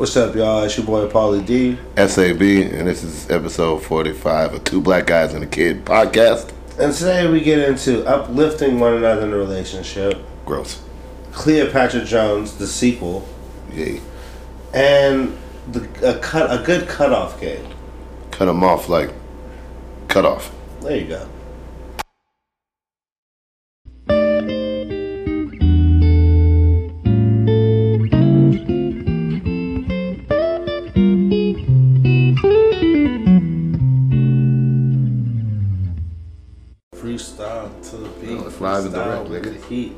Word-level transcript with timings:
What's 0.00 0.16
up, 0.16 0.34
y'all? 0.34 0.62
It's 0.62 0.78
your 0.78 0.86
boy 0.86 1.06
Paulie 1.08 1.44
D. 1.44 1.76
SAB, 1.94 2.40
and 2.40 2.88
this 2.88 3.02
is 3.02 3.28
episode 3.28 3.82
45 3.82 4.54
of 4.54 4.64
Two 4.64 4.80
Black 4.80 5.06
Guys 5.06 5.34
and 5.34 5.44
a 5.44 5.46
Kid 5.46 5.84
podcast. 5.84 6.54
And 6.78 6.94
today 6.94 7.30
we 7.30 7.42
get 7.42 7.58
into 7.58 8.02
uplifting 8.06 8.80
one 8.80 8.94
another 8.94 9.26
in 9.26 9.32
a 9.34 9.36
relationship, 9.36 10.16
Gross. 10.46 10.80
Cleopatra 11.32 12.06
Jones, 12.06 12.56
the 12.56 12.66
sequel, 12.66 13.28
Yay. 13.74 14.00
and 14.72 15.36
the, 15.70 15.86
a 16.02 16.18
cut 16.18 16.50
a 16.50 16.64
good 16.64 16.88
cutoff 16.88 17.38
game. 17.38 17.66
Cut 18.30 18.46
them 18.46 18.64
off 18.64 18.88
like 18.88 19.12
cut 20.08 20.24
off. 20.24 20.50
There 20.80 20.96
you 20.96 21.08
go. 21.08 21.28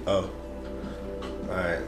Oh. 0.07 0.31
Alright. 1.49 1.79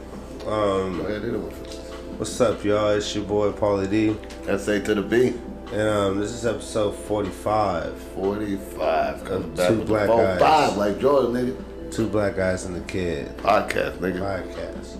Um, 0.45 0.97
Go 0.97 1.05
ahead, 1.05 1.23
hit 1.23 1.33
it 1.33 1.37
with 1.37 1.85
what's 2.17 2.39
up, 2.39 2.63
y'all? 2.63 2.89
It's 2.89 3.13
your 3.13 3.25
boy 3.25 3.51
Paulie 3.51 3.89
D. 3.89 4.15
it. 4.47 4.59
SA 4.59 4.79
to 4.79 4.95
the 4.95 5.01
B. 5.01 5.33
And 5.71 5.81
um, 5.89 6.19
this 6.19 6.31
is 6.31 6.45
episode 6.45 6.95
45. 6.95 7.93
45. 8.15 9.27
Two 9.27 9.83
black 9.83 10.07
the 10.07 10.15
guys. 10.15 10.39
five 10.39 10.77
like 10.77 10.99
Jordan, 10.99 11.33
nigga. 11.33 11.91
Two 11.93 12.07
black 12.07 12.35
guys 12.35 12.65
and 12.65 12.77
a 12.77 12.85
kid 12.87 13.35
Podcast, 13.37 13.97
nigga. 13.97 14.19
podcast. 14.19 14.97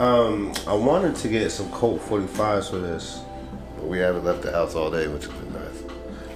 Um, 0.00 0.52
I 0.66 0.74
wanted 0.74 1.16
to 1.16 1.28
get 1.28 1.50
some 1.50 1.70
Colt 1.70 2.00
45s 2.02 2.70
for 2.70 2.78
this. 2.78 3.20
But 3.76 3.86
we 3.86 3.98
haven't 3.98 4.24
left 4.24 4.42
the 4.42 4.50
house 4.50 4.74
all 4.74 4.90
day, 4.90 5.06
which 5.06 5.24
has 5.24 5.32
been 5.32 5.52
nice. 5.52 5.82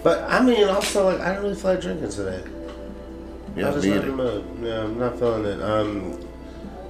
But 0.02 0.23
I 0.30 0.41
mean, 0.43 0.68
also, 0.68 1.05
like, 1.11 1.21
I 1.21 1.30
didn't 1.30 1.43
really 1.45 1.55
feel 1.57 1.73
like 1.73 1.80
drinking 1.80 2.11
today. 2.11 2.43
Yeah, 3.57 3.69
I 3.69 3.73
just 3.73 3.87
not 3.87 3.97
either. 3.97 4.13
mood. 4.13 4.45
Yeah, 4.63 4.85
I'm 4.85 4.99
not 4.99 5.19
feeling 5.19 5.45
it. 5.45 5.63
Um, 5.63 6.19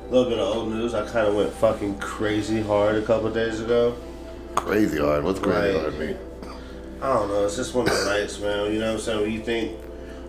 a 0.09 0.11
little 0.13 0.29
bit 0.31 0.39
of 0.39 0.57
old 0.57 0.69
news. 0.71 0.95
I 0.95 1.05
kind 1.07 1.27
of 1.27 1.35
went 1.35 1.53
fucking 1.55 1.99
crazy 1.99 2.61
hard 2.61 2.97
a 2.97 3.03
couple 3.03 3.31
days 3.31 3.61
ago. 3.61 3.97
Crazy 4.55 4.99
hard. 4.99 5.25
What's 5.25 5.41
crazy 5.41 5.75
Right. 5.75 5.81
hard 5.81 5.99
mean? 5.99 6.17
I 7.01 7.13
don't 7.15 7.29
know. 7.29 7.45
It's 7.47 7.57
just 7.57 7.75
one 7.75 7.89
of 7.89 7.97
the 7.99 8.05
nights, 8.05 8.39
man. 8.39 8.73
You 8.73 8.79
know 8.79 8.87
what 8.87 8.95
I'm 8.95 9.01
saying? 9.01 9.21
Where 9.21 9.29
you 9.29 9.41
think, 9.41 9.77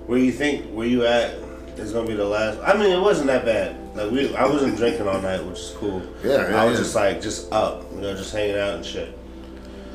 where 0.07 0.17
you 0.17 0.31
think, 0.31 0.71
where 0.71 0.87
you 0.87 1.05
at 1.05 1.35
is 1.77 1.91
gonna 1.91 2.07
be 2.07 2.15
the 2.15 2.25
last. 2.25 2.59
I 2.63 2.75
mean, 2.75 2.91
it 2.91 2.99
wasn't 3.01 3.27
that 3.27 3.45
bad. 3.45 3.75
Like 3.95 4.09
we, 4.09 4.35
I 4.35 4.47
wasn't 4.47 4.75
drinking 4.77 5.07
all 5.07 5.21
night, 5.21 5.43
which 5.45 5.59
is 5.59 5.75
cool. 5.77 6.01
Yeah, 6.23 6.49
yeah, 6.49 6.61
I 6.61 6.65
was 6.65 6.77
yeah. 6.79 6.83
just 6.83 6.95
like, 6.95 7.21
just 7.21 7.51
up, 7.51 7.83
you 7.93 8.01
know, 8.01 8.15
just 8.15 8.33
hanging 8.33 8.57
out 8.57 8.75
and 8.75 8.85
shit. 8.85 9.15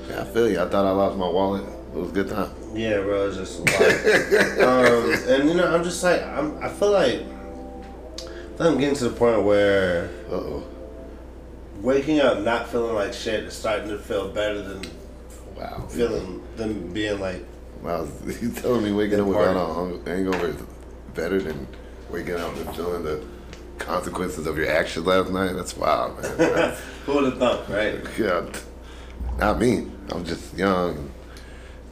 Yeah, 0.08 0.20
I 0.20 0.24
feel 0.24 0.48
you. 0.48 0.60
I 0.60 0.68
thought 0.68 0.86
I 0.86 0.90
lost 0.90 1.16
my 1.18 1.28
wallet. 1.28 1.64
It 1.64 1.98
was 1.98 2.10
a 2.10 2.12
good 2.12 2.28
time. 2.28 2.50
Yeah, 2.74 3.00
bro, 3.00 3.28
it's 3.28 3.36
just 3.36 3.58
a 3.58 3.62
lot. 3.62 4.68
um, 4.68 5.12
and 5.40 5.48
you 5.48 5.54
know, 5.54 5.66
I'm 5.74 5.82
just 5.84 6.02
like, 6.02 6.22
I'm, 6.22 6.62
I 6.62 6.68
feel 6.68 6.90
like, 6.92 7.20
I 7.20 8.20
feel 8.20 8.58
like 8.58 8.60
I'm 8.60 8.78
getting 8.78 8.94
to 8.96 9.08
the 9.08 9.16
point 9.16 9.42
where 9.44 10.10
Uh 10.28 10.34
oh. 10.34 10.64
waking 11.80 12.20
up 12.20 12.40
not 12.40 12.68
feeling 12.68 12.94
like 12.94 13.12
shit 13.12 13.44
is 13.44 13.54
starting 13.54 13.88
to 13.88 13.98
feel 13.98 14.28
better 14.28 14.60
than 14.62 14.82
Wow. 15.56 15.86
feeling 15.88 16.42
than 16.56 16.92
being 16.92 17.18
like 17.20 17.44
Wow, 17.82 18.06
you 18.26 18.50
telling 18.50 18.84
me 18.84 18.92
waking 18.92 19.20
up 19.20 19.26
without 19.26 19.56
a 19.56 20.10
hangover 20.10 20.48
is 20.48 20.56
better 21.14 21.40
than 21.40 21.66
waking 22.10 22.34
up 22.36 22.54
and 22.56 22.74
feeling 22.76 23.04
the 23.04 23.24
consequences 23.78 24.46
of 24.48 24.56
your 24.58 24.68
actions 24.70 25.06
last 25.06 25.30
night? 25.30 25.52
That's 25.54 25.76
wild, 25.76 26.20
man. 26.20 26.76
who 27.06 27.14
would 27.14 27.24
have 27.24 27.38
thought, 27.38 27.68
right? 27.70 28.00
yeah, 28.18 28.44
not 29.38 29.60
me. 29.60 29.86
I'm 30.10 30.24
just 30.24 30.56
young, 30.56 31.10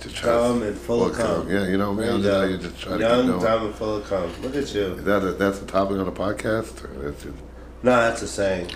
just 0.01 0.17
trying 0.17 0.35
Dumb 0.37 0.63
and 0.63 0.77
full 0.79 1.07
of 1.07 1.17
cum. 1.17 1.49
Yeah, 1.49 1.67
you 1.67 1.77
know 1.79 1.93
me. 1.95 2.09
I'm 2.09 2.23
just, 2.23 2.35
out 2.35 2.49
here 2.49 2.59
just 2.59 2.83
to 2.83 2.99
Young, 2.99 3.27
going. 3.27 3.43
dumb, 3.43 3.67
and 3.67 3.75
full 3.75 3.97
of 3.97 4.05
cum. 4.09 4.31
Look 4.43 4.57
at 4.57 4.75
you. 4.75 4.83
Is 4.95 5.05
that 5.05 5.23
a, 5.25 5.33
that's 5.33 5.61
a 5.62 5.67
topic 5.67 5.99
on 5.99 6.05
the 6.07 6.12
podcast? 6.12 6.84
Or 6.84 7.11
that's 7.11 7.23
just, 7.23 7.37
Nah, 7.83 7.97
that's 8.09 8.23
a 8.23 8.29
saying. 8.29 8.71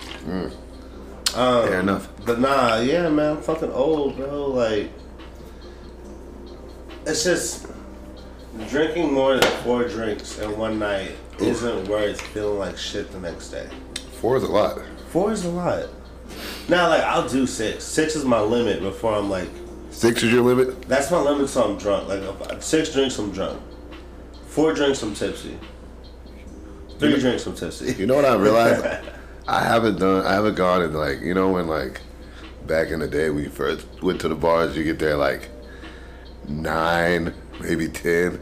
Um, 1.35 1.67
fair 1.67 1.79
enough. 1.79 2.09
But 2.25 2.39
nah, 2.39 2.79
yeah, 2.79 3.09
man, 3.09 3.37
I'm 3.37 3.41
fucking 3.41 3.71
old, 3.71 4.17
bro. 4.17 4.47
Like, 4.47 4.91
it's 7.05 7.23
just 7.23 7.67
drinking 8.69 9.13
more 9.13 9.37
than 9.37 9.63
four 9.63 9.87
drinks 9.87 10.39
in 10.39 10.57
one 10.57 10.77
night 10.79 11.11
isn't 11.39 11.87
worth 11.87 12.21
feeling 12.21 12.59
like 12.59 12.77
shit 12.77 13.11
the 13.11 13.19
next 13.19 13.49
day. 13.49 13.67
Four 14.19 14.37
is 14.37 14.43
a 14.43 14.47
lot. 14.47 14.79
Four 15.09 15.31
is 15.31 15.45
a 15.45 15.49
lot. 15.49 15.87
Now, 16.69 16.89
like, 16.89 17.03
I'll 17.03 17.27
do 17.27 17.47
six. 17.47 17.83
Six 17.83 18.15
is 18.15 18.23
my 18.23 18.39
limit 18.39 18.81
before 18.81 19.15
I'm 19.15 19.29
like, 19.29 19.49
Six 19.91 20.23
is 20.23 20.31
your 20.31 20.41
limit. 20.41 20.83
that's 20.87 21.11
my 21.11 21.19
limit 21.19 21.49
so 21.49 21.63
I'm 21.71 21.77
drunk. 21.77 22.07
Like, 22.07 22.61
six 22.63 22.91
drinks, 22.91 23.19
I'm 23.19 23.31
drunk. 23.31 23.61
Four 24.47 24.73
drinks, 24.73 25.03
I'm 25.03 25.13
tipsy. 25.13 25.57
Three 26.97 27.11
You 27.11 27.19
drinks, 27.19 27.45
I'm 27.45 27.55
tipsy. 27.55 27.93
You 27.93 28.05
know 28.05 28.15
what 28.15 28.25
I 28.25 28.35
realized? 28.35 28.85
I 29.47 29.63
haven't 29.63 29.99
done. 29.99 30.25
I 30.25 30.33
haven't 30.33 30.55
gone 30.55 30.81
in 30.81 30.93
like 30.93 31.21
you 31.21 31.33
know 31.33 31.49
when 31.51 31.67
like 31.67 31.99
back 32.67 32.89
in 32.89 32.99
the 32.99 33.07
day 33.07 33.29
when 33.29 33.43
you 33.43 33.49
first 33.49 33.85
went 34.01 34.21
to 34.21 34.27
the 34.27 34.35
bars, 34.35 34.77
you 34.77 34.83
get 34.83 34.99
there 34.99 35.17
like 35.17 35.49
nine, 36.47 37.33
maybe 37.59 37.87
ten, 37.87 38.39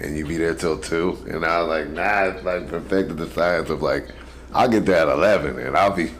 and 0.00 0.16
you 0.16 0.26
be 0.26 0.36
there 0.36 0.54
till 0.54 0.78
two. 0.78 1.16
And 1.28 1.44
I 1.44 1.62
was 1.62 1.68
like, 1.68 1.88
nah, 1.90 2.24
it's 2.24 2.44
like 2.44 2.68
perfected 2.68 3.16
the 3.16 3.28
science 3.30 3.70
of 3.70 3.82
like 3.82 4.08
I'll 4.52 4.68
get 4.68 4.84
there 4.84 4.96
at 4.96 5.08
eleven, 5.08 5.58
and 5.58 5.76
I'll 5.76 5.94
be 5.94 6.10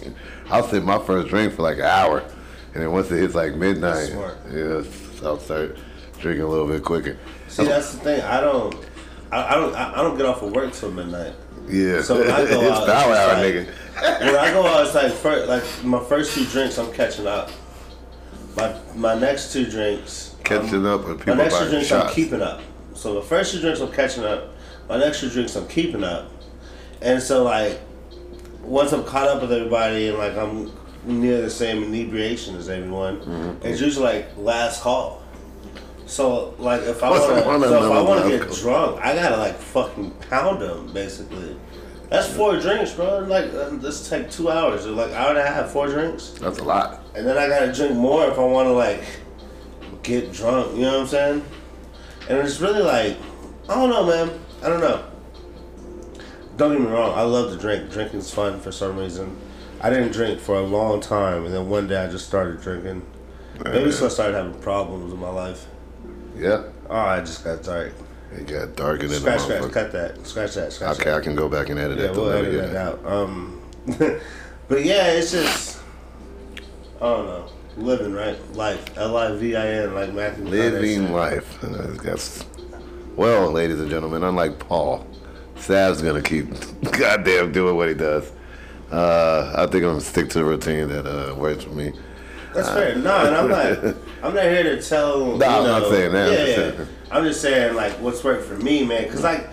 I'll 0.50 0.66
sip 0.66 0.84
my 0.84 0.98
first 0.98 1.28
drink 1.28 1.54
for 1.54 1.62
like 1.62 1.78
an 1.78 1.84
hour, 1.84 2.24
and 2.74 2.82
then 2.82 2.92
once 2.92 3.10
it 3.10 3.18
hits 3.20 3.34
like 3.34 3.54
midnight, 3.54 4.08
Smart. 4.08 4.36
yeah, 4.52 4.82
I'll 5.24 5.38
start 5.38 5.76
drinking 6.18 6.42
a 6.44 6.48
little 6.48 6.66
bit 6.66 6.82
quicker. 6.84 7.16
See, 7.48 7.64
that's 7.64 7.92
the 7.92 7.98
thing. 8.00 8.20
I 8.22 8.40
don't, 8.40 8.74
I, 9.30 9.48
I 9.48 9.54
don't, 9.56 9.74
I 9.74 9.96
don't 9.96 10.16
get 10.16 10.26
off 10.26 10.42
of 10.42 10.52
work 10.54 10.72
till 10.72 10.90
midnight. 10.90 11.34
Yeah, 11.68 12.02
So 12.02 12.18
when 12.20 12.30
I 12.30 12.44
go 12.50 12.60
it's 12.62 12.70
out, 12.70 12.86
power 12.86 13.12
it's 13.12 13.20
hour, 13.20 13.34
like- 13.34 13.54
nigga. 13.54 13.74
When 14.20 14.34
I 14.36 14.50
go 14.52 14.66
out, 14.66 14.86
it's 14.86 14.94
like 14.94 15.12
first, 15.12 15.48
like 15.48 15.84
my 15.84 16.02
first 16.02 16.34
two 16.34 16.44
drinks, 16.46 16.78
I'm 16.78 16.92
catching 16.92 17.26
up. 17.26 17.50
My 18.56 18.74
my 18.96 19.14
next 19.14 19.52
two 19.52 19.66
drinks, 19.70 20.34
Catching 20.44 20.86
um, 20.86 20.86
up 20.86 21.06
with 21.06 21.18
people. 21.18 21.36
My 21.36 21.42
next 21.44 21.58
two 21.58 21.68
drinks, 21.70 21.88
shots. 21.88 22.08
I'm 22.08 22.14
keeping 22.14 22.40
up. 22.42 22.60
So 22.94 23.14
the 23.14 23.22
first 23.22 23.52
two 23.52 23.60
drinks, 23.60 23.80
I'm 23.80 23.92
catching 23.92 24.24
up. 24.24 24.48
My 24.88 24.98
next 24.98 25.20
two 25.20 25.28
drinks, 25.30 25.54
I'm 25.56 25.68
keeping 25.68 26.02
up. 26.04 26.30
And 27.00 27.22
so 27.22 27.44
like, 27.44 27.80
once 28.62 28.92
I'm 28.92 29.04
caught 29.04 29.28
up 29.28 29.40
with 29.42 29.52
everybody 29.52 30.08
and 30.08 30.18
like 30.18 30.36
I'm 30.36 30.72
near 31.04 31.40
the 31.42 31.50
same 31.50 31.82
inebriation 31.84 32.56
as 32.56 32.68
everyone, 32.68 33.18
Mm-hmm. 33.20 33.66
it's 33.66 33.80
usually 33.80 34.04
like 34.06 34.36
last 34.36 34.82
call. 34.82 35.22
So 36.06 36.54
like 36.58 36.82
if 36.82 37.02
I 37.02 37.10
want 37.10 37.22
to, 37.22 37.28
so 37.68 37.84
if 37.84 37.92
I 37.92 38.02
want 38.02 38.24
to 38.24 38.38
get 38.38 38.52
drunk, 38.56 39.00
I 39.04 39.14
gotta 39.14 39.36
like 39.36 39.56
fucking 39.56 40.10
pound 40.30 40.60
them 40.62 40.92
basically. 40.92 41.56
That's 42.10 42.28
four 42.28 42.58
drinks, 42.60 42.92
bro. 42.92 43.20
Like 43.20 43.46
uh, 43.54 43.70
this 43.70 44.08
take 44.08 44.30
two 44.30 44.50
hours, 44.50 44.86
or 44.86 44.90
like 44.90 45.12
hour 45.12 45.30
and 45.30 45.38
a 45.38 45.46
half, 45.46 45.70
four 45.70 45.86
drinks, 45.88 46.30
That's 46.40 46.58
a 46.58 46.64
lot. 46.64 47.00
and 47.14 47.26
then 47.26 47.38
I 47.38 47.48
gotta 47.48 47.72
drink 47.72 47.94
more 47.96 48.26
if 48.26 48.38
I 48.38 48.44
want 48.44 48.66
to 48.68 48.72
like 48.72 49.02
get 50.02 50.32
drunk. 50.32 50.76
You 50.76 50.82
know 50.82 50.92
what 50.92 51.00
I'm 51.02 51.06
saying? 51.06 51.44
And 52.28 52.38
it's 52.38 52.60
really 52.60 52.82
like, 52.82 53.16
I 53.68 53.74
don't 53.74 53.88
know, 53.90 54.04
man. 54.06 54.38
I 54.62 54.68
don't 54.68 54.80
know. 54.80 55.04
Don't 56.56 56.72
get 56.72 56.80
me 56.82 56.86
wrong. 56.86 57.16
I 57.18 57.22
love 57.22 57.50
to 57.52 57.58
drink. 57.58 57.90
Drinking's 57.90 58.32
fun 58.32 58.60
for 58.60 58.70
some 58.70 58.96
reason. 58.98 59.36
I 59.82 59.90
didn't 59.90 60.12
drink 60.12 60.40
for 60.40 60.56
a 60.56 60.62
long 60.62 61.00
time, 61.00 61.44
and 61.44 61.52
then 61.54 61.68
one 61.68 61.88
day 61.88 61.96
I 61.96 62.08
just 62.08 62.26
started 62.26 62.60
drinking. 62.60 63.04
Maybe 63.64 63.90
so 63.92 64.06
I 64.06 64.08
started 64.08 64.34
having 64.36 64.54
problems 64.60 65.12
in 65.12 65.18
my 65.18 65.28
life. 65.28 65.66
Yeah. 66.36 66.64
Oh, 66.88 66.96
I 66.96 67.20
just 67.20 67.44
got 67.44 67.62
dark. 67.62 67.92
It 68.32 68.46
got 68.46 68.76
darker 68.76 69.02
than 69.02 69.10
the 69.10 69.16
Scratch, 69.38 69.40
scratch, 69.42 69.72
cut 69.72 69.92
that. 69.92 70.26
Scratch 70.26 70.54
that. 70.54 70.72
Scratch 70.72 71.00
Okay, 71.00 71.10
that. 71.10 71.18
I 71.18 71.20
can 71.20 71.34
go 71.34 71.48
back 71.48 71.68
and 71.68 71.78
edit 71.78 71.98
Yeah, 71.98 72.06
that. 72.06 72.16
we'll 72.16 72.30
edit 72.30 72.54
it 72.54 72.72
that 72.72 72.76
out. 72.76 73.06
Um, 73.06 73.60
but 74.68 74.84
yeah, 74.84 75.08
it's 75.12 75.32
just 75.32 75.80
I 77.00 77.04
don't 77.04 77.26
know. 77.26 77.48
Living 77.76 78.12
right 78.12 78.38
life, 78.54 78.96
L 78.98 79.16
I 79.16 79.32
V 79.32 79.56
I 79.56 79.66
N, 79.66 79.94
like 79.94 80.12
Matthew. 80.12 80.44
Living 80.44 81.12
life. 81.12 81.58
That's 81.62 82.44
well, 83.16 83.50
ladies 83.50 83.80
and 83.80 83.90
gentlemen. 83.90 84.22
Unlike 84.22 84.58
Paul, 84.60 85.06
Sav's 85.56 86.00
gonna 86.02 86.22
keep 86.22 86.46
goddamn 86.98 87.52
doing 87.52 87.76
what 87.76 87.88
he 87.88 87.94
does. 87.94 88.30
Uh, 88.92 89.52
I 89.56 89.62
think 89.66 89.76
I'm 89.84 89.90
gonna 89.90 90.00
stick 90.00 90.28
to 90.30 90.38
the 90.38 90.44
routine 90.44 90.88
that 90.88 91.06
uh, 91.06 91.34
works 91.34 91.64
for 91.64 91.70
me. 91.70 91.92
That's 92.54 92.68
fair. 92.68 92.94
No, 92.96 93.26
and 93.26 93.34
I'm 93.34 93.48
not. 93.48 93.96
I'm 94.22 94.34
not 94.34 94.44
here 94.44 94.62
to 94.64 94.82
tell. 94.82 95.18
No, 95.18 95.34
you 95.34 95.44
I'm 95.44 95.64
not 95.64 95.90
saying 95.90 96.12
that. 96.12 96.26
I'm 96.28 96.32
Yeah, 96.32 96.44
just 96.44 96.56
saying- 96.76 96.88
I'm 97.10 97.24
just 97.24 97.40
saying 97.40 97.74
like 97.74 97.92
what's 97.94 98.22
worked 98.22 98.44
for 98.44 98.56
me, 98.56 98.84
man. 98.84 99.08
Cause 99.10 99.22
like 99.22 99.48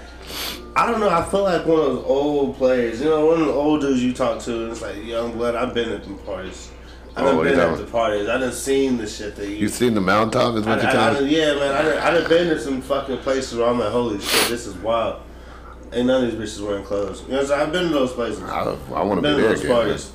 I 0.76 0.90
don't 0.90 1.00
know. 1.00 1.10
I 1.10 1.24
feel 1.24 1.44
like 1.44 1.66
one 1.66 1.80
of 1.80 1.86
those 1.86 2.06
old 2.06 2.58
players. 2.58 3.00
You 3.00 3.06
know, 3.10 3.26
one 3.26 3.40
of 3.42 3.48
the 3.48 3.54
old 3.54 3.82
dudes 3.82 4.04
you 4.04 4.14
talk 4.14 4.40
to. 4.44 4.64
And 4.64 4.72
it's 4.72 4.82
like 4.82 5.04
young 5.04 5.32
blood. 5.34 5.56
I've 5.56 5.74
been 5.74 5.90
at 5.90 6.04
them 6.04 6.18
parties. 6.20 6.70
I've 7.16 7.26
Oh, 7.26 7.44
been 7.44 7.58
at 7.60 7.78
the 7.78 7.86
parties. 7.86 8.30
I 8.30 8.38
done 8.38 8.52
seen 8.54 8.98
the 8.98 9.08
shit 9.08 9.36
that 9.38 9.48
you. 9.50 9.56
You 9.56 9.68
seen 9.70 9.94
the 9.94 10.02
mountaintop? 10.02 10.56
Is 10.56 10.68
I, 10.68 10.76
what 10.76 10.82
you're 10.84 10.92
I, 11.02 11.10
I 11.10 11.14
done, 11.14 11.28
yeah, 11.28 11.54
man. 11.56 11.74
I 11.76 11.82
done, 11.82 11.98
I 11.98 12.12
done 12.12 12.30
been 12.30 12.48
to 12.50 12.60
some 12.62 12.82
fucking 12.82 13.18
places 13.20 13.58
where 13.58 13.68
I'm 13.68 13.80
like, 13.80 13.92
holy 13.92 14.20
shit, 14.20 14.50
this 14.50 14.68
is 14.68 14.76
wild. 14.76 15.22
Ain't 15.92 16.06
none 16.08 16.24
of 16.24 16.38
these 16.38 16.58
bitches 16.58 16.66
wearing 16.66 16.84
clothes. 16.84 17.22
You 17.24 17.30
know 17.30 17.34
what 17.36 17.42
I'm 17.44 17.48
saying? 17.48 17.62
I've 17.62 17.72
been 17.72 17.84
to 17.88 17.90
those 17.94 18.14
places. 18.14 18.44
I, 18.44 18.76
I 18.94 19.04
want 19.04 19.22
to 19.24 19.28
be 19.28 19.42
there 19.42 19.50
those 19.50 19.60
again. 19.62 19.70
man. 19.72 19.82
parties. 19.86 20.12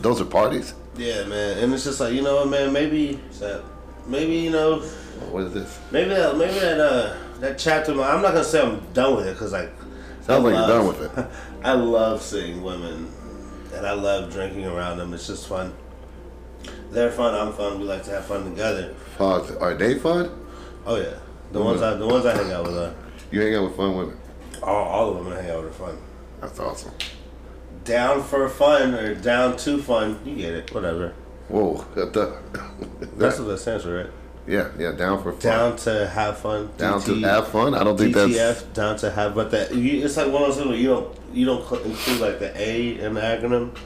Those 0.00 0.20
are 0.20 0.24
parties. 0.26 0.74
Yeah, 0.96 1.24
man, 1.24 1.58
and 1.58 1.72
it's 1.74 1.82
just 1.84 1.98
like 1.98 2.12
you 2.12 2.22
know 2.22 2.36
what, 2.36 2.48
man. 2.50 2.72
Maybe 2.72 3.18
that, 3.40 3.64
maybe 4.06 4.34
you 4.36 4.50
know, 4.50 4.78
What 5.32 5.44
is 5.44 5.52
this? 5.54 5.80
maybe 5.90 6.10
that, 6.10 6.36
maybe 6.36 6.54
that, 6.60 6.78
uh, 6.78 7.16
that 7.40 7.58
chapter. 7.58 7.92
I'm 8.00 8.22
not 8.22 8.32
gonna 8.32 8.44
say 8.44 8.62
I'm 8.62 8.80
done 8.92 9.16
with 9.16 9.26
it 9.26 9.32
because 9.32 9.52
like, 9.52 9.70
Sounds 10.20 10.28
I 10.28 10.36
like 10.36 10.54
you're 10.54 10.68
done 10.68 10.86
love- 10.86 11.00
with 11.00 11.18
it. 11.18 11.26
I 11.64 11.72
love 11.72 12.22
seeing 12.22 12.62
women, 12.62 13.10
and 13.74 13.84
I 13.86 13.92
love 13.92 14.30
drinking 14.32 14.66
around 14.66 14.98
them. 14.98 15.12
It's 15.14 15.26
just 15.26 15.48
fun. 15.48 15.74
They're 16.92 17.10
fun. 17.10 17.34
I'm 17.34 17.52
fun. 17.54 17.80
We 17.80 17.86
like 17.86 18.04
to 18.04 18.10
have 18.12 18.26
fun 18.26 18.44
together. 18.44 18.94
Fuck. 19.18 19.60
Are 19.60 19.74
they 19.74 19.98
fun? 19.98 20.30
Oh 20.86 20.94
yeah, 20.96 21.14
the 21.50 21.60
ones 21.60 21.82
I 21.82 21.94
the 21.94 22.06
ones 22.06 22.24
I 22.24 22.36
hang 22.36 22.52
out 22.52 22.66
with 22.66 22.76
are 22.78 22.94
You 23.32 23.40
hang 23.40 23.56
out 23.56 23.64
with 23.64 23.76
fun 23.76 23.96
women. 23.96 24.16
All, 24.64 24.84
all 24.84 25.16
of 25.16 25.24
them. 25.24 25.32
I 25.32 25.42
hang 25.42 25.50
out 25.50 25.64
with 25.64 25.80
are 25.80 25.86
fun. 25.86 25.98
That's 26.40 26.58
awesome. 26.60 26.92
Down 27.84 28.22
for 28.22 28.48
fun 28.48 28.94
or 28.94 29.14
down 29.14 29.56
to 29.58 29.82
fun. 29.82 30.20
You 30.24 30.36
get 30.36 30.54
it. 30.54 30.74
Whatever. 30.74 31.14
Whoa. 31.48 31.74
What 31.74 32.12
the? 32.12 32.36
That's 33.16 33.38
what 33.38 33.48
that 33.48 33.58
stands 33.58 33.84
for, 33.84 33.96
right? 33.96 34.10
yeah, 34.46 34.70
yeah. 34.78 34.92
Down 34.92 35.22
for 35.22 35.32
fun. 35.32 35.40
Down 35.40 35.76
to 35.76 36.08
have 36.08 36.38
fun. 36.38 36.70
Down 36.76 37.00
to 37.02 37.14
have 37.20 37.48
fun. 37.48 37.74
I 37.74 37.84
don't 37.84 37.96
think 37.96 38.14
that's. 38.14 38.32
DTF 38.32 38.72
down 38.74 38.96
to 38.98 39.10
have, 39.10 39.34
but 39.34 39.50
that 39.52 39.74
you, 39.74 40.04
it's 40.04 40.16
like 40.16 40.30
one 40.30 40.42
of 40.42 40.54
those 40.54 40.64
things 40.64 40.78
you 40.78 40.88
don't 40.88 41.18
you 41.32 41.46
don't 41.46 41.60
include 41.84 42.20
like 42.20 42.38
the 42.38 42.52
A 42.60 42.98
in 42.98 43.14
the 43.14 43.20
acronym. 43.20 43.76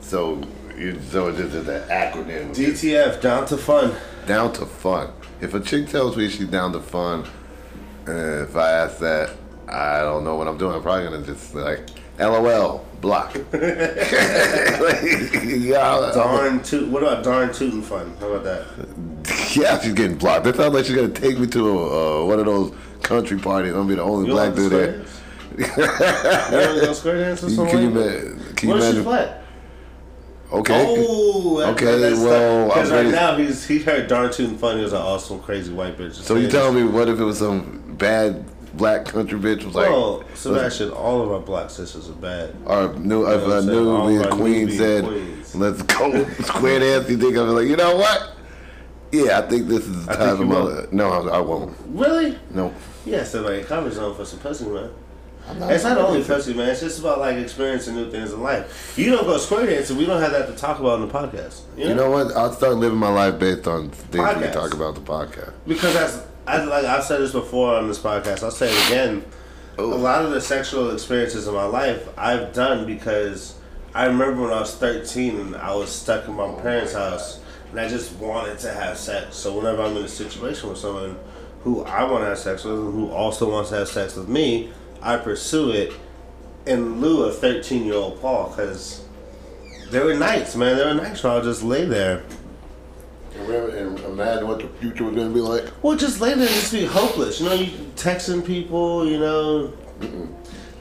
So, 0.00 0.40
you, 0.76 1.00
so 1.10 1.32
this 1.32 1.52
is 1.54 1.68
an 1.68 1.88
acronym. 1.88 2.54
DTF 2.54 3.20
down 3.20 3.46
to 3.46 3.56
fun. 3.56 3.94
down 4.26 4.52
to 4.54 4.66
fun. 4.66 5.12
If 5.40 5.54
a 5.54 5.60
chick 5.60 5.88
tells 5.88 6.16
me 6.16 6.28
she's 6.28 6.48
down 6.48 6.72
to 6.72 6.80
fun, 6.80 7.24
and 8.06 8.48
if 8.48 8.56
I 8.56 8.70
ask 8.70 8.98
that, 8.98 9.30
I 9.68 10.00
don't 10.00 10.24
know 10.24 10.36
what 10.36 10.46
I'm 10.48 10.56
doing. 10.58 10.74
I'm 10.74 10.82
probably 10.82 11.04
gonna 11.04 11.22
just 11.26 11.54
like, 11.54 11.80
LOL, 12.18 12.84
block. 13.00 13.34
Like, 13.34 13.42
yeah, 15.44 16.10
Darn 16.14 16.62
toot. 16.62 16.88
What 16.88 17.02
about 17.02 17.24
darn 17.24 17.52
tootin' 17.52 17.82
fun? 17.82 18.14
How 18.20 18.28
about 18.32 18.44
that? 18.44 18.64
yeah, 19.56 19.78
she's 19.80 19.92
getting 19.92 20.16
blocked. 20.16 20.44
That 20.44 20.56
sounds 20.56 20.74
like 20.74 20.84
she's 20.84 20.94
gonna 20.96 21.08
take 21.08 21.38
me 21.38 21.46
to 21.48 21.68
a, 21.78 22.22
uh, 22.22 22.26
one 22.26 22.38
of 22.38 22.46
those 22.46 22.72
country 23.02 23.38
parties. 23.38 23.72
I'm 23.72 23.78
gonna 23.78 23.88
be 23.88 23.94
the 23.96 24.02
only 24.02 24.26
You 24.28 24.32
black 24.34 24.54
don't 24.54 24.68
dude 24.68 24.72
like 24.72 25.66
there. 25.66 25.66
to 25.66 25.74
square 25.74 26.74
dance? 26.76 26.86
You 26.88 26.94
square 26.94 27.18
dance 27.18 27.42
or 27.44 27.50
something? 27.50 27.74
Can 27.76 27.82
you, 27.82 27.90
like 27.90 28.24
ma- 28.24 28.54
can 28.54 28.68
you 28.68 28.74
What 28.74 28.82
imagine? 28.82 29.04
play? 29.04 29.40
Okay. 30.52 30.84
Oh, 30.86 31.58
that, 31.58 31.68
Okay, 31.70 31.98
That's 31.98 32.20
well, 32.20 32.68
because 32.68 32.90
right 32.92 33.06
now 33.08 33.36
he's 33.36 33.66
he 33.66 33.80
heard 33.80 34.06
darn 34.06 34.30
tootin' 34.32 34.58
fun. 34.58 34.76
He 34.76 34.82
was 34.84 34.92
an 34.92 35.02
awesome 35.02 35.40
crazy 35.40 35.72
white 35.72 35.98
bitch. 35.98 36.14
So 36.14 36.36
you 36.36 36.48
telling 36.48 36.76
me 36.76 36.84
what 36.84 37.08
if 37.08 37.18
it 37.18 37.24
was 37.24 37.38
some 37.38 37.82
bad 37.98 38.44
black 38.76 39.06
country 39.06 39.38
bitch 39.38 39.64
was 39.64 39.74
like, 39.74 39.88
oh, 39.88 40.18
Well, 40.18 40.24
Sebastian, 40.34 40.90
all 40.90 41.22
of 41.22 41.32
our 41.32 41.40
black 41.40 41.70
sisters 41.70 42.08
are 42.08 42.12
bad. 42.12 42.54
Our 42.66 42.92
new, 42.94 43.00
know 43.08 43.20
what 43.20 43.32
if 43.36 43.44
I'm 43.44 43.50
a 43.50 43.62
saying? 43.62 43.66
new 43.84 43.90
All 43.90 44.08
me 44.08 44.18
our 44.18 44.28
queen 44.30 44.70
said, 44.70 45.04
queens. 45.04 45.54
"Let's 45.54 45.82
go 45.82 46.24
square 46.42 46.80
dance," 46.80 47.08
you 47.10 47.16
think 47.16 47.36
I'm 47.36 47.48
like, 47.48 47.66
you 47.68 47.76
know 47.76 47.96
what? 47.96 48.32
Yeah, 49.12 49.38
I 49.38 49.42
think 49.42 49.68
this 49.68 49.86
is 49.86 50.04
the 50.06 50.12
I 50.12 50.16
time 50.16 50.40
of 50.42 50.48
my. 50.48 50.54
will. 50.60 50.86
No, 50.92 51.10
I, 51.10 51.36
I 51.38 51.40
won't. 51.40 51.76
Really? 51.88 52.38
No. 52.50 52.74
Yeah, 53.04 53.22
so 53.24 53.42
like 53.42 53.66
comedy 53.66 53.94
zone 53.94 54.14
for 54.16 54.24
some 54.24 54.40
pussy, 54.40 54.66
man. 54.66 54.90
not- 55.58 55.70
it's 55.70 55.84
not 55.84 55.96
only 55.96 56.24
pussy, 56.24 56.52
man. 56.54 56.68
It's 56.70 56.80
just 56.80 56.98
about 56.98 57.20
like 57.20 57.36
experiencing 57.36 57.94
new 57.94 58.10
things 58.10 58.32
in 58.32 58.42
life. 58.42 58.94
You 58.98 59.12
don't 59.12 59.24
go 59.24 59.38
square 59.38 59.64
dancing. 59.66 59.96
We 59.96 60.04
don't 60.06 60.20
have 60.20 60.32
that 60.32 60.48
to 60.48 60.54
talk 60.56 60.80
about 60.80 61.00
on 61.00 61.06
the 61.06 61.14
podcast. 61.14 61.60
You 61.76 61.84
know, 61.84 61.88
You 61.90 61.94
know 61.94 62.10
what? 62.10 62.36
I'll 62.36 62.52
start 62.52 62.74
living 62.76 62.98
my 62.98 63.08
life 63.10 63.38
based 63.38 63.66
on 63.68 63.90
things 63.90 64.36
we 64.40 64.48
talk 64.48 64.74
about 64.74 64.96
the 64.96 65.00
podcast. 65.02 65.52
because 65.66 65.94
that's 65.94 66.18
I 66.48 66.62
like 66.62 66.84
I've 66.84 67.02
said 67.02 67.20
this 67.20 67.32
before 67.32 67.74
on 67.74 67.88
this 67.88 67.98
podcast. 67.98 68.44
I'll 68.44 68.52
say 68.52 68.70
it 68.70 68.86
again. 68.86 69.24
A 69.78 69.82
lot 69.82 70.24
of 70.24 70.30
the 70.30 70.40
sexual 70.40 70.92
experiences 70.92 71.48
in 71.48 71.54
my 71.54 71.64
life 71.64 72.08
I've 72.16 72.52
done 72.52 72.86
because 72.86 73.58
I 73.92 74.06
remember 74.06 74.42
when 74.42 74.52
I 74.52 74.60
was 74.60 74.74
13 74.76 75.40
and 75.40 75.56
I 75.56 75.74
was 75.74 75.90
stuck 75.90 76.28
in 76.28 76.34
my 76.34 76.48
parents' 76.62 76.92
house 76.92 77.40
and 77.70 77.80
I 77.80 77.88
just 77.88 78.12
wanted 78.16 78.60
to 78.60 78.72
have 78.72 78.96
sex. 78.96 79.34
So 79.34 79.56
whenever 79.56 79.82
I'm 79.82 79.96
in 79.96 80.04
a 80.04 80.08
situation 80.08 80.68
with 80.68 80.78
someone 80.78 81.18
who 81.62 81.82
I 81.82 82.04
want 82.04 82.22
to 82.22 82.28
have 82.28 82.38
sex 82.38 82.62
with 82.62 82.74
and 82.74 82.92
who 82.92 83.10
also 83.10 83.50
wants 83.50 83.70
to 83.70 83.76
have 83.78 83.88
sex 83.88 84.14
with 84.14 84.28
me, 84.28 84.70
I 85.02 85.16
pursue 85.16 85.70
it 85.70 85.92
in 86.64 87.00
lieu 87.00 87.24
of 87.24 87.38
13 87.38 87.84
year 87.84 87.94
old 87.94 88.20
Paul 88.20 88.50
because 88.50 89.04
there 89.90 90.04
were 90.04 90.14
nights, 90.14 90.54
man. 90.54 90.76
There 90.76 90.86
were 90.86 91.02
nights 91.02 91.24
where 91.24 91.32
I'll 91.32 91.42
just 91.42 91.64
lay 91.64 91.84
there. 91.86 92.22
And 93.38 93.98
imagine 94.00 94.48
what 94.48 94.60
the 94.60 94.68
future 94.80 95.04
was 95.04 95.14
going 95.14 95.28
to 95.28 95.34
be 95.34 95.40
like. 95.40 95.64
Well, 95.82 95.96
just 95.96 96.20
and 96.20 96.40
just 96.40 96.72
be 96.72 96.84
hopeless. 96.84 97.40
You 97.40 97.46
know, 97.46 97.54
you 97.54 97.66
texting 97.96 98.44
people, 98.44 99.06
you 99.06 99.18
know, 99.18 99.72
mm-hmm. 100.00 100.32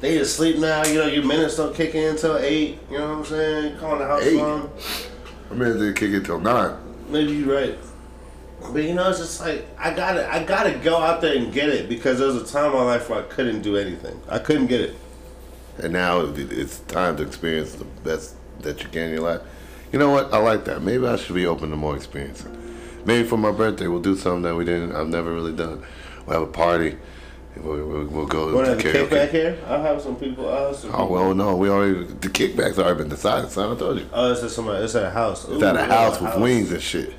they 0.02 0.18
asleep 0.18 0.58
now. 0.58 0.86
You 0.86 1.00
know, 1.00 1.08
your 1.08 1.24
minutes 1.24 1.58
don't 1.58 1.76
kick 1.76 1.96
in 1.96 2.12
until 2.12 2.38
8. 2.38 2.80
You 2.90 2.98
know 2.98 3.10
what 3.10 3.18
I'm 3.18 3.26
saying? 3.26 3.78
Calling 3.78 4.00
the 4.00 4.06
house 4.06 4.24
Eight? 4.24 4.40
phone. 4.40 4.70
I 5.52 5.54
mean, 5.54 5.80
they 5.80 5.94
kick 5.94 6.12
it 6.12 6.26
till 6.26 6.40
nine. 6.40 6.78
Maybe 7.10 7.34
you're 7.34 7.56
right. 7.56 7.78
But 8.74 8.84
you 8.84 8.96
know, 8.96 9.10
it's 9.10 9.20
just 9.20 9.42
like 9.42 9.68
I 9.78 9.94
gotta, 9.94 10.32
I 10.34 10.44
gotta 10.44 10.72
go 10.80 10.98
out 10.98 11.22
there 11.22 11.38
and 11.38 11.54
get 11.54 11.70
it 11.70 11.88
because 11.88 12.18
there 12.20 12.28
was 12.28 12.38
a 12.38 12.46
time 12.52 12.72
in 12.72 12.78
my 12.78 12.84
life 12.84 13.10
where 13.10 13.20
I 13.20 13.24
couldn't 13.24 13.62
do 13.62 13.78
anything. 13.78 14.20
I 14.28 14.40
couldn't 14.40 14.68
get 14.68 14.82
it. 14.82 14.96
And 15.78 15.94
now 15.94 16.22
it's 16.22 16.80
time 16.80 17.18
to 17.18 17.24
experience 17.24 17.76
the 17.76 17.86
best 17.86 18.36
that 18.62 18.82
you 18.82 18.90
can 18.90 19.04
in 19.04 19.14
your 19.16 19.22
life. 19.22 19.42
You 19.96 20.00
know 20.00 20.10
what? 20.10 20.34
I 20.34 20.40
like 20.40 20.66
that. 20.66 20.82
Maybe 20.82 21.08
I 21.08 21.16
should 21.16 21.36
be 21.36 21.46
open 21.46 21.70
to 21.70 21.78
more 21.78 21.96
experiences. 21.96 22.48
Maybe 23.06 23.26
for 23.26 23.38
my 23.38 23.54
birthday, 23.54 23.88
we'll 23.88 24.02
do 24.02 24.18
something 24.18 24.42
that 24.42 24.54
we 24.54 24.66
didn't. 24.66 24.94
I've 24.94 25.08
never 25.08 25.34
really 25.34 25.54
done. 25.56 25.86
We'll 26.26 26.38
have 26.42 26.50
a 26.50 26.52
party. 26.52 26.98
We'll, 27.56 27.88
we'll, 27.88 28.06
we'll 28.08 28.26
go 28.26 28.62
to 28.62 28.72
have 28.72 28.78
kickback 28.78 29.30
here? 29.30 29.58
I'll 29.66 29.82
have 29.82 30.02
some 30.02 30.18
people. 30.18 30.50
I'll 30.50 30.68
have 30.68 30.76
some 30.76 30.90
Oh 30.90 30.94
people. 31.04 31.08
well, 31.12 31.34
no, 31.34 31.56
we 31.56 31.70
already 31.70 32.04
the 32.08 32.28
kickbacks 32.28 32.78
already 32.78 32.98
been 32.98 33.08
decided. 33.08 33.50
Son, 33.52 33.74
I 33.74 33.80
told 33.80 34.00
you. 34.00 34.10
Oh, 34.12 34.34
it's 34.34 34.44
at 34.44 34.52
somebody. 34.52 34.84
It's 34.84 34.96
at 34.96 35.04
a 35.04 35.12
house. 35.12 35.48
It's 35.48 35.64
at 35.64 35.78
a 35.78 35.86
house 35.86 36.20
with 36.20 36.32
house. 36.32 36.42
wings 36.42 36.74
and 36.74 36.82
shit. 36.82 37.14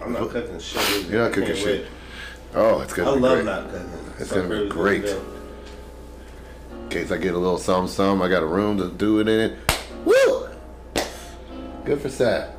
I'm 0.00 0.14
not 0.14 0.30
cooking 0.30 0.58
shit. 0.60 0.80
either. 0.80 1.12
You're 1.12 1.20
not 1.24 1.32
I 1.32 1.34
cooking 1.34 1.54
shit. 1.54 1.80
wait. 1.82 1.86
Oh, 2.54 2.80
it's 2.80 2.94
gonna 2.94 3.12
be 3.12 3.20
great. 3.20 3.30
I 3.30 3.34
love 3.34 3.44
not 3.44 3.70
cooking. 3.70 4.12
It's 4.20 4.32
gonna 4.32 4.48
be 4.48 4.68
great. 4.70 5.02
do. 5.02 5.22
In 6.84 6.88
case 6.88 7.12
I 7.12 7.18
get 7.18 7.34
a 7.34 7.38
little 7.38 7.58
something, 7.58 7.92
something, 7.92 8.24
I 8.26 8.30
got 8.30 8.42
a 8.42 8.46
room 8.46 8.78
to 8.78 8.88
do 8.88 9.20
it 9.20 9.28
in. 9.28 9.58
Woo! 10.06 10.43
Good 11.84 12.00
for 12.00 12.08
Sav. 12.08 12.50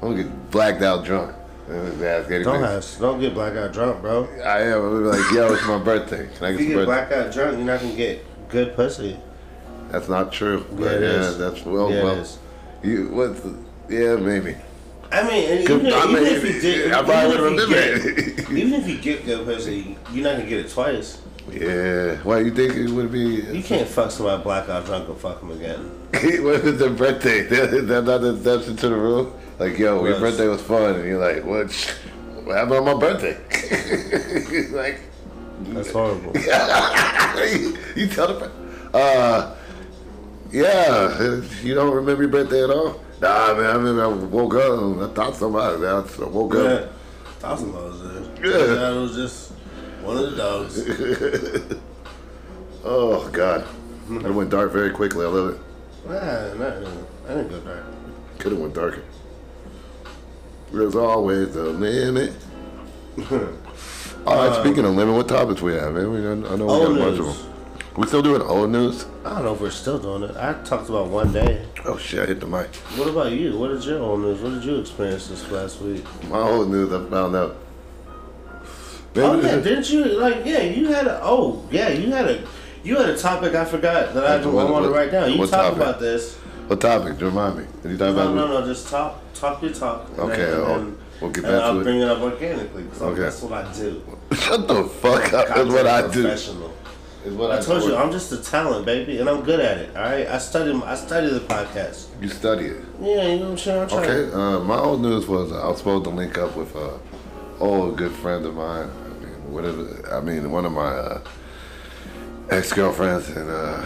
I'm 0.00 0.10
gonna 0.10 0.24
get 0.24 0.50
blacked 0.50 0.82
out 0.82 1.04
drunk. 1.04 1.34
And 1.68 2.02
ask 2.02 2.26
anything. 2.28 2.42
Don't 2.52 2.60
have, 2.62 2.84
don't 2.98 3.20
get 3.20 3.34
blackout 3.34 3.72
drunk, 3.72 4.00
bro. 4.02 4.24
I 4.44 4.62
am. 4.62 4.82
I'm 4.84 5.04
like, 5.04 5.32
yo, 5.32 5.52
it's 5.54 5.64
my 5.66 5.78
birthday. 5.78 6.28
Can 6.34 6.44
I 6.46 6.50
If 6.50 6.58
get 6.58 6.64
you 6.66 6.70
some 6.72 6.78
get 6.80 6.84
blackout 6.86 7.32
drunk, 7.32 7.56
you're 7.56 7.66
not 7.66 7.80
gonna 7.80 7.94
get 7.94 8.48
good 8.48 8.74
pussy. 8.74 9.16
That's 9.90 10.08
not 10.08 10.32
true. 10.32 10.66
Yeah, 10.72 10.76
But 10.78 10.92
it 10.94 11.02
yeah, 11.02 11.08
is. 11.20 11.38
that's 11.38 11.64
well, 11.64 11.90
Yeah, 11.92 12.02
well. 12.02 12.26
You 12.82 13.08
what? 13.10 13.42
the- 13.42 13.56
Yeah, 13.88 14.16
maybe. 14.16 14.56
I 15.12 15.22
mean, 15.28 15.60
even, 15.62 15.86
I 15.86 16.04
even 16.08 16.24
if 16.24 16.42
you 16.44 16.60
did, 16.60 16.92
I 16.92 16.98
even, 17.00 17.04
probably 17.04 17.30
if 17.32 17.38
you 17.38 17.44
remember 17.44 17.74
get, 17.74 18.38
it. 18.38 18.50
even 18.50 18.72
if 18.80 18.88
you 18.88 18.98
get 18.98 19.24
good 19.24 19.44
pussy, 19.46 19.96
you're 20.12 20.24
not 20.24 20.38
gonna 20.38 20.48
get 20.48 20.60
it 20.66 20.70
twice. 20.70 21.20
Yeah. 21.50 22.16
Why 22.22 22.40
you 22.40 22.50
think 22.52 22.74
it 22.74 22.90
would 22.90 23.10
be? 23.10 23.42
You 23.52 23.62
can't 23.62 23.88
fuck 23.88 24.10
somebody 24.10 24.42
blackout 24.42 24.86
drunk 24.86 25.08
and 25.08 25.18
fuck 25.18 25.40
them 25.40 25.50
again. 25.50 25.80
what 26.12 26.54
if 26.56 26.64
it's 26.64 26.78
their 26.78 26.90
birthday? 26.90 27.38
Is 27.40 27.86
that 27.88 28.04
not 28.04 28.22
an 28.22 28.36
exception 28.36 28.76
to 28.76 28.88
the 28.88 28.96
rule? 28.96 29.38
Like, 29.58 29.78
yo, 29.78 30.04
your 30.04 30.18
birthday 30.20 30.46
was 30.48 30.62
fun, 30.62 30.96
and 30.96 31.04
you're 31.04 31.18
like, 31.18 31.44
what? 31.44 31.72
What 32.44 32.56
happened 32.56 32.74
on 32.76 32.84
my 32.84 32.94
birthday? 32.94 33.38
He's 34.50 34.70
like, 34.72 35.00
That's 35.64 35.92
horrible. 35.92 36.32
you, 36.36 37.78
you 37.96 38.06
tell 38.08 38.38
the. 38.38 38.50
Uh, 38.94 39.56
yeah, 40.50 41.40
you 41.62 41.74
don't 41.74 41.94
remember 41.94 42.22
your 42.22 42.32
birthday 42.32 42.64
at 42.64 42.70
all? 42.70 43.00
Nah, 43.20 43.54
man, 43.54 43.64
I 43.64 43.72
remember 43.74 44.04
I 44.04 44.08
woke 44.08 44.54
up 44.56 44.78
and 44.80 45.02
I 45.04 45.08
thought 45.14 45.36
somebody. 45.36 45.86
I 45.86 46.24
woke 46.26 46.56
up. 46.56 46.62
yeah, 46.64 46.70
up. 46.70 46.92
thousand 47.38 47.72
dollars. 47.72 48.28
Yeah. 48.42 48.50
Yeah, 48.50 48.90
it 48.90 49.00
was 49.00 49.14
just 49.14 49.51
one 50.02 50.16
of 50.18 50.30
the 50.30 50.36
dogs. 50.36 51.78
Oh 52.84 53.28
God, 53.28 53.64
it 54.10 54.34
went 54.34 54.50
dark 54.50 54.72
very 54.72 54.90
quickly. 54.90 55.24
I 55.24 55.28
love 55.28 55.54
it. 55.54 55.60
Nah, 56.04 56.54
nah, 56.54 56.90
I 57.28 57.34
didn't 57.34 57.48
go 57.48 57.60
dark. 57.60 57.84
Could 58.38 58.52
have 58.52 58.60
went 58.60 58.74
darker. 58.74 59.04
There's 60.72 60.96
always 60.96 61.54
a 61.54 61.62
limit. 61.62 62.32
All 63.30 64.36
right, 64.36 64.48
um, 64.48 64.64
speaking 64.64 64.84
of 64.84 64.94
limit, 64.94 65.14
what 65.14 65.28
topics 65.28 65.62
we 65.62 65.74
have, 65.74 65.94
man? 65.94 66.10
We, 66.10 66.18
I 66.18 66.34
know 66.34 66.42
we 66.42 66.56
got 66.56 66.90
a 66.90 66.94
bunch 66.94 67.18
of 67.20 67.26
them. 67.26 67.52
We 67.96 68.06
still 68.06 68.22
doing 68.22 68.42
old 68.42 68.70
news? 68.70 69.06
I 69.24 69.34
don't 69.34 69.44
know 69.44 69.54
if 69.54 69.60
we're 69.60 69.70
still 69.70 69.98
doing 69.98 70.22
it. 70.24 70.36
I 70.36 70.54
talked 70.64 70.88
about 70.88 71.08
one 71.08 71.32
day. 71.32 71.64
Oh 71.84 71.98
shit, 71.98 72.20
I 72.20 72.26
hit 72.26 72.40
the 72.40 72.46
mic. 72.46 72.74
What 72.96 73.08
about 73.08 73.32
you? 73.32 73.56
What 73.56 73.70
is 73.70 73.86
your 73.86 74.00
old 74.00 74.20
news? 74.20 74.40
What 74.40 74.54
did 74.54 74.64
you 74.64 74.78
experience 74.80 75.28
this 75.28 75.48
last 75.50 75.80
week? 75.80 76.04
My 76.24 76.40
old 76.40 76.70
news, 76.70 76.92
I 76.92 77.08
found 77.10 77.36
out. 77.36 77.56
Oh 79.16 79.40
yeah, 79.40 79.56
didn't 79.60 79.90
you? 79.90 80.04
Like 80.20 80.44
yeah, 80.44 80.62
you 80.62 80.88
had 80.88 81.06
a. 81.06 81.20
Oh 81.22 81.66
yeah, 81.70 81.88
you 81.90 82.10
had 82.10 82.26
a. 82.26 82.44
You 82.84 82.96
had 82.96 83.10
a 83.10 83.16
topic 83.18 83.54
I 83.54 83.64
forgot 83.64 84.12
that 84.14 84.24
I, 84.24 84.46
What- 84.46 84.66
I 84.66 84.70
want 84.70 84.84
to 84.86 84.90
write 84.90 85.10
down. 85.12 85.30
You 85.32 85.38
what 85.38 85.50
talk 85.50 85.66
topic? 85.66 85.76
about 85.76 86.00
this. 86.00 86.34
What 86.66 86.80
topic? 86.80 87.20
Remind 87.20 87.58
me. 87.58 87.64
Did 87.82 87.92
you 87.92 87.98
talk 87.98 88.14
No, 88.16 88.22
about 88.22 88.34
no, 88.34 88.60
no. 88.60 88.66
Just 88.66 88.88
talk, 88.88 89.20
talk 89.34 89.62
your 89.62 89.72
talk. 89.72 90.08
Okay, 90.18 90.52
I'll- 90.52 90.74
and- 90.80 90.98
we'll 91.20 91.30
get 91.30 91.44
and 91.44 91.52
back 91.52 91.62
I'll 91.62 91.74
to 91.74 91.80
it. 91.80 91.84
bring 91.84 91.98
it 92.00 92.08
up 92.08 92.20
organically 92.20 92.82
because 92.84 93.02
Okay. 93.02 93.20
that's 93.20 93.42
what 93.42 93.52
I 93.52 93.72
do. 93.72 94.02
Shut 94.32 94.66
the 94.66 94.84
fuck 94.84 95.32
up. 95.32 95.48
That's 95.48 95.68
what 95.70 95.86
I 95.86 96.02
do. 96.08 96.22
Professional. 96.22 96.72
Is 97.24 97.34
what 97.34 97.52
I 97.52 97.58
I, 97.58 97.60
told 97.60 97.84
you, 97.84 97.94
I'm 97.94 98.10
just 98.10 98.32
a 98.32 98.38
talent, 98.38 98.84
baby, 98.84 99.18
and 99.20 99.28
I'm 99.30 99.42
good 99.42 99.60
at 99.60 99.78
it. 99.78 99.96
All 99.96 100.02
right, 100.02 100.26
I 100.26 100.38
study. 100.38 100.72
I 100.84 100.96
study 100.96 101.28
the 101.30 101.38
podcast. 101.38 102.06
you 102.20 102.28
study 102.28 102.64
it. 102.66 102.84
Yeah, 103.00 103.28
you 103.28 103.36
know 103.38 103.42
what 103.44 103.50
I'm 103.52 103.58
saying. 103.58 103.82
I'm 103.82 103.88
trying. 103.88 104.10
Okay. 104.10 104.32
Uh, 104.34 104.58
my 104.60 104.76
old 104.78 105.02
news 105.02 105.28
was 105.28 105.52
uh, 105.52 105.62
I 105.62 105.68
was 105.68 105.78
supposed 105.78 106.02
to 106.04 106.10
link 106.10 106.36
up 106.36 106.56
with 106.56 106.74
a 106.74 106.98
old 107.60 107.96
good 107.96 108.10
friend 108.10 108.44
of 108.44 108.56
mine. 108.56 108.90
I 109.52 109.60
mean, 109.60 109.74
whatever. 109.76 110.16
I 110.16 110.20
mean, 110.20 110.50
one 110.50 110.64
of 110.64 110.72
my 110.72 110.88
uh, 110.88 111.20
ex 112.50 112.72
girlfriends, 112.72 113.28
and 113.30 113.50
uh, 113.50 113.84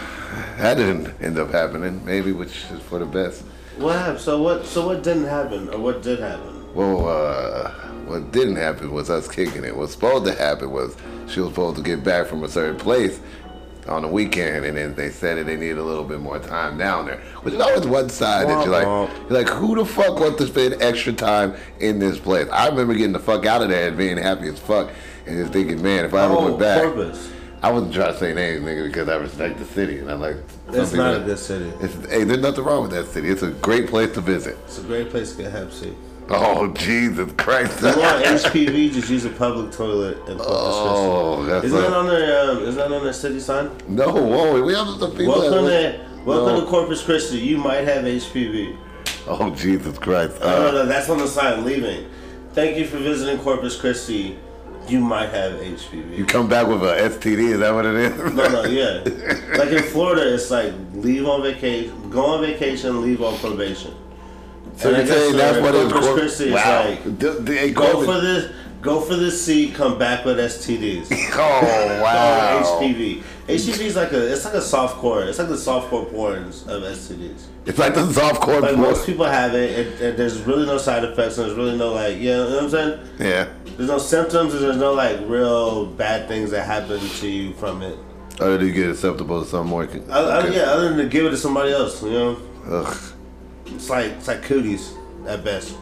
that 0.57 0.75
didn't 0.75 1.13
end 1.21 1.37
up 1.37 1.51
happening. 1.51 2.03
Maybe, 2.05 2.31
which 2.31 2.65
is 2.71 2.81
for 2.81 2.99
the 2.99 3.05
best. 3.05 3.43
What 3.77 3.95
happened? 3.95 4.19
So 4.19 4.41
what? 4.41 4.65
So 4.65 4.87
what 4.87 5.03
didn't 5.03 5.25
happen, 5.25 5.69
or 5.69 5.79
what 5.79 6.01
did 6.01 6.19
happen? 6.19 6.73
Well, 6.73 7.07
uh, 7.07 7.71
what 8.05 8.31
didn't 8.31 8.57
happen 8.57 8.91
was 8.91 9.09
us 9.09 9.27
kicking 9.27 9.63
it. 9.63 9.75
What's 9.75 9.93
supposed 9.93 10.25
to 10.25 10.33
happen 10.33 10.71
was 10.71 10.95
she 11.27 11.39
was 11.39 11.49
supposed 11.49 11.77
to 11.77 11.83
get 11.83 12.03
back 12.03 12.27
from 12.27 12.43
a 12.43 12.49
certain 12.49 12.77
place 12.77 13.19
on 13.87 14.01
the 14.01 14.07
weekend, 14.07 14.65
and 14.65 14.75
then 14.75 14.95
they 14.95 15.09
said 15.09 15.37
that 15.37 15.45
they 15.45 15.55
needed 15.55 15.77
a 15.77 15.83
little 15.83 16.03
bit 16.03 16.19
more 16.19 16.39
time 16.39 16.77
down 16.77 17.05
there. 17.05 17.19
Which 17.43 17.53
is 17.53 17.61
always 17.61 17.87
one 17.87 18.09
side 18.09 18.47
that 18.49 18.65
you're 18.65 18.73
like, 18.73 19.09
you're 19.29 19.43
like, 19.43 19.47
who 19.47 19.75
the 19.75 19.85
fuck 19.85 20.19
wants 20.19 20.39
to 20.39 20.47
spend 20.47 20.81
extra 20.81 21.13
time 21.13 21.55
in 21.79 21.99
this 21.99 22.19
place? 22.19 22.49
I 22.49 22.67
remember 22.67 22.93
getting 22.95 23.13
the 23.13 23.19
fuck 23.19 23.45
out 23.45 23.61
of 23.61 23.69
there 23.69 23.87
and 23.87 23.97
being 23.97 24.17
happy 24.17 24.49
as 24.49 24.59
fuck, 24.59 24.91
and 25.27 25.37
just 25.37 25.53
thinking, 25.53 25.81
man, 25.81 26.05
if 26.05 26.13
I 26.13 26.25
ever 26.25 26.33
Oh, 26.35 26.45
went 26.45 26.59
back, 26.59 26.81
Corpus. 26.83 27.31
I 27.61 27.71
wasn't 27.71 27.93
trying 27.93 28.13
to 28.13 28.19
say 28.19 28.33
names, 28.33 28.61
nigga, 28.63 28.85
because 28.87 29.09
I 29.09 29.15
respect 29.15 29.57
the 29.57 29.65
city, 29.65 29.97
and 29.99 30.11
I 30.11 30.13
like. 30.13 30.35
It's 30.69 30.93
not 30.93 31.15
a 31.15 31.19
good 31.19 31.39
city. 31.39 31.71
It's, 31.81 31.93
hey, 32.09 32.23
there's 32.23 32.39
nothing 32.41 32.63
wrong 32.63 32.83
with 32.83 32.91
that 32.91 33.07
city. 33.07 33.29
It's 33.29 33.41
a 33.41 33.49
great 33.51 33.87
place 33.87 34.13
to 34.13 34.21
visit. 34.21 34.57
It's 34.65 34.77
a 34.79 34.83
great 34.83 35.09
place 35.09 35.35
to 35.35 35.43
get 35.43 35.51
Hep 35.51 35.71
C. 35.71 35.93
Oh 36.29 36.67
Jesus 36.73 37.31
Christ! 37.37 37.81
If 37.81 37.95
you 37.95 38.01
want 38.01 38.25
HPV, 38.25 38.91
just 38.91 39.09
use 39.09 39.23
a 39.23 39.29
public 39.29 39.71
toilet 39.71 40.17
in 40.27 40.37
Corpus 40.37 40.45
Oh, 40.49 41.45
that's 41.45 41.65
Isn't 41.65 41.79
that 41.81 41.93
on 41.93 42.05
their 42.07 42.51
um, 42.51 42.57
Isn't 42.63 42.75
that 42.75 42.91
on 42.91 43.01
their 43.01 43.13
city 43.13 43.39
sign? 43.39 43.71
No, 43.87 44.11
whoa, 44.11 44.61
we 44.61 44.73
have 44.73 44.87
some 44.99 45.11
people. 45.15 45.35
Welcome 45.39 45.67
to 45.67 46.05
Welcome 46.25 46.55
No. 46.55 46.59
to 46.65 46.67
Corpus 46.67 47.01
Christi. 47.01 47.37
You 47.37 47.57
might 47.57 47.85
have 47.87 48.03
HPV. 48.03 48.75
Oh 49.25 49.49
Jesus 49.55 49.97
Christ! 49.97 50.37
no, 50.41 50.47
no, 50.47 50.67
Uh, 50.67 50.71
no, 50.71 50.85
that's 50.85 51.09
on 51.09 51.17
the 51.19 51.27
sign. 51.27 51.63
Leaving. 51.63 52.09
Thank 52.51 52.77
you 52.77 52.85
for 52.85 52.97
visiting 52.97 53.37
Corpus 53.41 53.79
Christi. 53.79 54.37
You 54.87 54.99
might 55.01 55.29
have 55.29 55.53
HPV. 55.59 56.17
you 56.17 56.25
come 56.25 56.47
back 56.47 56.67
with 56.67 56.81
a 56.83 56.95
STD? 57.09 57.53
Is 57.53 57.59
that 57.59 57.73
what 57.73 57.85
it 57.85 57.95
is? 57.95 58.33
No, 58.33 58.47
no, 58.47 58.63
yeah. 58.65 59.03
Like 59.57 59.69
in 59.69 59.83
Florida, 59.83 60.33
it's 60.33 60.49
like 60.49 60.73
leave 60.93 61.27
on 61.27 61.41
vacation, 61.43 62.09
go 62.09 62.25
on 62.25 62.41
vacation, 62.41 63.01
leave 63.01 63.21
on 63.21 63.37
probation. 63.39 63.93
So 64.77 64.93
And 64.93 65.05
you're 65.07 65.15
saying 65.17 65.35
that's 65.35 65.59
what 65.59 65.75
it's 65.75 65.91
Cor- 65.91 66.51
Wow. 66.53 66.85
like 66.89 67.03
The- 67.19 67.31
the- 67.41 67.71
go 67.71 68.03
for 68.05 68.21
this, 68.21 68.51
go 68.81 69.01
for 69.01 69.15
the 69.15 69.31
seat, 69.31 69.73
come 69.75 69.97
back 69.99 70.23
with 70.23 70.37
STDs. 70.37 71.07
Oh 71.39 72.01
wow! 72.01 72.79
HPV. 72.81 73.23
HPV 73.47 73.79
is 73.79 73.95
like 73.95 74.11
a, 74.11 74.33
it's 74.33 74.43
like 74.43 74.55
a 74.55 74.61
soft 74.61 74.97
core. 74.97 75.23
It's 75.23 75.39
like 75.39 75.47
the 75.47 75.57
soft 75.57 75.89
core 75.89 76.05
porns 76.05 76.67
of 76.67 76.83
STDs. 76.83 77.45
It's 77.65 77.79
like 77.79 77.93
the 77.93 78.11
soft 78.11 78.41
core. 78.41 78.59
Like 78.59 78.75
porn. 78.75 78.81
most 78.81 79.05
people 79.05 79.25
have 79.25 79.53
it, 79.55 79.87
and, 79.87 80.01
and 80.01 80.17
there's 80.17 80.41
really 80.41 80.65
no 80.65 80.77
side 80.77 81.05
effects, 81.05 81.37
and 81.37 81.47
there's 81.47 81.57
really 81.57 81.77
no 81.77 81.93
like, 81.93 82.17
you 82.17 82.31
know 82.31 82.49
what 82.49 82.63
I'm 82.63 82.69
saying? 82.69 82.99
Yeah. 83.19 83.47
There's 83.77 83.89
no 83.89 83.99
symptoms, 83.99 84.53
and 84.53 84.63
there's 84.63 84.75
no 84.77 84.93
like 84.93 85.19
real 85.21 85.85
bad 85.85 86.27
things 86.27 86.51
that 86.51 86.65
happen 86.65 86.99
to 86.99 87.27
you 87.29 87.53
from 87.53 87.83
it. 87.83 87.97
Other 88.39 88.57
than 88.57 88.67
you 88.67 88.73
get 88.73 88.89
acceptable 88.89 89.41
to 89.41 89.49
some 89.49 89.67
more. 89.67 89.83
Other, 89.83 90.09
other- 90.09 90.51
yeah, 90.51 90.63
other 90.63 90.89
than 90.89 90.97
to 90.97 91.05
give 91.07 91.25
it 91.25 91.29
to 91.29 91.37
somebody 91.37 91.71
else, 91.71 92.03
you 92.03 92.11
know, 92.11 92.37
Ugh. 92.65 92.97
it's 93.67 93.89
like 93.89 94.11
it's 94.11 94.27
like 94.27 94.43
cooties 94.43 94.93
at 95.25 95.43
best. 95.45 95.77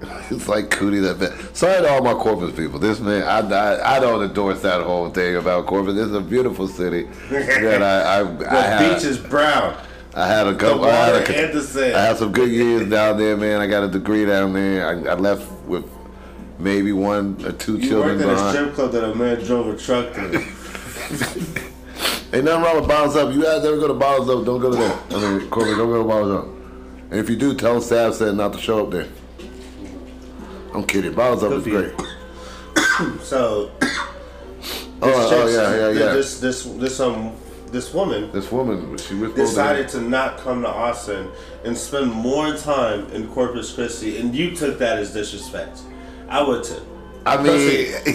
It's 0.30 0.46
like 0.48 0.70
cootie 0.70 1.00
that 1.00 1.18
bad. 1.18 1.56
Sorry 1.56 1.82
to 1.82 1.90
all 1.90 2.02
my 2.02 2.14
Corpus 2.14 2.54
people. 2.56 2.78
This 2.78 3.00
man, 3.00 3.22
I, 3.24 3.40
I, 3.40 3.96
I 3.96 4.00
don't 4.00 4.22
endorse 4.22 4.62
that 4.62 4.82
whole 4.82 5.10
thing 5.10 5.36
about 5.36 5.66
Corpus. 5.66 5.96
It's 5.98 6.12
a 6.12 6.20
beautiful 6.20 6.68
city 6.68 7.08
that 7.30 7.82
I, 7.82 8.20
I, 8.20 8.22
The 8.38 8.50
I 8.50 8.60
had. 8.62 8.94
beach 8.94 9.04
is 9.04 9.18
brown. 9.18 9.76
I 10.14 10.26
had 10.26 10.46
a 10.46 10.54
couple. 10.54 10.84
I 10.84 10.90
had 10.90 11.12
water 11.12 11.32
a, 11.32 11.36
and 11.36 11.52
the 11.52 11.62
sand. 11.62 11.96
I 11.96 12.04
had 12.06 12.16
some 12.16 12.32
good 12.32 12.50
years 12.50 12.88
down 12.88 13.18
there, 13.18 13.36
man. 13.36 13.60
I 13.60 13.66
got 13.66 13.82
a 13.84 13.88
degree 13.88 14.24
down 14.24 14.52
there. 14.52 14.86
I, 14.86 15.12
I 15.12 15.14
left 15.14 15.50
with 15.62 15.84
maybe 16.58 16.92
one 16.92 17.36
or 17.44 17.52
two 17.52 17.76
you 17.78 17.88
children 17.88 18.18
worked 18.18 18.30
at 18.30 18.46
a 18.46 18.50
strip 18.52 18.74
club 18.74 18.92
that 18.92 19.04
a 19.04 19.14
man 19.14 19.44
drove 19.44 19.68
a 19.68 19.76
truck 19.76 20.12
through. 20.14 20.32
Ain't 22.32 22.44
nothing 22.44 22.62
wrong 22.62 22.76
with 22.76 22.88
Bottles 22.88 23.16
Up. 23.16 23.34
You 23.34 23.42
guys 23.42 23.64
ever 23.64 23.76
go 23.78 23.88
to 23.88 23.94
Bottles 23.94 24.30
Up, 24.30 24.44
don't 24.44 24.60
go 24.60 24.70
to 24.70 24.76
there. 24.76 24.98
I 25.10 25.38
mean, 25.38 25.50
Corbin, 25.50 25.76
don't 25.76 25.90
go 25.90 26.02
to 26.02 26.08
Bottles 26.08 26.44
Up. 26.44 26.48
And 27.10 27.18
if 27.18 27.28
you 27.28 27.34
do, 27.34 27.54
tell 27.54 27.80
Sav 27.80 28.14
said 28.14 28.36
not 28.36 28.52
to 28.52 28.58
show 28.60 28.84
up 28.86 28.92
there. 28.92 29.08
I'm 30.74 30.84
kidding. 30.84 31.12
Bottles 31.14 31.42
Up 31.42 31.52
is 31.52 31.64
great. 31.64 31.92
so, 33.22 33.70
Oh, 35.02 35.28
oh, 35.32 35.48
yeah, 35.48 35.74
yeah, 35.76 35.98
yeah. 35.98 36.12
This 36.12 36.40
this 36.40 36.64
this 36.64 37.00
um 37.00 37.34
this 37.72 37.94
woman 37.94 38.30
This 38.32 38.50
woman, 38.52 38.98
she 38.98 39.14
was 39.14 39.32
decided 39.32 39.88
to. 39.90 40.00
to 40.00 40.04
not 40.04 40.38
come 40.38 40.60
to 40.62 40.68
Austin 40.68 41.30
and 41.64 41.76
spend 41.76 42.10
more 42.12 42.54
time 42.56 43.06
in 43.12 43.28
Corpus 43.28 43.72
Christi, 43.72 44.18
and 44.18 44.34
you 44.34 44.54
took 44.54 44.78
that 44.78 44.98
as 44.98 45.12
disrespect. 45.12 45.80
I 46.28 46.42
would 46.42 46.64
too. 46.64 46.82
I 47.26 47.42
mean, 47.42 47.92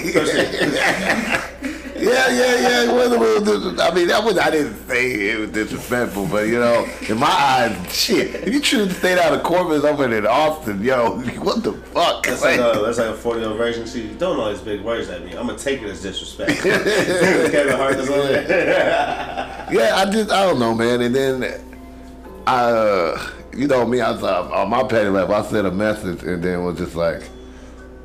yeah, 1.95 2.27
yeah, 2.29 2.59
yeah. 2.59 2.83
It 2.83 2.93
was 2.93 3.11
a 3.11 3.19
little 3.19 3.71
dis- 3.71 3.79
I 3.79 3.93
mean, 3.93 4.07
that 4.07 4.23
was. 4.23 4.37
I 4.37 4.49
didn't 4.49 4.87
say 4.87 5.29
it 5.29 5.39
was 5.39 5.51
disrespectful, 5.51 6.27
but 6.27 6.47
you 6.47 6.59
know, 6.59 6.87
in 7.07 7.19
my 7.19 7.27
eyes, 7.27 7.93
shit. 7.93 8.35
If 8.35 8.53
you 8.53 8.59
choose 8.59 8.87
to 8.89 8.93
stay 8.95 9.19
out 9.19 9.33
of 9.33 9.43
Corpus 9.43 9.83
over 9.83 10.11
in 10.11 10.25
Austin, 10.25 10.83
yo, 10.83 11.19
what 11.39 11.63
the 11.63 11.73
fuck? 11.73 12.25
That's 12.25 12.41
like 12.41 12.59
a 12.59 12.81
that's 12.83 12.97
like 12.97 13.07
a 13.09 13.13
forty 13.13 13.41
year 13.41 13.53
version. 13.53 13.85
See, 13.87 14.07
don't 14.15 14.39
all 14.39 14.49
these 14.49 14.61
big 14.61 14.81
words 14.81 15.09
at 15.09 15.23
me. 15.23 15.31
I'm 15.31 15.47
gonna 15.47 15.57
take 15.57 15.81
it 15.81 15.89
as 15.89 16.01
disrespect. 16.01 16.61
Kevin 16.63 17.77
Hart 17.77 17.95
is 17.95 18.09
on 18.09 18.17
there. 18.17 19.67
Yeah, 19.71 19.95
I 19.95 20.09
just 20.11 20.31
I 20.31 20.45
don't 20.45 20.59
know, 20.59 20.73
man. 20.73 21.01
And 21.01 21.15
then 21.15 21.61
I, 22.47 22.63
uh, 22.63 23.29
you 23.55 23.67
know 23.67 23.85
me, 23.85 24.01
I 24.01 24.11
was 24.11 24.23
uh, 24.23 24.49
on 24.51 24.69
my 24.69 24.83
petty 24.83 25.09
level. 25.09 25.35
I 25.35 25.43
sent 25.43 25.67
a 25.67 25.71
message 25.71 26.23
and 26.23 26.43
then 26.43 26.63
was 26.63 26.77
just 26.77 26.95
like, 26.95 27.23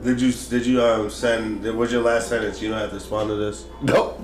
Did 0.03 0.21
you 0.21 0.33
did 0.33 0.65
you 0.67 0.83
um 0.83 1.11
send? 1.11 1.65
What's 1.77 1.93
your 1.93 2.03
last 2.03 2.29
sentence? 2.29 2.61
You 2.63 2.71
don't 2.71 2.79
have 2.79 2.89
to 2.91 2.95
respond 2.97 3.29
to 3.29 3.37
this. 3.37 3.67
nope. 3.83 4.19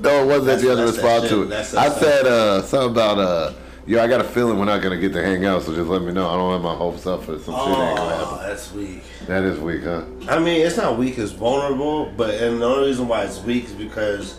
No, 0.00 0.22
it 0.22 0.26
wasn't 0.26 0.46
That's- 0.46 0.62
the 0.62 0.72
other 0.72 0.84
that's 0.86 0.96
that 0.98 1.02
response 1.04 1.28
to 1.30 1.76
it. 1.76 1.78
I 1.78 1.88
said 1.90 2.26
uh, 2.26 2.62
something 2.62 2.90
about 2.90 3.18
uh, 3.18 3.52
yo, 3.86 4.02
I 4.02 4.08
got 4.08 4.20
a 4.20 4.24
feeling 4.24 4.58
we're 4.58 4.64
not 4.64 4.82
gonna 4.82 4.98
get 4.98 5.12
to 5.12 5.22
hang 5.22 5.44
out, 5.44 5.62
so 5.62 5.74
just 5.74 5.88
let 5.88 6.02
me 6.02 6.12
know. 6.12 6.28
I 6.28 6.36
don't 6.36 6.52
have 6.52 6.62
my 6.62 6.74
hopes 6.74 7.06
up 7.06 7.22
for 7.24 7.38
some 7.38 7.54
shit 7.54 7.66
ain't 7.68 7.96
gonna 7.96 8.00
Oh, 8.00 8.26
happen. 8.36 8.48
that's 8.48 8.72
weak. 8.72 9.02
That 9.26 9.44
is 9.44 9.58
weak, 9.60 9.82
huh? 9.84 10.02
I 10.28 10.38
mean, 10.40 10.64
it's 10.66 10.76
not 10.76 10.98
weak. 10.98 11.18
It's 11.18 11.30
vulnerable. 11.32 12.06
But 12.16 12.34
and 12.34 12.60
the 12.60 12.66
only 12.66 12.88
reason 12.88 13.06
why 13.06 13.22
it's 13.24 13.40
weak 13.40 13.64
is 13.66 13.72
because 13.72 14.38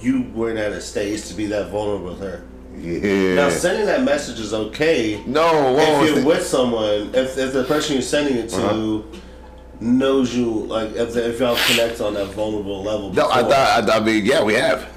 you 0.00 0.22
weren't 0.34 0.58
at 0.58 0.70
a 0.72 0.80
stage 0.80 1.24
to 1.26 1.34
be 1.34 1.46
that 1.46 1.70
vulnerable 1.70 2.10
with 2.10 2.20
her. 2.20 2.44
Yeah. 2.76 3.34
Now, 3.36 3.48
sending 3.50 3.86
that 3.86 4.02
message 4.02 4.38
is 4.40 4.52
okay 4.52 5.22
no, 5.26 5.76
if 5.78 6.14
you're 6.16 6.24
with 6.24 6.44
someone. 6.44 7.14
If, 7.14 7.38
if 7.38 7.52
the 7.52 7.64
person 7.64 7.94
you're 7.94 8.02
sending 8.02 8.36
it 8.36 8.48
to 8.50 8.56
Uh-huh. 8.66 9.18
Knows 9.84 10.34
you, 10.34 10.50
like 10.66 10.92
if, 10.92 11.16
if 11.16 11.38
y'all 11.38 11.56
connect 11.66 12.00
on 12.00 12.14
that 12.14 12.26
vulnerable 12.28 12.82
level. 12.82 13.12
no, 13.12 13.28
I 13.30 13.42
thought. 13.42 13.90
I, 13.90 13.96
I 13.96 14.00
mean, 14.00 14.24
yeah, 14.24 14.42
we 14.42 14.54
have. 14.54 14.90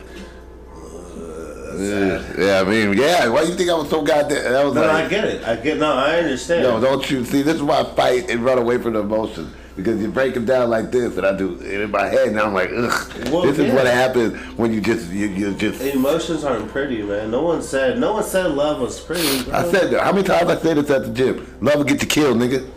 Yeah, 1.78 2.34
yeah, 2.40 2.62
I 2.62 2.64
mean, 2.64 2.98
yeah. 2.98 3.28
Why 3.28 3.44
you 3.44 3.54
think 3.54 3.70
I 3.70 3.76
was 3.76 3.90
so 3.90 4.02
goddamn? 4.02 4.52
That 4.52 4.66
was 4.66 4.74
No, 4.74 4.82
like, 4.82 5.06
I 5.06 5.08
get 5.08 5.24
it. 5.26 5.44
I 5.44 5.56
get. 5.58 5.78
No, 5.78 5.94
I 5.94 6.18
understand. 6.18 6.64
No, 6.64 6.80
don't 6.82 7.08
you 7.12 7.24
see? 7.24 7.44
This 7.44 7.56
is 7.56 7.62
why 7.62 7.82
I 7.82 7.84
fight 7.84 8.32
and 8.32 8.44
run 8.44 8.58
away 8.58 8.80
from 8.80 8.94
the 8.94 9.02
emotions 9.02 9.54
because 9.76 10.02
you 10.02 10.10
break 10.10 10.34
them 10.34 10.44
down 10.44 10.72
like 10.72 10.92
this, 10.92 11.18
and 11.18 11.26
I 11.28 11.38
do 11.38 11.54
it 11.62 11.82
in 11.82 11.92
my 11.92 12.08
head, 12.08 12.30
and 12.30 12.40
I'm 12.40 12.54
like, 12.54 12.72
ugh. 12.76 13.30
Well, 13.32 13.44
this 13.44 13.60
is 13.60 13.72
what 13.72 13.86
happens 13.86 14.36
when 14.58 14.74
you 14.74 14.82
just 14.82 15.12
you, 15.12 15.28
you 15.28 15.54
just. 15.54 15.80
Emotions 15.82 16.44
aren't 16.44 16.70
pretty, 16.70 17.04
man. 17.04 17.30
No 17.30 17.44
one 17.44 17.62
said. 17.62 18.00
No 18.00 18.14
one 18.14 18.24
said 18.24 18.52
love 18.54 18.82
was 18.82 19.00
pretty. 19.00 19.44
Bro. 19.44 19.54
I 19.54 19.70
said. 19.70 19.94
How 20.02 20.12
many 20.12 20.28
times 20.28 20.50
I 20.50 20.58
say 20.58 20.74
this 20.74 20.90
at 20.90 21.04
the 21.04 21.12
gym? 21.12 21.58
Love 21.62 21.76
will 21.76 21.84
get 21.84 22.02
you 22.02 22.08
killed, 22.08 22.38
nigga. 22.38 22.68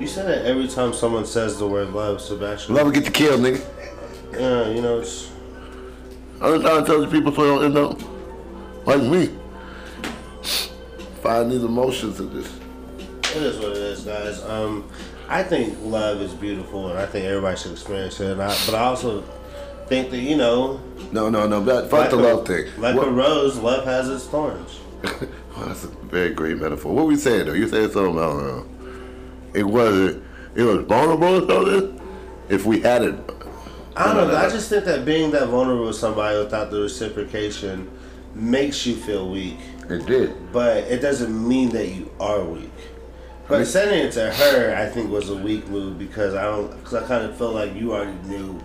You 0.00 0.06
say 0.06 0.22
that 0.22 0.46
every 0.46 0.66
time 0.66 0.94
someone 0.94 1.26
says 1.26 1.58
the 1.58 1.66
word 1.68 1.90
love, 1.90 2.22
Sebastian. 2.22 2.74
Love 2.74 2.86
will 2.86 2.92
get 2.92 3.04
you 3.04 3.10
killed, 3.10 3.40
nigga. 3.42 3.62
Yeah, 4.32 4.70
you 4.70 4.80
know 4.80 5.00
it's. 5.00 5.30
I'm 6.40 6.60
trying 6.62 6.80
to 6.80 6.86
tell 6.86 7.00
the 7.02 7.06
people 7.06 7.34
so 7.34 7.42
they 7.42 7.48
don't 7.48 7.64
end 7.64 7.76
up 7.76 8.86
like 8.86 9.02
me. 9.02 9.28
Find 11.22 11.52
these 11.52 11.62
emotions 11.62 12.18
in 12.18 12.32
this. 12.34 12.50
It 13.36 13.42
is 13.42 13.58
what 13.58 13.72
it 13.72 13.76
is, 13.76 14.00
guys. 14.00 14.42
Um, 14.44 14.88
I 15.28 15.42
think 15.42 15.76
love 15.82 16.22
is 16.22 16.32
beautiful, 16.32 16.88
and 16.88 16.98
I 16.98 17.04
think 17.04 17.26
everybody 17.26 17.58
should 17.58 17.72
experience 17.72 18.18
it. 18.20 18.30
And 18.32 18.42
I, 18.42 18.48
but 18.64 18.74
I 18.74 18.84
also 18.84 19.20
think 19.86 20.10
that 20.12 20.18
you 20.18 20.36
know, 20.38 20.80
No, 21.12 21.28
no, 21.28 21.46
no. 21.46 21.60
But 21.60 21.90
fuck 21.90 22.00
like 22.00 22.10
the 22.10 22.16
a, 22.16 22.34
love 22.34 22.46
thing. 22.46 22.68
Like 22.78 22.96
What- 22.96 23.08
a 23.08 23.10
rose, 23.10 23.58
love 23.58 23.84
has 23.84 24.08
its 24.08 24.26
thorns. 24.26 24.80
Well, 25.56 25.66
that's 25.66 25.82
a 25.84 25.88
very 25.88 26.30
great 26.32 26.56
metaphor. 26.58 26.94
What 26.94 27.02
were 27.02 27.08
we 27.08 27.16
saying 27.16 27.44
though? 27.46 27.52
You 27.52 27.68
said 27.68 27.90
something 27.90 28.14
about 28.14 28.40
uh, 28.40 28.62
it 29.54 29.64
wasn't 29.64 30.22
it 30.54 30.62
was 30.62 30.84
vulnerable 30.86 31.44
or 31.44 31.64
something. 31.64 32.00
If 32.48 32.66
we 32.66 32.80
had 32.80 33.02
it, 33.02 33.14
I 33.96 34.12
don't 34.12 34.28
know. 34.28 34.36
I 34.36 34.48
just 34.48 34.68
think 34.68 34.84
that 34.86 35.04
being 35.04 35.30
that 35.32 35.48
vulnerable 35.48 35.86
with 35.86 35.96
somebody 35.96 36.38
without 36.38 36.70
the 36.70 36.80
reciprocation 36.82 37.88
makes 38.34 38.84
you 38.86 38.96
feel 38.96 39.30
weak, 39.30 39.56
it 39.88 40.06
did. 40.06 40.52
but 40.52 40.78
it 40.84 41.00
doesn't 41.00 41.46
mean 41.48 41.68
that 41.70 41.88
you 41.88 42.10
are 42.18 42.42
weak. 42.44 42.70
But 43.48 43.64
sending 43.66 43.98
it 44.06 44.12
to 44.12 44.32
her, 44.32 44.76
I 44.76 44.86
think, 44.88 45.10
was 45.10 45.28
a 45.30 45.36
weak 45.36 45.66
move 45.68 45.98
because 45.98 46.34
I 46.34 46.42
don't, 46.42 46.70
because 46.78 46.94
I 46.94 47.06
kind 47.06 47.24
of 47.24 47.36
felt 47.36 47.54
like 47.54 47.74
you 47.74 47.92
already 47.92 48.16
knew 48.28 48.60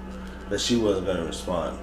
that 0.50 0.62
she 0.62 0.78
wasn't 0.78 1.08
going 1.08 1.18
to 1.18 1.26
respond. 1.26 1.80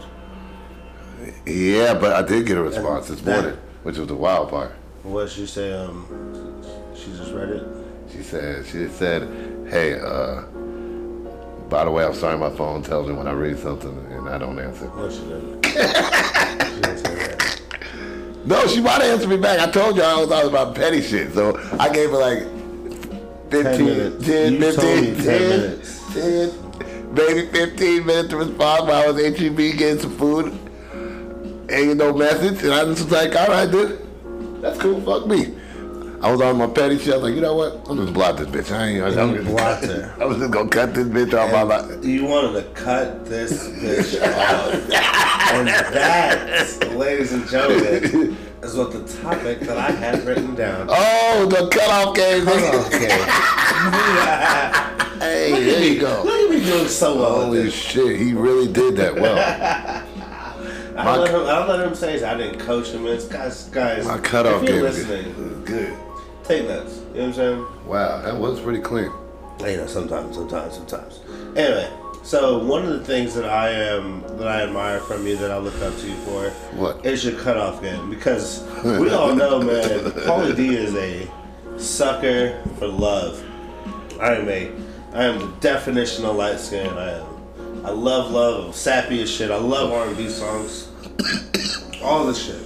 Yeah, 1.47 1.95
but 1.95 2.13
I 2.13 2.23
did 2.23 2.47
get 2.47 2.57
a 2.59 2.63
response 2.63 3.09
And 3.09 3.19
this 3.19 3.25
that- 3.25 3.43
morning, 3.43 3.61
which 3.83 3.99
was 3.99 4.07
the 4.09 4.15
wild 4.17 4.51
part. 4.51 4.73
What 5.03 5.29
she 5.31 5.47
say? 5.47 5.73
Um, 5.73 6.63
she 6.95 7.11
just 7.17 7.33
read 7.33 7.49
it. 7.51 7.67
She 8.12 8.23
said, 8.23 8.66
she 8.66 8.88
said, 8.88 9.23
hey, 9.71 9.99
uh, 9.99 10.42
by 11.71 11.85
the 11.85 11.90
way, 11.90 12.04
I'm 12.04 12.14
sorry 12.14 12.37
my 12.37 12.50
phone 12.50 12.83
tells 12.83 13.09
me 13.09 13.14
when 13.14 13.26
I 13.26 13.33
read 13.33 13.59
something 13.59 13.97
and 14.11 14.28
I 14.28 14.37
don't 14.37 14.59
answer. 14.59 14.85
No, 14.95 15.11
she 15.11 15.21
didn't. 15.21 15.64
she 15.64 15.73
didn't 15.73 16.99
say 16.99 17.14
that. 17.14 17.61
No, 18.45 18.66
she 18.66 18.83
might 18.83 19.00
answer 19.00 19.26
me 19.26 19.38
back. 19.38 19.61
I 19.61 19.71
told 19.71 19.97
you 19.97 20.02
I 20.02 20.21
was 20.21 20.28
talking 20.28 20.50
about 20.50 20.75
petty 20.75 21.00
shit. 21.00 21.33
So 21.33 21.59
I 21.81 21.90
gave 21.90 22.11
her 22.11 22.19
like 22.19 22.42
15, 23.50 23.62
10, 23.62 23.85
minutes. 23.85 24.26
10, 24.26 24.61
15, 24.61 25.14
10, 25.14 25.25
10 25.25 25.25
minutes. 25.25 26.12
10, 26.12 27.14
maybe 27.14 27.47
15 27.47 28.07
minutes 28.07 28.28
to 28.28 28.37
respond 28.37 28.88
while 28.88 29.04
I 29.04 29.11
was 29.11 29.38
HEB 29.38 29.57
getting 29.57 30.00
some 30.00 30.16
food. 30.19 30.59
Ain't 31.71 31.97
no 31.97 32.12
message. 32.12 32.62
And 32.62 32.75
I 32.75 32.85
just 32.85 33.04
was 33.04 33.12
like, 33.12 33.35
all 33.35 33.47
right, 33.49 33.71
dude. 33.71 34.07
That's 34.61 34.78
cool. 34.78 35.00
Fuck 35.00 35.26
me. 35.26 35.54
I 36.23 36.31
was 36.31 36.41
on 36.41 36.57
my 36.57 36.69
petty 36.69 36.99
shit. 36.99 37.14
I 37.14 37.17
was 37.17 37.25
like, 37.25 37.35
you 37.35 37.41
know 37.41 37.57
what? 37.57 37.81
I'm 37.91 37.97
just 37.97 38.12
block 38.14 38.37
this 38.37 38.47
bitch. 38.47 38.71
I 38.73 38.87
ain't. 38.87 39.02
I'm 39.19 39.35
just, 39.35 39.49
blocked 39.49 39.85
her. 39.87 40.14
I 40.21 40.25
was 40.25 40.38
just 40.38 40.52
gonna 40.52 40.69
cut 40.71 40.95
this 40.95 41.09
bitch 41.09 41.35
off 41.37 41.50
my 41.50 41.62
life. 41.62 42.05
You 42.05 42.26
wanted 42.26 42.62
to 42.62 42.69
cut 42.81 43.26
this 43.26 43.67
bitch 43.69 44.23
off. 44.23 44.73
And 45.52 45.67
that, 45.67 46.93
ladies 46.97 47.33
and 47.33 47.45
gentlemen, 47.49 48.37
is 48.62 48.76
what 48.76 48.93
the 48.93 49.02
topic 49.21 49.59
that 49.61 49.76
I 49.76 49.91
had 49.91 50.25
written 50.25 50.55
down. 50.55 50.87
Oh, 50.88 51.47
the 51.47 51.69
cutoff 51.69 52.14
game. 52.14 52.45
nigga. 52.47 52.87
Okay. 52.87 53.09
Hey, 55.23 55.52
there 55.52 55.85
you 55.85 56.00
go. 56.00 56.23
Look 56.25 56.35
at 56.35 56.50
me 56.50 56.64
doing 56.64 56.88
so 56.88 57.14
well. 57.17 57.35
with 57.37 57.45
Holy 57.45 57.62
this. 57.62 57.73
shit, 57.75 58.17
he 58.19 58.35
really 58.35 58.67
did 58.73 58.97
that 58.97 59.14
well. 59.14 59.38
I 60.97 61.05
don't, 61.05 61.21
let 61.21 61.31
him, 61.31 61.43
I 61.43 61.52
don't 61.61 61.69
let 61.69 61.79
him 61.87 61.95
say 61.95 62.21
I 62.25 62.35
didn't 62.37 62.59
coach 62.59 62.88
him. 62.88 63.07
It's 63.07 63.26
guys, 63.26 63.69
guys. 63.69 64.05
My 64.05 64.19
cutoff 64.19 64.64
if 64.64 64.69
you're 64.69 64.79
game 64.79 64.83
listening, 64.83 65.62
good. 65.64 65.97
Take 66.45 66.67
notes. 66.69 66.97
You 66.97 67.03
know 67.03 67.09
what 67.11 67.25
I'm 67.27 67.33
saying? 67.35 67.67
Wow, 67.87 68.23
that 68.23 68.37
was 68.37 68.61
pretty 68.61 68.81
clean. 68.81 69.11
You 69.61 69.77
know, 69.77 69.87
sometimes, 69.87 70.35
sometimes, 70.35 70.75
sometimes. 70.75 71.21
Anyway, 71.57 71.89
so 72.23 72.59
one 72.65 72.85
of 72.85 72.91
the 72.99 73.05
things 73.05 73.35
that 73.35 73.45
I 73.49 73.71
am 73.71 74.23
that 74.39 74.49
I 74.49 74.63
admire 74.63 75.01
from 75.01 75.27
you 75.27 75.37
that 75.37 75.51
I 75.51 75.59
look 75.59 75.81
up 75.83 75.97
to 75.99 76.07
you 76.09 76.15
for 76.25 76.51
What? 76.77 77.05
is 77.07 77.25
your 77.25 77.39
cutoff 77.41 77.81
game 77.83 78.11
because 78.11 78.63
we 78.85 79.11
all 79.11 79.35
know, 79.35 79.61
man, 79.61 80.01
Paulie 80.27 80.57
D 80.57 80.75
is 80.75 80.95
a 80.97 81.29
sucker 81.79 82.61
for 82.79 82.89
love. 82.89 83.43
I 84.21 84.35
am 84.37 84.49
a, 84.49 84.71
I 85.13 85.25
am 85.25 85.39
the 85.39 85.47
definition 85.61 86.25
of 86.25 86.37
light 86.37 86.59
skin. 86.59 86.87
I 86.97 87.19
am. 87.19 87.27
I 87.85 87.91
love 87.91 88.31
love. 88.31 88.67
I'm 88.67 88.73
sappy 88.73 89.21
as 89.23 89.31
shit. 89.31 89.51
I 89.51 89.57
love 89.57 89.91
R&B 89.93 90.29
songs. 90.29 90.89
All 92.03 92.25
this 92.27 92.41
shit. 92.45 92.63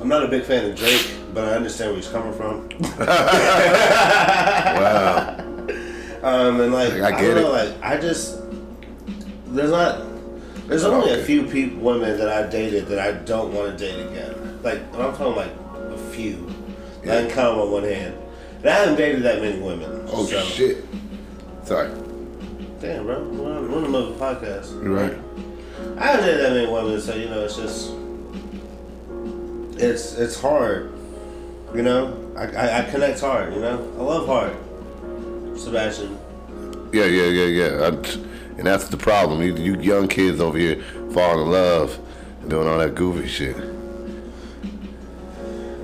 I'm 0.00 0.08
not 0.08 0.22
a 0.24 0.28
big 0.28 0.44
fan 0.44 0.70
of 0.70 0.76
Drake, 0.76 1.10
but 1.34 1.44
I 1.44 1.52
understand 1.56 1.90
where 1.92 2.00
he's 2.00 2.08
coming 2.10 2.32
from. 2.32 2.68
Wow. 4.78 5.36
Um, 6.22 6.60
and 6.60 6.72
like, 6.72 6.94
Like, 6.94 7.14
I 7.14 7.16
I, 7.16 7.20
get 7.20 7.36
know, 7.36 7.54
it. 7.54 7.68
like, 7.80 7.82
I 7.82 7.96
just, 8.00 8.38
there's 9.46 9.70
not, 9.70 10.02
there's 10.66 10.84
only 10.84 11.10
Okay. 11.12 11.20
a 11.20 11.24
few 11.24 11.44
people, 11.46 11.78
women 11.80 12.18
that 12.18 12.28
I 12.28 12.48
dated 12.50 12.86
that 12.88 12.98
I 12.98 13.12
don't 13.12 13.52
want 13.54 13.78
to 13.78 13.84
date 13.84 14.00
again. 14.10 14.60
Like, 14.62 14.78
and 14.92 15.02
I'm 15.02 15.14
talking 15.16 15.36
like 15.36 15.52
a 15.92 15.98
few. 16.12 16.52
I 17.04 17.06
can 17.06 17.30
count 17.30 17.58
on 17.58 17.70
one 17.70 17.84
hand. 17.84 18.14
And 18.58 18.66
I 18.68 18.72
haven't 18.74 18.96
dated 18.96 19.22
that 19.22 19.40
many 19.40 19.60
women. 19.60 20.04
Oh 20.08 20.24
so- 20.26 20.42
shit. 20.42 20.84
Sorry. 21.64 21.88
Damn, 22.80 23.04
bro. 23.06 23.22
We're 23.24 23.56
on, 23.56 23.70
we're 23.70 23.78
on 23.78 23.84
another 23.86 24.12
podcast. 24.12 24.72
You're 24.82 24.94
right. 24.94 25.16
I 25.98 26.06
haven't 26.08 26.26
dated 26.26 26.40
that 26.44 26.52
many 26.52 26.70
women, 26.70 27.00
so, 27.00 27.14
you 27.14 27.28
know, 27.28 27.44
it's 27.44 27.56
just, 27.56 27.92
it's, 29.80 30.14
it's 30.14 30.40
hard. 30.40 30.92
You 31.74 31.82
know? 31.82 32.34
I, 32.36 32.46
I, 32.46 32.78
I 32.78 32.90
connect 32.90 33.20
hard, 33.20 33.54
you 33.54 33.60
know? 33.60 33.78
I 33.98 34.02
love 34.02 34.26
hard. 34.26 34.56
Sebastian. 35.58 36.18
Yeah, 36.92 37.04
yeah, 37.04 37.26
yeah, 37.26 37.44
yeah. 37.44 37.82
I, 37.84 37.88
and 38.58 38.66
that's 38.66 38.88
the 38.88 38.96
problem. 38.96 39.42
You, 39.42 39.54
you 39.56 39.80
young 39.80 40.08
kids 40.08 40.40
over 40.40 40.58
here 40.58 40.82
falling 41.12 41.46
in 41.46 41.50
love 41.52 41.98
and 42.40 42.50
doing 42.50 42.66
all 42.66 42.78
that 42.78 42.94
goofy 42.94 43.28
shit. 43.28 43.56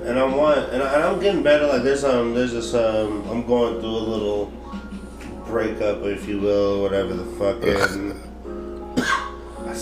And 0.05 0.19
I'm 0.19 0.35
one, 0.35 0.59
and, 0.69 0.83
I, 0.83 0.93
and 0.93 1.03
I'm 1.03 1.19
getting 1.19 1.41
better. 1.41 1.65
Like 1.67 1.83
there's 1.83 2.03
um, 2.03 2.35
there's 2.35 2.51
this 2.51 2.73
um, 2.73 3.27
I'm 3.29 3.47
going 3.47 3.79
through 3.79 3.89
a 3.89 4.05
little 4.07 4.53
breakup, 5.47 6.03
if 6.03 6.27
you 6.27 6.39
will, 6.39 6.81
whatever 6.83 7.13
the 7.13 7.25
fuck. 7.37 7.63
And 7.91 8.21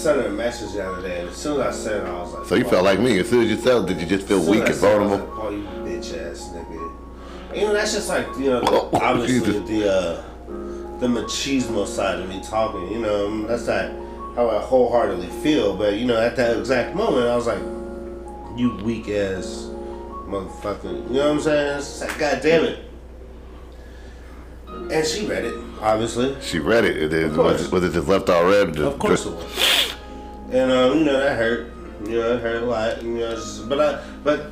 sent 0.03 0.21
her 0.21 0.27
a 0.27 0.31
message 0.31 0.73
the 0.73 0.85
other 0.85 1.01
day, 1.01 1.21
and 1.21 1.29
as 1.29 1.35
soon 1.37 1.61
as 1.61 1.67
I 1.67 1.71
sent 1.89 2.03
it, 2.07 2.09
I 2.09 2.19
was 2.21 2.33
like, 2.33 2.45
So 2.45 2.55
you 2.55 2.65
felt 2.65 2.83
like 2.83 2.99
me. 2.99 3.19
As 3.19 3.29
soon 3.29 3.43
as 3.43 3.49
you 3.49 3.57
felt, 3.57 3.87
did 3.87 3.99
you 4.01 4.07
just 4.07 4.27
feel 4.27 4.39
weak 4.39 4.59
and 4.61 4.69
I 4.69 4.71
sent 4.71 4.83
it, 4.83 4.87
I 4.87 4.99
was 4.99 5.19
vulnerable? 5.21 5.35
like, 5.35 5.45
oh, 5.45 5.49
you 5.49 5.63
bitch 5.97 6.31
ass 6.31 6.49
nigga. 6.53 7.55
You 7.55 7.61
know, 7.67 7.73
that's 7.73 7.93
just 7.93 8.09
like 8.09 8.27
you 8.37 8.49
know, 8.49 8.61
Oh, 8.67 8.89
obviously 9.01 9.39
Jesus. 9.53 9.69
the 9.69 9.91
uh, 9.91 10.23
the 10.99 11.07
machismo 11.07 11.85
side 11.87 12.19
of 12.19 12.27
me 12.27 12.41
talking. 12.43 12.91
You 12.91 12.99
know, 12.99 13.47
that's 13.47 13.67
not 13.67 13.91
how 14.35 14.49
I 14.49 14.59
wholeheartedly 14.61 15.27
feel. 15.41 15.75
But 15.77 15.95
you 15.97 16.05
know, 16.05 16.19
at 16.19 16.35
that 16.35 16.57
exact 16.57 16.95
moment, 16.95 17.27
I 17.27 17.35
was 17.35 17.47
like, 17.47 17.61
you 18.57 18.75
weak 18.83 19.07
ass 19.09 19.69
motherfucker. 20.27 20.93
You 21.09 21.15
know 21.15 21.27
what 21.27 21.31
I'm 21.35 21.39
saying? 21.41 21.77
It's 21.77 22.01
like, 22.01 22.17
God 22.17 22.41
damn 22.41 22.63
it. 22.65 22.79
And 24.91 25.05
she 25.05 25.25
read 25.27 25.45
it, 25.45 25.53
obviously. 25.81 26.35
She 26.41 26.59
read 26.59 26.83
it. 26.85 27.13
it, 27.13 27.33
course. 27.33 27.59
was, 27.59 27.67
it 27.67 27.71
was 27.71 27.83
it 27.83 27.93
just 27.93 28.07
left 28.07 28.29
all 28.29 28.45
red? 28.45 28.73
Just, 28.73 28.81
Of 28.81 28.99
course 28.99 29.25
it 29.25 29.31
was. 29.31 29.92
And 30.53 30.71
um, 30.71 30.99
you 30.99 31.05
know 31.05 31.19
that 31.19 31.37
hurt. 31.37 31.71
You 32.05 32.19
know, 32.19 32.35
it 32.35 32.41
hurt 32.41 32.63
a 32.63 32.65
lot. 32.65 33.01
You 33.01 33.09
know, 33.17 33.31
just- 33.35 33.67
but 33.69 33.79
I, 33.79 34.03
but 34.23 34.51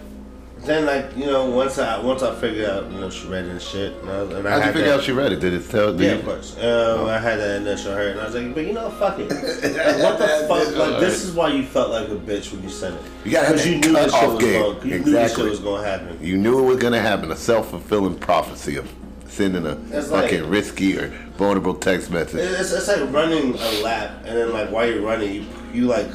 then 0.59 0.85
like 0.85 1.15
you 1.17 1.25
know, 1.25 1.45
once 1.49 1.77
I 1.79 1.99
once 1.99 2.21
I 2.23 2.33
figured 2.35 2.69
out, 2.69 2.89
you 2.91 2.99
know, 2.99 3.09
she 3.09 3.27
read 3.27 3.45
it 3.45 3.49
and 3.51 3.61
shit. 3.61 3.93
And 4.01 4.09
I, 4.09 4.21
and 4.21 4.47
I 4.47 4.51
How'd 4.51 4.65
you 4.67 4.73
figure 4.73 4.87
that, 4.89 4.97
out 4.99 5.03
she 5.03 5.11
read 5.11 5.31
it? 5.31 5.39
Did 5.39 5.53
it 5.53 5.69
tell? 5.69 5.91
Did 5.91 6.01
Yeah, 6.01 6.11
you- 6.13 6.19
of 6.19 6.25
course. 6.25 6.55
Um, 6.57 7.05
I 7.07 7.17
had 7.19 7.39
that 7.39 7.61
initial 7.61 7.93
hurt, 7.93 8.11
and 8.11 8.19
I 8.21 8.25
was 8.25 8.35
like, 8.35 8.53
but 8.55 8.65
you 8.65 8.73
know, 8.73 8.89
fuck 8.91 9.19
it. 9.19 9.29
Like, 9.31 10.03
what 10.03 10.17
the 10.17 10.27
fuck? 10.47 10.75
Like, 10.75 10.99
this 10.99 11.23
is 11.23 11.33
why 11.33 11.49
you 11.49 11.63
felt 11.63 11.89
like 11.91 12.07
a 12.09 12.15
bitch 12.15 12.51
when 12.51 12.63
you 12.63 12.69
sent 12.69 12.95
it. 12.95 13.01
You 13.25 13.31
gotta 13.31 13.47
Because 13.53 13.67
you 13.67 13.77
knew 13.79 13.93
this 13.93 14.13
shit 14.13 14.29
was 14.29 14.39
game. 14.39 14.61
going. 14.61 14.87
You 14.87 14.99
knew 14.99 15.11
this 15.11 15.35
shit 15.35 15.45
was 15.45 15.59
going 15.59 15.83
to 15.83 15.89
happen. 15.89 16.17
You 16.21 16.37
knew 16.37 16.59
it 16.59 16.63
was 16.63 16.77
gonna 16.77 16.99
happen. 17.01 17.31
A 17.31 17.35
self 17.35 17.69
fulfilling 17.69 18.15
prophecy 18.17 18.75
of 18.77 18.91
sending 19.27 19.65
a 19.65 19.77
It's 19.91 20.09
like- 20.09 20.29
fucking 20.31 20.47
risky 20.49 20.97
or 20.97 21.11
vulnerable 21.41 21.73
text 21.73 22.11
message. 22.11 22.39
It's, 22.39 22.71
it's 22.71 22.87
like 22.87 23.11
running 23.11 23.55
a 23.55 23.81
lap, 23.81 24.11
and 24.25 24.37
then 24.37 24.53
like 24.53 24.69
while 24.69 24.87
you're 24.87 25.01
running, 25.01 25.33
you 25.33 25.45
you 25.73 25.87
like 25.87 26.07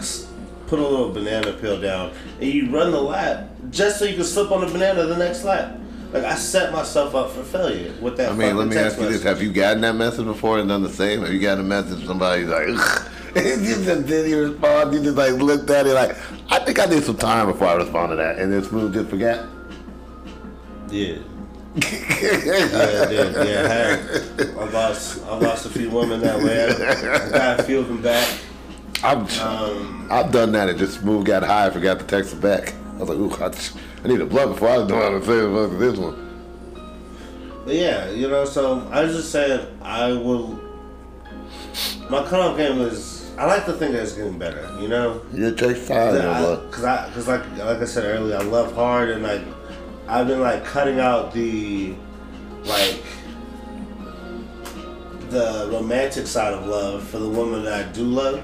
put 0.69 0.79
a 0.79 0.83
little 0.83 1.11
banana 1.13 1.53
peel 1.55 1.81
down, 1.81 2.13
and 2.41 2.49
you 2.49 2.71
run 2.71 2.93
the 2.93 3.01
lap 3.01 3.49
just 3.71 3.99
so 3.99 4.05
you 4.05 4.15
can 4.15 4.25
slip 4.25 4.53
on 4.53 4.61
the 4.61 4.69
banana 4.69 5.05
the 5.07 5.17
next 5.17 5.43
lap. 5.43 5.81
Like 6.13 6.23
I 6.23 6.37
set 6.37 6.73
myself 6.73 7.17
up 7.17 7.31
for 7.33 7.43
failure 7.43 7.93
with 8.01 8.17
that. 8.19 8.31
I 8.31 8.37
mean, 8.37 8.57
let 8.57 8.69
me 8.69 8.77
ask 8.77 9.01
you 9.01 9.09
this. 9.09 9.25
Have 9.25 9.43
you 9.43 9.53
gotten 9.53 9.81
that 9.81 9.97
message 9.97 10.25
before 10.25 10.61
and 10.61 10.69
done 10.69 10.85
the 10.85 10.89
same? 10.89 11.23
Have 11.23 11.33
you 11.33 11.41
gotten 11.41 11.65
a 11.65 11.69
message 11.69 12.07
somebody's 12.07 12.47
like, 12.47 12.69
Ugh. 12.69 13.11
you 13.37 13.75
just 13.75 13.85
didn't 13.85 14.51
respond? 14.51 14.95
You 14.95 15.03
just 15.03 15.17
like 15.17 15.33
looked 15.33 15.69
at 15.71 15.89
it 15.89 15.95
like, 15.95 16.17
I 16.51 16.61
think 16.61 16.79
I 16.79 16.87
need 16.87 17.03
some 17.03 17.17
time 17.17 17.49
before 17.49 17.67
I 17.67 17.75
respond 17.75 18.11
to 18.11 18.17
that, 18.17 18.39
and 18.39 18.53
then 18.53 18.63
smooth 18.63 18.95
just 18.95 19.11
forgot. 19.11 19.45
Yeah. 20.89 21.19
Yeah, 21.77 23.03
I 23.03 23.07
did. 23.09 23.35
Yeah, 23.35 23.65
I 23.65 24.45
had. 24.45 24.51
I 24.59 24.65
lost. 24.71 25.23
I 25.27 25.37
lost 25.39 25.67
a 25.67 25.69
few 25.69 25.91
women 25.91 26.21
that 26.23 26.39
way. 26.39 26.65
I, 26.65 27.29
got 27.31 27.61
a 27.61 27.63
few 27.65 27.81
of 27.81 27.89
them 27.89 28.01
back. 28.03 28.27
I've 29.05 29.41
Um, 29.41 30.09
I've 30.11 30.33
done 30.33 30.53
that. 30.53 30.69
and 30.71 30.79
just 30.79 31.01
smooth 31.01 31.27
got 31.27 31.43
high, 31.43 31.69
forgot 31.71 31.99
to 31.99 32.05
text 32.07 32.33
her 32.35 32.41
back. 32.41 32.75
I 32.95 32.99
was 33.01 33.09
like, 33.11 33.19
ooh, 33.19 33.45
I, 33.45 33.49
just- 33.51 33.77
I 34.05 34.09
need 34.09 34.21
a 34.21 34.27
blunt 34.27 34.53
before 34.53 34.69
I 34.71 34.79
was 34.79 34.89
doing 34.89 35.21
the 35.21 35.27
same 35.27 35.55
fuck 35.71 35.79
this 35.79 35.99
one. 35.99 36.23
But 37.67 37.75
yeah, 37.75 38.11
you 38.11 38.29
know. 38.29 38.45
So 38.45 38.89
I 38.91 39.03
was 39.03 39.15
just 39.15 39.31
saying, 39.31 39.67
I 39.83 40.13
will. 40.13 40.59
My 42.09 42.23
cutoff 42.27 42.57
game 42.57 42.81
is. 42.81 43.15
I 43.37 43.45
like 43.45 43.67
to 43.67 43.75
think 43.75 43.93
that 43.93 44.03
it's 44.03 44.13
getting 44.13 44.39
better. 44.39 44.75
You 44.81 44.89
know. 44.89 45.21
It 45.35 45.59
takes 45.59 45.87
time, 45.89 46.15
you 46.15 46.23
know, 46.23 46.63
Because 46.71 46.85
I, 46.85 47.07
because 47.09 47.29
like, 47.29 47.43
like 47.59 47.79
I 47.81 47.85
said 47.85 48.05
earlier, 48.05 48.37
I 48.39 48.43
love 48.43 48.75
hard 48.75 49.11
and 49.11 49.23
like, 49.23 49.43
I've 50.09 50.27
been 50.29 50.41
like 50.41 50.65
cutting 50.65 51.01
out 51.01 51.33
the, 51.33 51.95
like, 52.65 53.03
the 55.31 55.69
romantic 55.73 56.27
side 56.27 56.55
of 56.55 56.67
love 56.67 57.03
for 57.09 57.19
the 57.19 57.29
woman 57.29 57.65
that 57.65 57.73
I 57.89 57.93
do 57.93 58.05
love, 58.05 58.39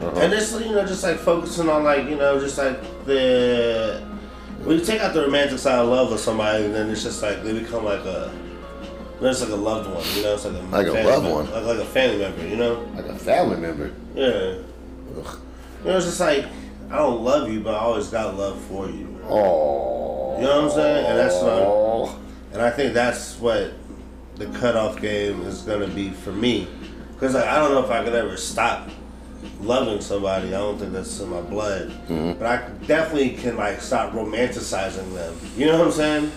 Uh-huh. 0.00 0.20
and 0.20 0.32
just 0.32 0.52
you 0.60 0.70
know, 0.72 0.86
just 0.86 1.02
like 1.02 1.16
focusing 1.18 1.68
on 1.68 1.82
like 1.82 2.08
you 2.08 2.14
know, 2.16 2.38
just 2.38 2.56
like 2.58 2.80
the 3.04 4.00
when 4.62 4.78
you 4.78 4.84
take 4.84 5.00
out 5.00 5.14
the 5.14 5.22
romantic 5.22 5.58
side 5.58 5.78
of 5.80 5.88
love 5.88 6.10
with 6.12 6.20
somebody, 6.20 6.64
and 6.66 6.74
then 6.74 6.88
it's 6.90 7.02
just 7.02 7.22
like 7.22 7.42
they 7.42 7.58
become 7.58 7.84
like 7.84 8.04
a. 8.04 8.30
It's 9.20 9.40
like 9.40 9.50
a 9.50 9.56
loved 9.56 9.90
one, 9.92 10.04
you 10.14 10.22
know. 10.22 10.34
It's 10.34 10.44
like 10.44 10.54
a 10.54 10.60
Like 10.70 10.86
a 10.86 10.92
loved 10.92 11.24
member, 11.24 11.34
one. 11.34 11.50
like, 11.50 11.64
like 11.64 11.78
a 11.78 11.84
family 11.84 12.18
member, 12.18 12.46
you 12.46 12.54
know. 12.56 12.88
like 12.94 13.06
a 13.06 13.16
family 13.18 13.56
member. 13.56 13.90
Yeah. 14.14 14.52
You 15.82 15.90
know, 15.90 15.96
it's 15.96 16.06
just 16.06 16.20
like 16.20 16.46
I 16.88 16.98
don't 16.98 17.24
love 17.24 17.50
you, 17.50 17.58
but 17.58 17.74
I 17.74 17.78
always 17.78 18.06
got 18.08 18.36
love 18.36 18.60
for 18.62 18.86
you. 18.88 19.07
Oh, 19.24 20.36
You 20.36 20.44
know 20.44 20.62
what 20.62 20.64
I'm 20.64 20.70
saying? 20.70 21.06
And 21.06 21.18
that's 21.18 21.42
what 21.42 22.18
And 22.52 22.62
I 22.62 22.70
think 22.70 22.94
that's 22.94 23.38
what 23.38 23.72
the 24.36 24.46
cutoff 24.58 25.00
game 25.00 25.42
is 25.42 25.62
gonna 25.62 25.88
be 25.88 26.10
for 26.10 26.32
me. 26.32 26.68
Cause 27.18 27.34
like 27.34 27.44
I 27.44 27.56
don't 27.56 27.72
know 27.72 27.84
if 27.84 27.90
I 27.90 28.04
could 28.04 28.14
ever 28.14 28.36
stop 28.36 28.88
loving 29.60 30.00
somebody. 30.00 30.48
I 30.48 30.58
don't 30.58 30.78
think 30.78 30.92
that's 30.92 31.20
in 31.20 31.28
my 31.28 31.40
blood. 31.40 31.90
Mm-hmm. 32.08 32.38
But 32.38 32.46
I 32.46 32.68
definitely 32.86 33.30
can 33.30 33.56
like 33.56 33.80
stop 33.80 34.12
romanticizing 34.12 35.14
them. 35.14 35.36
You 35.56 35.66
know 35.66 35.78
what 35.78 35.88
I'm 35.88 35.92
saying? 35.92 36.32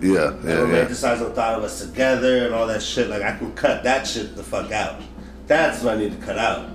Yeah, 0.00 0.12
yeah, 0.12 0.30
yeah. 0.44 0.54
romanticizing 0.56 1.20
the 1.20 1.30
thought 1.30 1.58
of 1.58 1.64
us 1.64 1.80
together 1.84 2.44
and 2.44 2.54
all 2.54 2.66
that 2.66 2.82
shit. 2.82 3.08
Like 3.08 3.22
I 3.22 3.36
can 3.36 3.52
cut 3.54 3.82
that 3.84 4.06
shit 4.06 4.36
the 4.36 4.42
fuck 4.42 4.70
out. 4.72 5.00
That's 5.46 5.82
what 5.82 5.96
I 5.96 6.00
need 6.00 6.12
to 6.12 6.26
cut 6.26 6.38
out. 6.38 6.68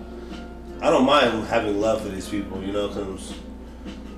I 0.82 0.89
don't 0.89 1.06
mind 1.06 1.45
having 1.47 1.80
love 1.80 2.02
for 2.02 2.10
these 2.10 2.28
people, 2.28 2.63
you 2.63 2.71
know, 2.71 2.88
because 2.88 3.36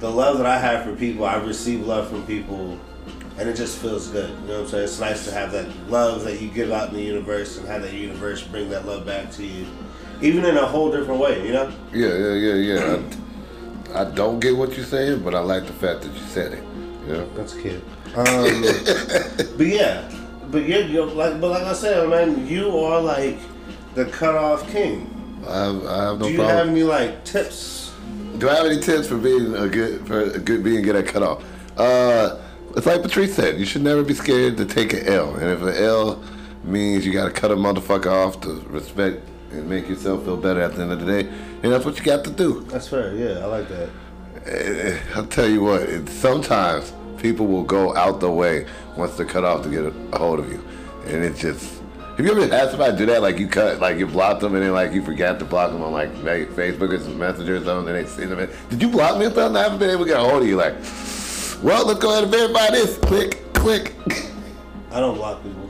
the 0.04 0.10
love 0.10 0.38
that 0.38 0.46
I 0.46 0.60
have 0.60 0.84
for 0.84 0.94
people, 0.94 1.24
I 1.24 1.38
receive 1.38 1.88
love 1.88 2.10
from 2.10 2.28
people, 2.28 2.78
and 3.38 3.48
it 3.48 3.56
just 3.56 3.78
feels 3.78 4.10
good. 4.10 4.32
You 4.32 4.48
know 4.48 4.56
what 4.56 4.60
I'm 4.64 4.68
saying? 4.68 4.84
It's 4.84 5.00
nice 5.00 5.24
to 5.24 5.32
have 5.32 5.54
that 5.54 5.70
love 5.90 6.26
that 6.26 6.42
you 6.42 6.50
give 6.50 6.74
out 6.74 6.90
in 6.90 6.96
the 6.96 7.02
universe 7.02 7.58
and 7.58 7.66
have 7.70 7.84
that 7.84 7.94
universe 7.94 8.44
bring 8.44 8.70
that 8.72 8.86
love 8.86 9.06
back 9.06 9.32
to 9.32 9.46
you, 9.46 9.66
even 10.22 10.44
in 10.44 10.58
a 10.58 10.66
whole 10.66 10.92
different 10.92 11.22
way. 11.22 11.48
You 11.48 11.54
know? 11.54 11.72
Yeah, 11.94 12.18
yeah, 12.18 12.34
yeah, 12.34 12.56
yeah. 12.56 13.96
I, 13.96 14.02
I 14.02 14.12
don't 14.12 14.42
get 14.42 14.58
what 14.58 14.76
you're 14.76 14.86
saying, 14.86 15.24
but 15.24 15.34
I 15.34 15.40
like 15.40 15.68
the 15.68 15.74
fact 15.74 16.02
that 16.02 16.12
you 16.12 16.20
said 16.20 16.52
it. 16.52 16.64
Know? 17.08 17.26
That's 17.36 17.54
cute. 17.54 17.82
Um, 18.14 18.62
but 19.58 19.68
yeah, 19.68 20.12
but 20.52 20.68
you're, 20.68 20.82
you're 20.82 21.06
like, 21.06 21.40
but 21.40 21.52
like 21.52 21.64
I 21.64 21.74
said, 21.74 22.10
man, 22.10 22.46
you 22.46 22.78
are 22.78 23.00
like 23.00 23.40
the 23.96 24.04
cutoff 24.08 24.70
king. 24.70 25.10
I 25.48 25.64
have, 25.64 25.86
I 25.86 26.04
have 26.04 26.20
no 26.20 26.26
Do 26.26 26.32
you 26.32 26.40
problem. 26.40 26.58
have 26.58 26.68
any 26.68 26.84
like 26.84 27.24
tips? 27.24 27.93
Do 28.38 28.50
I 28.50 28.56
have 28.56 28.66
any 28.66 28.80
tips 28.80 29.08
for 29.08 29.18
being 29.18 29.56
a 29.56 29.68
good 29.68 30.08
for 30.08 30.22
a 30.22 30.40
good 30.40 30.64
being 30.64 30.82
good 30.82 30.96
at 30.96 31.06
cutoff? 31.06 31.44
Uh, 31.78 32.40
it's 32.76 32.86
like 32.86 33.02
Patrice 33.04 33.36
said. 33.36 33.60
You 33.60 33.66
should 33.66 33.84
never 33.84 34.04
be 34.04 34.16
scared 34.16 34.58
to 34.58 34.66
take 34.66 34.94
an 34.94 35.08
L, 35.08 35.36
and 35.36 35.52
if 35.52 35.62
an 35.62 35.76
L 35.76 36.22
means 36.64 37.06
you 37.06 37.14
got 37.14 37.26
to 37.26 37.32
cut 37.32 37.52
a 37.52 37.56
motherfucker 37.56 38.12
off 38.12 38.42
to 38.42 38.62
respect 38.68 39.22
and 39.52 39.70
make 39.70 39.88
yourself 39.88 40.24
feel 40.24 40.38
better 40.38 40.62
at 40.62 40.74
the 40.76 40.82
end 40.82 40.92
of 40.92 41.00
the 41.00 41.06
day, 41.06 41.30
then 41.62 41.72
that's 41.72 41.86
what 41.86 41.98
you 41.98 42.04
got 42.04 42.24
to 42.24 42.32
do. 42.32 42.62
That's 42.70 42.88
fair. 42.88 43.14
Yeah, 43.14 43.40
I 43.40 43.46
like 43.46 43.68
that. 43.70 43.90
Eh, 44.48 45.00
I'll 45.14 45.28
tell 45.28 45.48
you 45.48 45.62
what. 45.62 45.82
It, 45.84 46.10
sometimes 46.10 46.92
people 47.18 47.46
will 47.46 47.64
go 47.64 47.96
out 47.96 48.20
the 48.20 48.32
way 48.32 48.66
once 48.98 49.16
they're 49.16 49.28
cut 49.28 49.44
off 49.44 49.62
to 49.64 49.70
get 49.70 49.84
a, 49.84 49.94
a 50.12 50.18
hold 50.18 50.40
of 50.40 50.52
you, 50.52 50.66
and 51.06 51.24
it 51.24 51.36
just. 51.36 51.83
Have 52.16 52.26
you 52.26 52.32
ever 52.32 52.46
had 52.48 52.70
somebody 52.70 52.96
do 52.96 53.06
that? 53.08 53.22
Like 53.24 53.40
you 53.40 53.48
cut, 53.48 53.80
like 53.80 53.98
you 53.98 54.06
blocked 54.06 54.42
them, 54.42 54.54
and 54.54 54.64
then 54.64 54.72
like 54.72 54.94
you 54.94 55.04
forgot 55.04 55.40
to 55.40 55.46
block 55.46 55.72
them 55.72 55.82
on 55.82 55.92
like 55.94 56.14
Facebook 56.14 56.94
or 56.94 57.00
some 57.00 57.18
Messenger 57.18 57.56
or 57.58 57.64
something, 57.64 57.96
and 57.96 58.06
they 58.06 58.10
see 58.10 58.26
them. 58.26 58.48
Did 58.70 58.82
you 58.82 58.90
block 58.90 59.18
me 59.18 59.26
or 59.26 59.32
something? 59.32 59.58
I 59.58 59.64
haven't 59.64 59.80
been 59.80 59.90
able 59.90 60.06
to 60.06 60.12
get 60.12 60.20
a 60.20 60.24
hold 60.24 60.44
of 60.44 60.48
you. 60.48 60.56
Like, 60.56 60.76
well, 61.64 61.88
let's 61.88 62.00
go 62.00 62.12
ahead 62.12 62.24
and 62.24 62.32
verify 62.32 62.70
this. 62.70 62.98
Click, 63.00 63.52
click. 63.54 63.96
I 64.92 65.00
don't 65.00 65.16
block 65.16 65.42
people. 65.42 65.68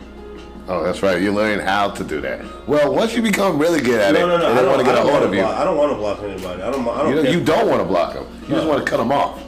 Oh, 0.68 0.84
that's 0.84 1.02
right. 1.02 1.22
You're 1.22 1.34
learning 1.34 1.66
how 1.66 1.92
to 1.92 2.04
do 2.04 2.20
that. 2.22 2.44
Well, 2.68 2.94
once 2.94 3.14
you 3.16 3.22
become 3.22 3.58
really 3.58 3.80
good 3.82 4.00
at 4.02 4.14
No, 4.14 4.26
it, 4.26 4.28
no, 4.28 4.38
no. 4.38 4.52
I 4.52 4.56
don't 4.56 4.68
want 4.68 4.80
to 4.80 4.86
get 4.86 4.96
I 4.96 5.02
a 5.02 5.04
hold 5.06 5.24
of 5.24 5.34
you, 5.34 5.42
block- 5.42 5.58
I 5.58 5.64
don't 5.64 5.78
want 5.78 5.92
to 5.92 5.98
block 5.98 6.20
anybody. 6.24 6.62
I 6.62 6.72
don't. 6.72 6.88
I 6.88 6.98
don't. 7.04 7.10
you, 7.18 7.24
know, 7.24 7.30
you 7.30 7.44
don't 7.44 7.70
want 7.70 7.82
to 7.82 7.86
block 7.86 8.14
them. 8.16 8.26
You 8.44 8.56
just 8.56 8.68
want 8.68 8.84
to 8.86 8.90
cut 8.90 8.98
them 8.98 9.12
off. 9.14 9.42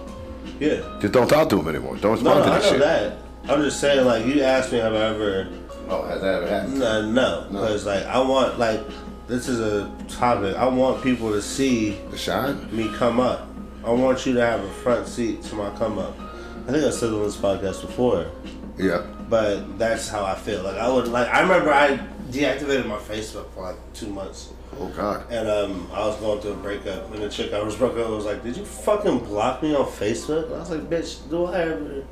Yeah. 0.61 0.81
Just 1.01 1.11
don't 1.13 1.27
talk 1.27 1.49
to 1.49 1.57
them 1.57 1.67
anymore. 1.67 1.97
Don't 1.97 2.21
No, 2.23 2.35
respond 2.35 2.39
no, 2.39 2.45
to 2.45 2.51
I 2.51 2.59
know 2.59 2.69
shit. 2.69 2.79
that. 2.79 3.17
I'm 3.49 3.61
just 3.61 3.79
saying, 3.81 4.05
like, 4.05 4.25
you 4.25 4.41
asked 4.43 4.71
me 4.71 4.77
have 4.77 4.93
I 4.93 4.97
ever. 5.07 5.47
Oh, 5.89 6.03
has 6.07 6.21
that 6.21 6.35
ever 6.35 6.47
happened? 6.47 6.79
No, 6.79 7.01
no, 7.09 7.47
No. 7.49 7.61
because 7.61 7.85
like 7.85 8.05
I 8.05 8.19
want 8.19 8.57
like 8.59 8.81
this 9.27 9.47
is 9.47 9.59
a 9.59 9.91
topic. 10.07 10.55
I 10.55 10.67
want 10.67 11.03
people 11.03 11.31
to 11.31 11.41
see 11.41 11.99
The 12.11 12.17
shine? 12.17 12.67
me 12.75 12.89
come 12.95 13.19
up. 13.19 13.47
I 13.83 13.91
want 13.91 14.25
you 14.25 14.33
to 14.33 14.41
have 14.41 14.63
a 14.63 14.69
front 14.69 15.07
seat 15.07 15.43
to 15.43 15.55
my 15.55 15.69
come 15.77 15.97
up. 15.99 16.15
I 16.67 16.71
think 16.71 16.83
I 16.83 16.89
said 16.89 17.09
it 17.11 17.15
on 17.15 17.23
this 17.23 17.35
podcast 17.37 17.81
before, 17.81 18.25
Yeah. 18.77 19.03
but 19.29 19.77
that's 19.77 20.09
how 20.09 20.23
I 20.25 20.33
feel. 20.35 20.63
Like 20.63 20.77
I 20.77 20.89
would 20.91 21.07
like. 21.07 21.27
I 21.27 21.41
remember 21.41 21.71
I 21.71 21.99
deactivated 22.31 22.87
my 22.87 22.97
Facebook 22.97 23.49
for 23.53 23.61
like 23.63 23.77
two 23.93 24.07
months. 24.07 24.51
Oh 24.79 24.87
God. 24.89 25.23
And 25.31 25.47
um, 25.47 25.87
I 25.93 25.99
was 26.05 26.17
going 26.19 26.41
through 26.41 26.53
a 26.53 26.55
breakup, 26.57 27.13
and 27.13 27.21
the 27.23 27.29
chick 27.29 27.53
I 27.53 27.61
was 27.61 27.75
broke 27.75 27.97
up 27.97 28.09
was 28.09 28.25
like, 28.25 28.43
"Did 28.43 28.57
you 28.57 28.65
fucking 28.65 29.19
block 29.19 29.61
me 29.63 29.75
on 29.75 29.85
Facebook?" 29.85 30.45
And 30.47 30.55
I 30.55 30.59
was 30.59 30.71
like, 30.71 30.89
"Bitch, 30.89 31.29
do 31.29 31.45
I 31.45 31.61
ever?" 31.61 32.03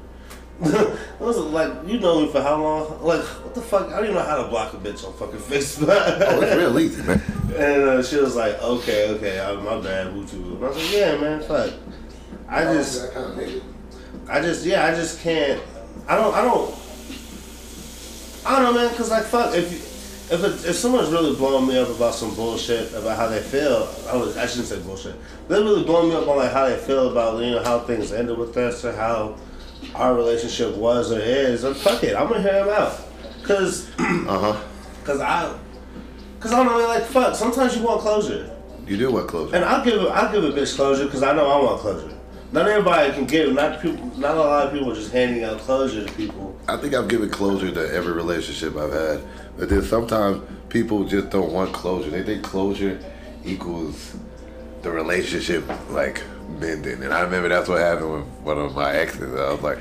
I 1.20 1.24
was 1.24 1.38
like, 1.38 1.88
"You 1.88 2.00
know 2.00 2.22
me 2.22 2.32
for 2.32 2.42
how 2.42 2.62
long? 2.62 3.04
Like, 3.04 3.22
what 3.22 3.54
the 3.54 3.62
fuck? 3.62 3.88
I 3.90 3.98
don't 3.98 4.06
even 4.06 4.16
know 4.16 4.24
how 4.24 4.42
to 4.42 4.48
block 4.48 4.74
a 4.74 4.78
bitch 4.78 5.06
on 5.06 5.14
fucking 5.14 5.40
Facebook." 5.40 5.90
Oh, 5.90 6.42
it's 6.42 6.56
real 6.56 6.80
easy, 6.80 7.02
man. 7.04 7.22
and 7.56 7.84
uh, 7.84 8.04
she 8.04 8.16
was 8.18 8.36
like, 8.36 8.62
"Okay, 8.62 9.10
okay, 9.12 9.40
uh, 9.40 9.56
my 9.60 9.80
bad, 9.82 10.08
Wutu." 10.08 10.56
And 10.56 10.64
I 10.64 10.68
was 10.70 10.78
like, 10.78 10.94
"Yeah, 10.94 11.18
man, 11.18 11.42
fuck." 11.42 11.74
I 12.48 12.64
just, 12.66 13.12
I 14.30 14.42
just, 14.42 14.66
yeah, 14.66 14.86
I 14.86 14.92
just 14.92 15.22
can't. 15.22 15.62
I 16.08 16.16
don't, 16.16 16.34
I 16.34 16.42
don't. 16.42 16.76
I 18.46 18.60
don't 18.60 18.64
know, 18.64 18.82
man. 18.82 18.96
Cause 18.96 19.10
like, 19.10 19.24
fuck, 19.24 19.56
if 19.56 19.72
you, 19.72 19.78
if 20.36 20.44
it, 20.44 20.70
if 20.70 20.76
someone's 20.76 21.10
really 21.12 21.36
blowing 21.36 21.68
me 21.68 21.78
up 21.78 21.90
about 21.90 22.14
some 22.14 22.34
bullshit 22.36 22.94
about 22.94 23.18
how 23.18 23.28
they 23.28 23.42
feel, 23.42 23.90
I 24.10 24.16
was, 24.16 24.38
I 24.38 24.46
shouldn't 24.46 24.68
say 24.68 24.80
bullshit. 24.82 25.16
They're 25.48 25.62
really 25.62 25.84
blowing 25.84 26.10
me 26.10 26.16
up 26.16 26.28
on 26.28 26.38
like 26.38 26.52
how 26.52 26.68
they 26.68 26.78
feel 26.78 27.12
about 27.12 27.42
you 27.44 27.52
know 27.52 27.64
how 27.64 27.80
things 27.80 28.12
ended 28.12 28.38
with 28.38 28.56
us 28.58 28.84
or 28.86 28.94
how 28.94 29.36
our 29.96 30.14
relationship 30.16 30.76
was 30.76 31.12
or 31.12 31.20
is. 31.20 31.64
And 31.64 31.76
fuck 31.76 32.04
it, 32.04 32.16
I'm 32.16 32.28
gonna 32.28 32.42
hear 32.42 32.66
them 32.66 32.70
out. 32.70 33.00
Cause, 33.44 33.90
Uh 34.00 34.40
huh. 34.54 34.62
cause 35.04 35.20
I, 35.20 35.54
cause 36.40 36.54
I 36.54 36.64
don't 36.64 36.68
know, 36.68 36.88
like 36.88 37.04
fuck. 37.04 37.36
Sometimes 37.36 37.76
you 37.76 37.84
want 37.84 38.02
closure. 38.02 38.50
You 38.88 38.98
do 38.98 39.12
want 39.12 39.28
closure. 39.28 39.56
And 39.56 39.64
I'll 39.66 39.84
give 39.84 40.02
a, 40.02 40.08
I'll 40.08 40.32
give 40.32 40.44
a 40.44 40.50
bitch 40.52 40.76
closure 40.76 41.06
because 41.06 41.24
I 41.24 41.34
know 41.34 41.50
I 41.50 41.64
want 41.64 41.80
closure. 41.82 42.18
Not 42.52 42.68
everybody 42.68 43.12
can 43.14 43.26
give. 43.26 43.52
Not 43.54 43.82
people. 43.82 44.06
Not 44.18 44.36
a 44.36 44.40
lot 44.40 44.68
of 44.68 44.74
people 44.74 44.92
are 44.92 44.96
just 44.96 45.12
handing 45.12 45.44
out 45.44 45.58
closure 45.60 46.06
to 46.06 46.14
people. 46.14 46.56
I 46.68 46.78
think 46.78 46.94
I've 46.94 47.08
given 47.08 47.30
closure 47.30 47.72
to 47.72 47.94
every 47.94 48.14
relationship 48.14 48.78
I've 48.78 48.92
had, 48.94 49.22
but 49.58 49.70
then 49.70 49.82
sometimes 49.82 50.42
people 50.70 51.04
just 51.06 51.30
don't 51.32 51.52
want 51.52 51.74
closure. 51.74 52.12
They 52.12 52.22
think 52.24 52.44
closure 52.44 53.00
equals 53.44 54.16
the 54.84 54.92
relationship 54.92 55.64
like 55.90 56.22
mending, 56.60 57.04
and 57.04 57.14
I 57.14 57.22
remember 57.22 57.50
that's 57.50 57.70
what 57.70 57.80
happened 57.80 58.14
with 58.14 58.26
one 58.44 58.58
of 58.58 58.76
my 58.76 58.94
exes. 58.94 59.34
I 59.34 59.52
was 59.52 59.62
like, 59.62 59.80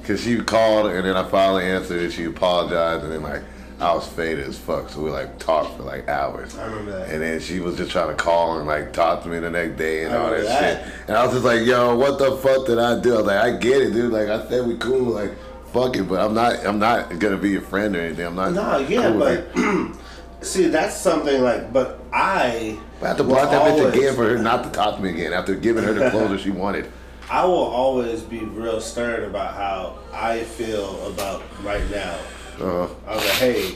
because 0.00 0.22
she 0.22 0.38
called 0.38 0.90
and 0.90 1.04
then 1.04 1.16
I 1.16 1.28
finally 1.28 1.64
answered 1.64 2.02
and 2.02 2.12
she 2.12 2.24
apologized 2.24 3.04
and 3.04 3.12
then 3.12 3.22
like 3.22 3.42
I 3.80 3.92
was 3.94 4.06
faded 4.06 4.46
as 4.46 4.58
fuck, 4.58 4.88
so 4.88 5.02
we 5.02 5.10
like 5.10 5.38
talked 5.38 5.76
for 5.76 5.82
like 5.82 6.08
hours. 6.08 6.56
I 6.56 6.66
remember 6.66 6.92
that. 6.92 7.10
And 7.10 7.22
then 7.22 7.40
she 7.40 7.60
was 7.60 7.76
just 7.76 7.90
trying 7.90 8.08
to 8.08 8.14
call 8.14 8.58
and 8.58 8.66
like 8.66 8.92
talk 8.92 9.22
to 9.24 9.28
me 9.28 9.38
the 9.38 9.50
next 9.50 9.76
day 9.76 10.04
and 10.04 10.14
I 10.14 10.18
all 10.18 10.30
that, 10.30 10.44
that. 10.44 10.84
shit. 10.84 10.94
And 11.08 11.16
I 11.16 11.24
was 11.24 11.34
just 11.34 11.44
like, 11.44 11.66
yo, 11.66 11.94
what 11.96 12.18
the 12.18 12.36
fuck 12.38 12.66
did 12.66 12.78
I 12.78 13.00
do? 13.00 13.14
I 13.14 13.16
was 13.18 13.26
like, 13.26 13.36
I 13.36 13.56
get 13.56 13.82
it, 13.82 13.92
dude. 13.92 14.12
Like 14.12 14.28
I 14.28 14.48
said, 14.48 14.66
we 14.66 14.76
cool. 14.78 15.12
Like 15.12 15.32
fuck 15.76 15.96
it, 15.96 16.04
but 16.04 16.20
I'm 16.20 16.34
not. 16.34 16.64
I'm 16.66 16.78
not 16.78 17.18
gonna 17.18 17.36
be 17.36 17.50
your 17.50 17.60
friend 17.60 17.94
or 17.94 18.00
anything. 18.00 18.26
I'm 18.26 18.34
not. 18.34 18.52
No, 18.52 18.78
yeah, 18.78 19.10
cool 19.10 19.18
but 19.18 19.96
see, 20.40 20.68
that's 20.68 20.96
something 20.96 21.42
like. 21.42 21.72
But 21.72 22.00
I. 22.12 22.78
I 23.02 23.08
have 23.08 23.16
to 23.18 23.24
block 23.24 23.50
that 23.50 23.62
bitch 23.62 23.92
again 23.92 24.14
for 24.14 24.24
her 24.24 24.38
not 24.38 24.64
to 24.64 24.70
talk 24.70 24.96
to 24.96 25.02
me 25.02 25.10
again 25.10 25.32
after 25.32 25.54
giving 25.54 25.84
her 25.84 25.92
the 25.92 26.10
closure 26.10 26.38
she 26.38 26.50
wanted. 26.50 26.90
I 27.28 27.44
will 27.44 27.54
always 27.54 28.22
be 28.22 28.38
real 28.38 28.80
stern 28.80 29.24
about 29.24 29.54
how 29.54 29.98
I 30.12 30.44
feel 30.44 31.06
about 31.08 31.42
right 31.62 31.88
now. 31.90 32.18
Uh, 32.60 32.88
I 33.06 33.16
was 33.16 33.24
like, 33.24 33.34
hey, 33.34 33.74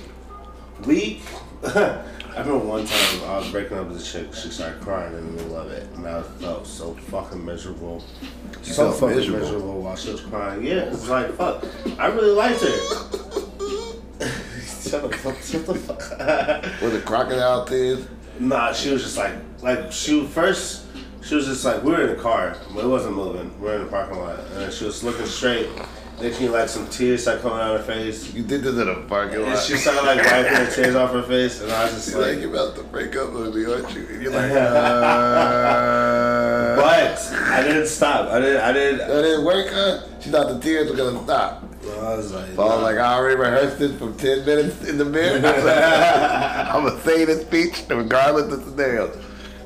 we. 0.86 1.22
I 1.64 2.42
remember 2.42 2.58
one 2.58 2.86
time 2.86 3.24
I 3.24 3.38
was 3.38 3.50
breaking 3.50 3.76
up 3.76 3.88
with 3.88 4.00
a 4.00 4.04
chick. 4.04 4.32
She 4.34 4.50
started 4.50 4.80
crying 4.80 5.12
in 5.14 5.26
the 5.26 5.42
middle 5.42 5.56
of 5.56 5.70
it, 5.72 5.86
and 5.96 6.06
I 6.06 6.22
felt 6.22 6.64
so 6.66 6.94
fucking 6.94 7.44
miserable. 7.44 8.04
You 8.62 8.72
so 8.72 8.92
fucking 8.92 9.16
miserable? 9.16 9.40
miserable. 9.40 9.82
while 9.82 9.96
she 9.96 10.12
was 10.12 10.20
crying. 10.20 10.64
Yeah, 10.64 10.84
it 10.84 10.90
was 10.92 11.08
like 11.08 11.32
fuck. 11.34 11.64
I 11.98 12.06
really 12.06 12.30
liked 12.30 12.60
her. 12.60 12.68
shut 14.80 15.10
the 15.10 15.18
fuck. 15.18 15.42
Shut 15.42 15.66
the 15.66 15.74
fuck. 15.74 16.80
with 16.80 16.92
the 16.92 17.02
crocodile 17.04 17.64
tears. 17.64 18.06
Nah, 18.40 18.72
she 18.72 18.90
was 18.90 19.02
just 19.02 19.16
like, 19.16 19.34
like 19.62 19.92
she 19.92 20.26
first. 20.26 20.86
She 21.22 21.34
was 21.34 21.46
just 21.46 21.64
like, 21.66 21.84
we 21.84 21.92
were 21.92 22.00
in 22.00 22.16
the 22.16 22.22
car, 22.22 22.56
but 22.74 22.82
it 22.82 22.88
wasn't 22.88 23.14
moving. 23.14 23.52
We 23.60 23.66
were 23.68 23.74
in 23.76 23.84
the 23.84 23.90
parking 23.90 24.18
lot, 24.18 24.38
and 24.54 24.72
she 24.72 24.86
was 24.86 25.04
looking 25.04 25.26
straight. 25.26 25.68
Then 26.18 26.32
she 26.34 26.48
like 26.48 26.68
some 26.68 26.86
tears 26.88 27.22
started 27.22 27.42
coming 27.42 27.58
out 27.58 27.76
of 27.76 27.86
her 27.86 27.92
face. 27.92 28.32
You 28.34 28.42
did 28.42 28.62
this 28.62 28.76
in 28.78 28.88
a 28.88 28.94
parking 29.06 29.42
And 29.42 29.52
lot. 29.54 29.62
she 29.62 29.76
started 29.76 30.02
like 30.02 30.24
wiping 30.24 30.64
the 30.64 30.72
tears 30.74 30.94
off 30.94 31.12
her 31.12 31.22
face, 31.22 31.60
and 31.60 31.70
I 31.70 31.84
was 31.84 31.92
just 31.94 32.14
like, 32.18 32.32
like, 32.32 32.40
you're 32.40 32.50
about 32.50 32.74
to 32.76 32.82
break 32.84 33.14
up 33.16 33.32
with 33.32 33.54
me, 33.54 33.64
aren't 33.66 33.94
you? 33.94 34.06
And 34.06 34.22
you're 34.22 34.32
like, 34.32 34.50
uh, 34.52 36.76
but 36.76 37.18
I 37.52 37.62
didn't 37.62 37.86
stop. 37.86 38.30
I 38.30 38.40
didn't. 38.40 38.60
I 38.62 38.72
didn't. 38.72 38.98
that 38.98 39.22
didn't 39.22 39.44
work, 39.44 39.66
huh? 39.70 40.00
She 40.20 40.30
thought 40.30 40.48
the 40.48 40.58
tears 40.60 40.90
were 40.90 40.96
gonna 40.96 41.22
stop. 41.24 41.64
I 41.82 42.14
was 42.16 42.32
like, 42.32 42.54
So 42.54 42.62
I 42.62 42.74
was 42.74 42.82
like, 42.82 42.96
I 42.98 43.14
already 43.14 43.36
rehearsed 43.36 43.78
this 43.78 43.96
for 43.98 44.12
10 44.12 44.44
minutes 44.44 44.84
in 44.88 44.98
the 44.98 45.04
mirror. 45.04 45.36
I'm 45.46 46.84
going 46.84 46.96
to 46.96 47.02
say 47.04 47.24
this 47.24 47.42
speech 47.42 47.84
regardless 47.88 48.52
of 48.52 48.64
the 48.64 48.70
scenario. 48.70 49.10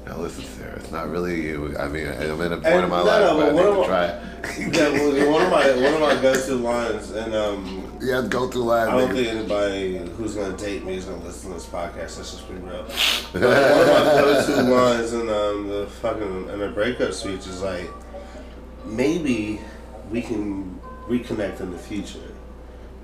Now 0.07 0.19
listen, 0.19 0.45
Sarah, 0.45 0.77
it's 0.77 0.91
not 0.91 1.09
really 1.09 1.41
you. 1.43 1.77
I 1.79 1.89
mean, 1.89 2.07
I'm 2.07 2.41
in 2.43 2.53
a 2.53 2.57
point 2.57 2.67
And 2.67 2.85
in 2.85 2.91
my 2.91 2.99
no, 2.99 3.05
life 3.05 3.21
no, 3.21 3.37
where 3.39 3.49
I 3.49 3.53
need 3.53 3.81
to 3.81 3.85
try. 3.87 4.07
yeah, 4.59 4.91
well, 4.93 5.33
one 5.33 5.43
of 5.43 5.51
my 5.51 5.75
one 5.83 5.95
of 5.95 6.01
my 6.01 6.23
go-to 6.23 6.55
lines, 6.57 7.11
and 7.13 7.35
um, 7.35 7.99
you 8.03 8.13
have 8.13 8.25
to 8.25 8.29
go 8.31 8.51
through 8.51 8.65
life. 8.65 8.91
I 8.91 8.99
don't 9.01 9.11
nigga. 9.11 9.15
think 9.15 9.29
anybody 9.29 9.97
who's 10.19 10.35
gonna 10.35 10.55
date 10.59 10.85
me 10.85 10.97
is 10.97 11.07
gonna 11.07 11.25
listen 11.25 11.49
to 11.49 11.55
this 11.55 11.65
podcast. 11.65 12.19
Let's 12.19 12.33
just 12.33 12.47
be 12.47 12.55
real. 12.57 12.85
But 13.33 13.41
one 13.43 13.51
of 13.51 13.87
my 13.89 14.21
go-to 14.21 14.63
lines 14.75 15.13
in 15.15 15.21
um, 15.31 15.69
the 15.69 15.87
fucking 16.03 16.49
in 16.51 16.61
a 16.61 16.69
breakup 16.71 17.15
speech 17.15 17.47
is 17.47 17.63
like, 17.63 17.89
maybe 18.85 19.59
we 20.11 20.21
can 20.21 20.74
reconnect 21.09 21.61
in 21.61 21.71
the 21.71 21.79
future, 21.79 22.19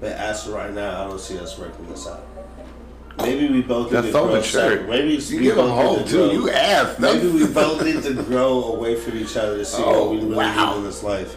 but 0.00 0.12
as 0.12 0.44
for 0.44 0.52
right 0.52 0.72
now, 0.72 1.04
I 1.04 1.08
don't 1.08 1.20
see 1.20 1.38
us 1.38 1.58
working 1.58 1.86
this 1.88 2.06
out. 2.06 2.22
maybe 3.18 3.48
we 3.48 3.60
both 3.62 3.90
That's 3.90 4.06
need 4.06 4.12
so 4.12 4.20
to 4.22 4.26
grow 4.28 4.36
mature. 4.36 4.60
separate. 4.70 4.88
Maybe 4.88 5.14
You 5.14 5.36
we 5.38 5.42
give 5.44 5.56
them 5.56 5.66
both 5.68 5.98
hope 5.98 6.06
too. 6.08 6.16
grow- 6.16 6.30
You 6.32 6.50
ask. 6.50 6.98
Maybe 6.98 7.28
we 7.28 7.46
both 7.46 7.84
need 7.84 8.02
to 8.04 8.14
grow 8.22 8.64
away 8.74 8.96
from 8.96 9.18
each 9.18 9.36
other 9.36 9.58
to 9.58 9.64
see 9.64 9.82
Oh, 9.84 10.04
what 10.04 10.10
we 10.12 10.16
really 10.22 10.36
wow. 10.36 10.70
need 10.72 10.78
in 10.78 10.84
this 10.84 11.02
life. 11.02 11.36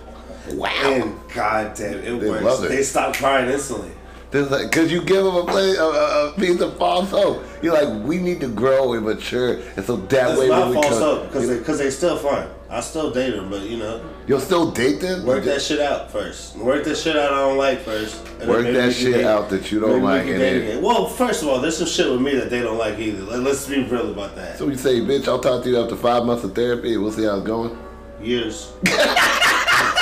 Wow. 0.54 0.70
And 0.84 1.16
goddamn, 1.34 2.00
it 2.00 2.04
They 2.04 2.14
works. 2.30 2.62
it. 2.62 2.70
They 2.70 2.84
stop 2.84 3.16
crying 3.16 3.50
instantly. 3.50 3.92
There's 4.32 4.50
like, 4.50 4.72
cause 4.72 4.92
you 4.92 5.02
give 5.04 5.24
them 5.24 5.36
a, 5.36 5.46
play, 5.46 5.76
a, 5.76 5.84
a, 5.84 6.34
piece 6.38 6.60
of 6.60 6.76
false 6.78 7.12
hope. 7.12 7.44
You're 7.62 7.74
like, 7.74 8.04
we 8.04 8.18
need 8.18 8.40
to 8.42 8.48
grow 8.48 8.94
and 8.94 9.06
mature, 9.06 9.60
and 9.78 9.86
so 9.86 9.96
that 9.98 10.32
It's 10.32 10.40
way 10.40 10.48
not 10.48 10.60
when 10.62 10.70
we 10.70 10.74
false 10.76 10.88
come, 10.90 11.00
hope 11.02 11.24
because 11.28 11.48
they, 11.50 11.60
cause 11.60 11.78
they 11.78 11.92
still 11.92 12.18
fine. 12.18 12.48
I 12.74 12.80
still 12.82 13.12
date 13.12 13.36
them, 13.36 13.52
but 13.52 13.62
you 13.70 13.78
know, 13.78 14.02
you'll 14.26 14.40
still 14.40 14.72
date 14.72 15.00
them. 15.00 15.26
work 15.28 15.44
that 15.44 15.62
shit 15.62 15.80
out 15.80 16.10
first. 16.12 16.56
Work 16.58 16.84
that 16.86 16.98
shit 16.98 17.16
out 17.16 17.32
I 17.32 17.38
don't 17.48 17.58
like 17.58 17.82
first. 17.82 18.28
Work 18.48 18.66
that 18.66 18.94
shit 18.94 19.24
out 19.24 19.52
that 19.52 19.72
you 19.72 19.80
don't 19.80 20.02
like, 20.02 20.24
can 20.24 20.34
and 20.34 20.42
then- 20.42 20.56
again. 20.62 20.82
Well, 20.82 21.06
first 21.08 21.44
of 21.44 21.50
all, 21.50 21.60
there's 21.62 21.78
some 21.78 21.86
shit 21.88 22.10
with 22.10 22.20
me 22.20 22.36
that 22.36 22.50
they 22.50 22.62
don't 22.62 22.80
like 22.80 22.98
either. 22.98 23.22
Like, 23.22 23.42
let's 23.42 23.68
be 23.68 23.84
real 23.84 24.12
about 24.12 24.36
that. 24.38 24.58
So 24.58 24.68
you 24.70 24.76
say, 24.76 25.02
bitch, 25.02 25.28
I'll 25.28 25.40
talk 25.40 25.64
to 25.64 25.70
you 25.70 25.80
after 25.80 25.96
five 25.96 26.26
months 26.26 26.44
of 26.44 26.56
therapy. 26.56 26.98
We'll 26.98 27.12
see 27.12 27.26
how 27.26 27.38
it's 27.38 27.46
going. 27.46 27.78
Years. 28.20 28.72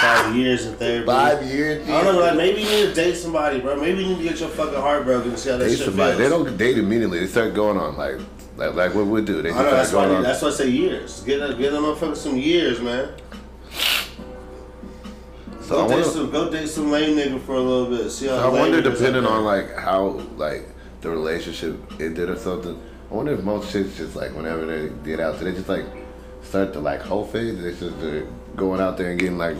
Five 0.01 0.35
years 0.35 0.65
in 0.65 0.73
therapy. 0.77 1.05
Five 1.05 1.43
years. 1.45 1.87
I 1.87 2.03
don't 2.03 2.15
know, 2.15 2.21
like 2.21 2.35
maybe 2.35 2.61
you 2.61 2.69
need 2.69 2.85
to 2.87 2.93
date 2.93 3.13
somebody, 3.15 3.59
bro. 3.59 3.75
Maybe 3.75 4.01
you 4.03 4.09
need 4.09 4.17
to 4.17 4.23
get 4.23 4.39
your 4.39 4.49
fucking 4.49 4.73
heart 4.79 5.03
broken 5.05 5.29
and 5.29 5.37
see 5.39 5.51
how 5.51 5.57
that 5.57 5.65
Date 5.65 5.77
shit 5.77 5.85
somebody. 5.85 6.17
feels. 6.17 6.29
They 6.29 6.35
don't 6.35 6.57
date 6.57 6.77
immediately. 6.79 7.19
They 7.19 7.27
start 7.27 7.53
going 7.53 7.77
on 7.77 7.97
like, 7.97 8.15
like, 8.57 8.73
like 8.75 8.93
what 8.93 9.07
we 9.07 9.21
do. 9.21 9.41
They 9.41 9.49
just 9.49 9.59
I 9.59 9.63
know 9.63 9.71
that's 9.71 9.93
why 9.93 10.05
I, 10.05 10.21
that's 10.21 10.41
why 10.41 10.49
I 10.49 10.51
say 10.51 10.69
years. 10.69 11.21
Get 11.23 11.41
a, 11.41 11.53
get 11.55 11.71
them 11.71 11.83
motherfuckers 11.83 12.17
some 12.17 12.37
years, 12.37 12.81
man. 12.81 13.09
so 15.61 15.69
Go 15.69 15.85
I 15.85 15.95
date 15.95 16.05
some 16.05 16.31
go 16.31 16.51
date 16.51 16.67
some 16.67 16.91
lame 16.91 17.17
nigga 17.17 17.41
for 17.41 17.55
a 17.55 17.61
little 17.61 17.97
bit. 17.97 18.09
See 18.11 18.27
how 18.27 18.35
I 18.35 18.47
wonder, 18.49 18.81
depending 18.81 19.25
on 19.25 19.43
like 19.45 19.75
how 19.75 20.21
like 20.37 20.67
the 21.01 21.09
relationship 21.09 21.79
ended 21.99 22.29
or 22.29 22.37
something. 22.37 22.79
I 23.09 23.13
wonder 23.13 23.33
if 23.33 23.43
most 23.43 23.71
chicks 23.71 23.97
just 23.97 24.15
like 24.15 24.35
whenever 24.35 24.65
they 24.65 24.93
get 25.03 25.19
out, 25.19 25.37
so 25.37 25.45
they 25.45 25.51
just 25.51 25.69
like 25.69 25.85
start 26.43 26.73
to 26.73 26.79
like 26.79 27.01
whole 27.01 27.25
phase. 27.25 27.61
They 27.61 27.71
just 27.71 27.99
they're 27.99 28.25
going 28.55 28.81
out 28.81 28.97
there 28.97 29.11
and 29.11 29.19
getting 29.19 29.37
like 29.37 29.57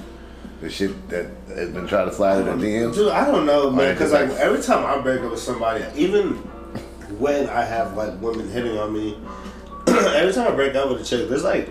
the 0.62 0.70
shit 0.70 1.10
that 1.10 1.26
has 1.48 1.70
been 1.72 1.88
trying 1.88 2.08
to 2.08 2.14
slide 2.14 2.40
in 2.40 2.46
the 2.46 2.52
um, 2.52 2.62
DMs. 2.62 2.94
Dude, 2.96 3.10
I 3.10 3.26
don't 3.26 3.46
know, 3.46 3.72
man. 3.72 3.94
Because 3.94 4.12
like 4.12 4.30
like- 4.30 4.38
every 4.38 4.62
time 4.62 4.86
I 4.86 5.02
break 5.02 5.22
up 5.22 5.32
with 5.32 5.40
somebody, 5.40 5.84
even 5.96 6.42
when 7.20 7.50
I 7.50 7.64
have 7.64 7.96
like 7.96 8.20
women 8.22 8.50
hitting 8.50 8.78
on 8.78 8.94
me, 8.94 9.18
every 9.88 10.34
time 10.34 10.52
I 10.52 10.56
break 10.56 10.76
up 10.76 10.90
with 10.90 11.02
a 11.02 11.04
chick, 11.04 11.30
there's 11.30 11.44
like 11.44 11.70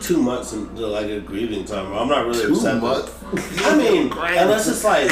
two 0.00 0.22
months 0.22 0.52
into 0.52 0.86
like 0.86 1.06
a 1.06 1.20
grieving 1.20 1.64
time. 1.64 1.92
I'm 1.92 2.08
not 2.08 2.26
really 2.26 2.42
Two 2.42 2.52
upset. 2.54 2.80
months. 2.80 3.12
I 3.64 3.76
mean, 3.76 4.12
unless 4.12 4.68
it's 4.68 4.84
like, 4.84 5.08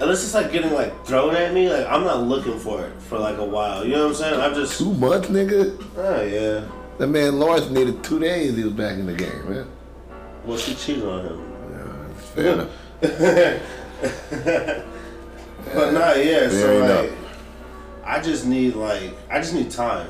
unless 0.00 0.24
it's 0.24 0.34
like 0.34 0.50
getting 0.52 0.72
like 0.72 1.04
thrown 1.06 1.34
at 1.36 1.52
me, 1.54 1.68
like 1.68 1.86
I'm 1.86 2.02
not 2.04 2.22
looking 2.22 2.58
for 2.58 2.84
it 2.84 2.92
for 3.02 3.18
like 3.18 3.38
a 3.38 3.44
while. 3.44 3.84
You 3.84 3.92
know 3.92 4.02
what 4.04 4.08
I'm 4.08 4.14
saying? 4.14 4.40
I'm 4.40 4.54
just, 4.54 4.78
Two 4.78 4.94
months, 4.94 5.28
nigga. 5.28 5.76
oh 5.96 6.22
yeah. 6.22 6.64
That 6.98 7.08
man 7.08 7.38
Lawrence 7.40 7.68
needed 7.70 8.02
two 8.04 8.18
days. 8.20 8.56
He 8.56 8.62
was 8.64 8.72
back 8.72 8.92
in 8.98 9.06
the 9.06 9.14
game, 9.14 9.50
man. 9.50 9.66
Well, 10.44 10.56
she 10.58 10.74
cheated 10.74 11.04
on 11.04 11.24
him. 11.26 11.40
Yeah, 11.72 12.06
it's 12.10 12.28
fair 12.30 12.52
enough. 12.52 12.70
But 15.74 15.92
not 15.92 16.22
yeah. 16.24 16.48
So 16.50 16.50
Fair 16.50 16.80
like, 16.80 17.10
enough. 17.10 17.23
I 18.04 18.20
just 18.20 18.46
need 18.46 18.74
like, 18.74 19.14
I 19.30 19.38
just 19.40 19.54
need 19.54 19.70
time. 19.70 20.08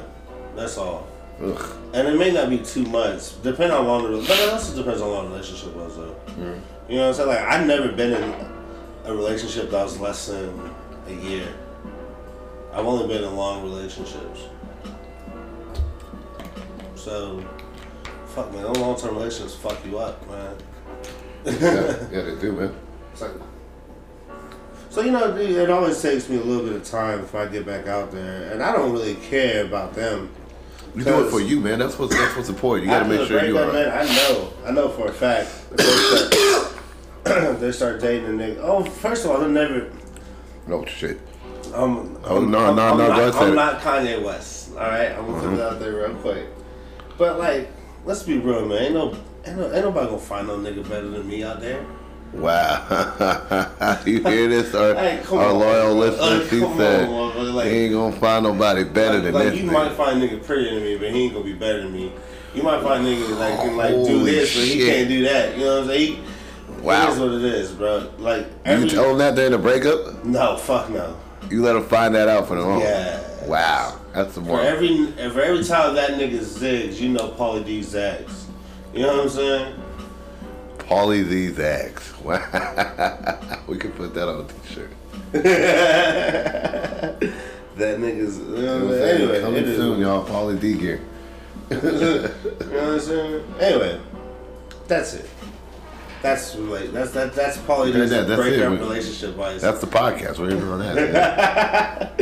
That's 0.57 0.77
all. 0.79 1.07
Ugh. 1.43 1.77
And 1.95 2.07
it 2.09 2.19
may 2.19 2.31
not 2.33 2.49
be 2.51 2.59
two 2.59 2.85
months, 2.85 3.33
depending 3.43 3.73
on 3.77 3.85
how 3.85 3.91
long 3.91 4.03
the 4.13 4.19
but 4.19 4.39
it 4.39 4.53
also 4.53 4.77
depends 4.77 5.01
on 5.01 5.09
how 5.09 5.15
long 5.15 5.25
the 5.27 5.31
relationship 5.37 5.75
was 5.77 5.97
though. 5.97 6.15
You 6.89 6.97
know 6.97 7.03
what 7.03 7.09
I'm 7.09 7.15
saying? 7.15 7.29
Like 7.29 7.39
I've 7.41 7.67
never 7.67 7.89
been 7.93 8.13
in 8.13 8.35
a 9.05 9.15
relationship 9.15 9.71
that 9.71 9.83
was 9.83 9.99
less 10.01 10.27
than 10.29 10.71
a 11.09 11.13
year. 11.13 11.49
I've 12.73 12.87
only 12.87 13.07
been 13.07 13.23
in 13.25 13.37
long 13.37 13.63
relationships. 13.65 14.41
So 16.97 17.45
fuck 18.27 18.53
man, 18.53 18.63
those 18.63 18.77
long 18.79 18.97
term 18.99 19.15
relationships 19.17 19.55
fuck 19.55 19.85
you 19.85 19.99
up, 19.99 20.29
man. 20.29 20.57
yeah, 21.45 21.53
yeah, 22.11 22.23
they 22.23 22.35
do, 22.41 22.53
man. 22.53 22.75
It's 23.13 23.21
like- 23.23 23.33
so 24.95 25.01
you 25.01 25.11
know, 25.11 25.37
it 25.37 25.51
it 25.51 25.71
always 25.71 26.01
takes 26.01 26.29
me 26.29 26.37
a 26.37 26.41
little 26.41 26.65
bit 26.65 26.77
of 26.77 26.85
time 26.85 27.23
before 27.23 27.41
I 27.41 27.47
get 27.47 27.67
back 27.67 27.89
out 27.89 28.13
there, 28.13 28.53
and 28.53 28.63
I 28.63 28.71
don't 28.71 28.93
really 28.93 29.17
care 29.17 29.65
about 29.65 29.93
them. 29.95 30.31
You 30.95 31.03
do 31.03 31.27
it 31.27 31.31
for 31.31 31.41
you, 31.41 31.59
man. 31.59 31.81
That's 31.81 31.99
what's 31.99 32.17
that's 32.17 32.37
what's 32.37 32.49
important. 32.49 32.87
You 32.87 32.93
gotta 32.93 33.09
make 33.09 33.27
sure 33.27 33.45
you 33.45 33.59
are. 33.59 33.73
man, 33.73 33.91
I 33.91 34.05
know, 34.05 34.53
I 34.65 34.71
know 34.71 34.89
for 34.91 35.09
a 35.09 35.13
fact. 35.13 35.51
They 35.77 35.83
start, 35.83 36.75
they 37.61 37.73
start 37.73 38.01
dating 38.01 38.27
a 38.27 38.45
nigga. 38.45 38.59
Oh, 38.61 38.85
first 38.85 39.25
of 39.25 39.33
all, 39.33 39.41
they'll 39.41 39.49
never. 39.49 39.91
No 40.69 40.85
shit. 40.85 41.19
Um, 41.75 42.17
Oh, 42.23 42.37
I'm, 42.37 42.51
no, 42.53 42.59
I'm, 42.61 42.77
no, 42.77 42.83
I'm 42.93 42.99
no, 42.99 43.09
not, 43.09 43.35
I'm 43.35 43.55
not 43.57 43.81
Kanye 43.81 44.23
West. 44.23 44.71
All 44.75 44.77
right, 44.77 45.11
I'm 45.11 45.27
gonna 45.27 45.41
put 45.41 45.57
that 45.57 45.73
out 45.73 45.81
there 45.81 45.93
real 45.93 46.15
quick. 46.19 46.47
But 47.19 47.41
like, 47.41 47.69
let's 48.05 48.23
be 48.23 48.39
real, 48.39 48.65
man. 48.65 48.79
Ain't 48.79 48.95
no, 48.95 49.17
ain't, 49.45 49.57
no, 49.59 49.73
ain't 49.73 49.85
nobody 49.85 50.07
gonna 50.07 50.19
find 50.21 50.47
no 50.47 50.57
nigga 50.59 50.89
better 50.89 51.09
than 51.09 51.27
me 51.27 51.43
out 51.43 51.61
there. 51.61 51.85
Wow. 52.35 54.01
you 54.07 54.23
hear 54.23 54.49
this? 54.49 54.75
Our, 54.75 54.95
Hey, 54.95 55.23
our 55.31 55.53
loyal 55.53 55.93
bro. 55.93 55.95
listener, 55.95 56.39
Like, 56.39 56.51
she 56.51 56.61
come 56.61 56.77
said, 56.77 57.09
on, 57.09 57.55
like- 57.55 57.67
he 57.69 57.73
ain't 57.85 57.93
gonna 57.95 58.17
find 58.17 58.45
nobody 58.45 58.85
better 58.85 59.15
like, 59.15 59.23
than 59.25 59.35
like, 59.35 59.45
this 59.45 59.61
you 59.61 59.69
nigga. 59.69 59.73
might 59.73 59.93
find 59.93 60.23
a 60.23 60.27
nigga 60.29 60.45
prettier 60.45 60.75
than 60.75 60.83
me, 60.85 60.97
but 60.99 61.11
he 61.11 61.25
ain't 61.25 61.33
gonna 61.33 61.45
be 61.45 61.53
better 61.53 61.83
than 61.83 61.93
me. 61.93 62.13
You 62.55 62.63
might 62.63 62.83
find 62.83 63.07
a 63.07 63.11
nigga 63.11 63.39
that 63.39 63.59
can 63.61 63.77
like 63.77 63.91
do 64.07 64.25
this, 64.25 64.55
but 64.57 64.65
he 64.65 64.85
can't 64.85 65.09
do 65.09 65.23
that. 65.25 65.57
You 65.57 65.65
know 65.65 65.75
what 65.77 65.83
I'm 65.83 65.89
saying? 65.89 66.17
He, 66.17 66.23
Wow. 66.83 67.07
It 67.09 67.13
is 67.15 67.19
what 67.19 67.31
it 67.33 67.45
is, 67.45 67.73
bro. 67.73 68.11
Like 68.19 68.41
You 68.47 68.53
every, 68.67 68.89
told 68.91 69.13
him 69.13 69.19
that 69.19 69.35
during 69.37 69.53
the 69.53 69.59
breakup? 69.59 70.23
no, 70.25 70.57
fuck 70.59 70.91
no. 70.91 71.17
You 71.51 71.63
let 71.63 71.77
him 71.77 71.85
find 71.85 72.15
that 72.15 72.29
out 72.29 72.47
for 72.47 72.57
the 72.57 72.63
own. 72.63 72.81
Yeah. 72.81 73.23
Wow. 73.47 74.01
That's 74.13 74.35
the 74.35 74.43
For 74.43 74.61
every 74.61 75.07
for 75.31 75.41
every 75.41 75.65
time 75.65 75.95
that 75.95 76.11
nigga 76.11 76.41
zigs, 76.41 77.01
you 77.01 77.09
know 77.09 77.29
Paulie 77.39 77.65
D 77.65 77.81
zags. 77.83 78.47
You 78.93 79.03
know 79.03 79.17
what 79.17 79.21
I'm 79.25 79.29
saying? 79.31 79.75
Paulie 80.89 81.29
D 81.29 81.49
zags. 81.51 82.13
Wow. 82.23 82.39
we 83.67 83.77
could 83.79 83.95
put 83.97 84.15
that 84.15 84.29
on 84.29 84.45
a 84.45 84.49
t-shirt. 84.49 84.91
That 87.77 87.99
nigga's. 87.99 88.39
You 88.39 88.45
know 88.45 88.55
what 88.55 88.63
I'm 88.63 88.83
I'm 88.83 88.89
saying? 88.91 89.01
saying? 89.01 89.21
Anyway, 89.23 89.41
Coming 89.41 89.65
soon, 89.67 89.99
y'all. 90.01 90.25
Paulie 90.25 90.61
D 90.61 90.75
gear. 90.75 91.01
You 91.71 91.81
know 91.81 92.23
what 92.23 92.95
I'm 92.95 93.01
saying? 93.01 93.45
Anyway, 93.59 94.01
that's 94.87 95.15
it. 95.15 95.29
That's 96.23 96.55
like 96.55 96.93
that's 96.93 97.11
that 97.13 97.35
that's 97.35 97.57
Paulie 97.59 97.93
Yeah, 97.93 98.05
that- 98.05 98.29
that's 98.29 98.41
break 98.41 98.53
it. 98.55 98.71
We- 98.71 98.77
relationship 98.77 99.31
advice. 99.31 99.61
That's 99.61 99.81
the 99.81 99.89
podcast. 99.89 100.39
We're 100.39 100.57
on 100.73 100.79
that. 100.79 102.13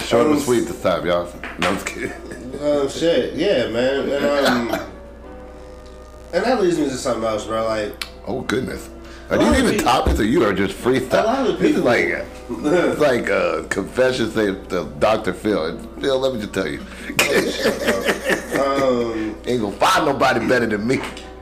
Short 0.06 0.28
and 0.28 0.40
sweet 0.40 0.60
this 0.60 0.80
time, 0.82 1.04
y'all. 1.06 1.28
No, 1.58 1.68
I'm 1.68 1.74
just 1.74 1.86
kidding. 1.86 2.12
Oh 2.60 2.88
shit, 2.88 3.34
yeah, 3.34 3.68
man, 3.68 4.08
and 4.08 4.24
um, 4.46 4.70
and 6.32 6.44
that 6.44 6.60
leads 6.60 6.78
me 6.78 6.84
to 6.84 6.90
something 6.96 7.24
else, 7.24 7.44
bro. 7.46 7.64
Like, 7.66 8.04
Oh 8.26 8.40
goodness. 8.42 8.88
Are 9.30 9.38
these 9.38 9.58
even 9.58 9.70
people- 9.72 9.84
topics 9.86 10.20
or 10.20 10.24
you 10.24 10.44
are 10.44 10.52
just 10.52 10.74
A 10.84 10.90
lot 10.90 10.94
freestyle? 11.00 11.48
of 11.48 11.58
This 11.58 11.70
is 11.70 11.76
people- 11.76 11.82
like 11.84 12.24
it's 12.48 13.00
like 13.00 13.30
uh, 13.30 13.62
confessions 13.68 14.36
of 14.36 14.68
the 14.68 14.84
Dr. 14.98 15.32
Phil. 15.32 15.78
Phil, 16.00 16.18
let 16.18 16.34
me 16.34 16.40
just 16.40 16.52
tell 16.52 16.66
you, 16.68 16.80
um, 18.60 19.34
ain't 19.46 19.60
gonna 19.62 19.76
find 19.76 20.06
nobody 20.06 20.46
better 20.46 20.66
than 20.66 20.86
me, 20.86 21.00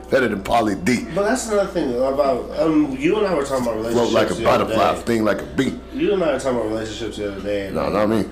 better 0.09 0.27
than 0.27 0.41
Paulie 0.41 0.83
D. 0.85 1.05
but 1.13 1.23
that's 1.23 1.47
another 1.49 1.69
thing 1.69 1.93
about 1.95 2.49
um, 2.59 2.95
you 2.97 3.17
and 3.17 3.27
I 3.27 3.33
were 3.35 3.43
talking 3.43 3.63
about 3.65 3.75
relationships 3.77 4.11
Float 4.11 4.29
like 4.29 4.39
a 4.39 4.43
butterfly, 4.43 4.95
sting 5.01 5.23
like 5.25 5.41
a 5.41 5.45
bee. 5.45 5.77
You 5.93 6.13
and 6.13 6.23
I 6.23 6.33
were 6.33 6.39
talking 6.39 6.59
about 6.59 6.69
relationships 6.69 7.17
the 7.17 7.31
other 7.33 7.41
day, 7.41 7.71
No, 7.73 7.89
not 7.89 8.07
me. 8.09 8.25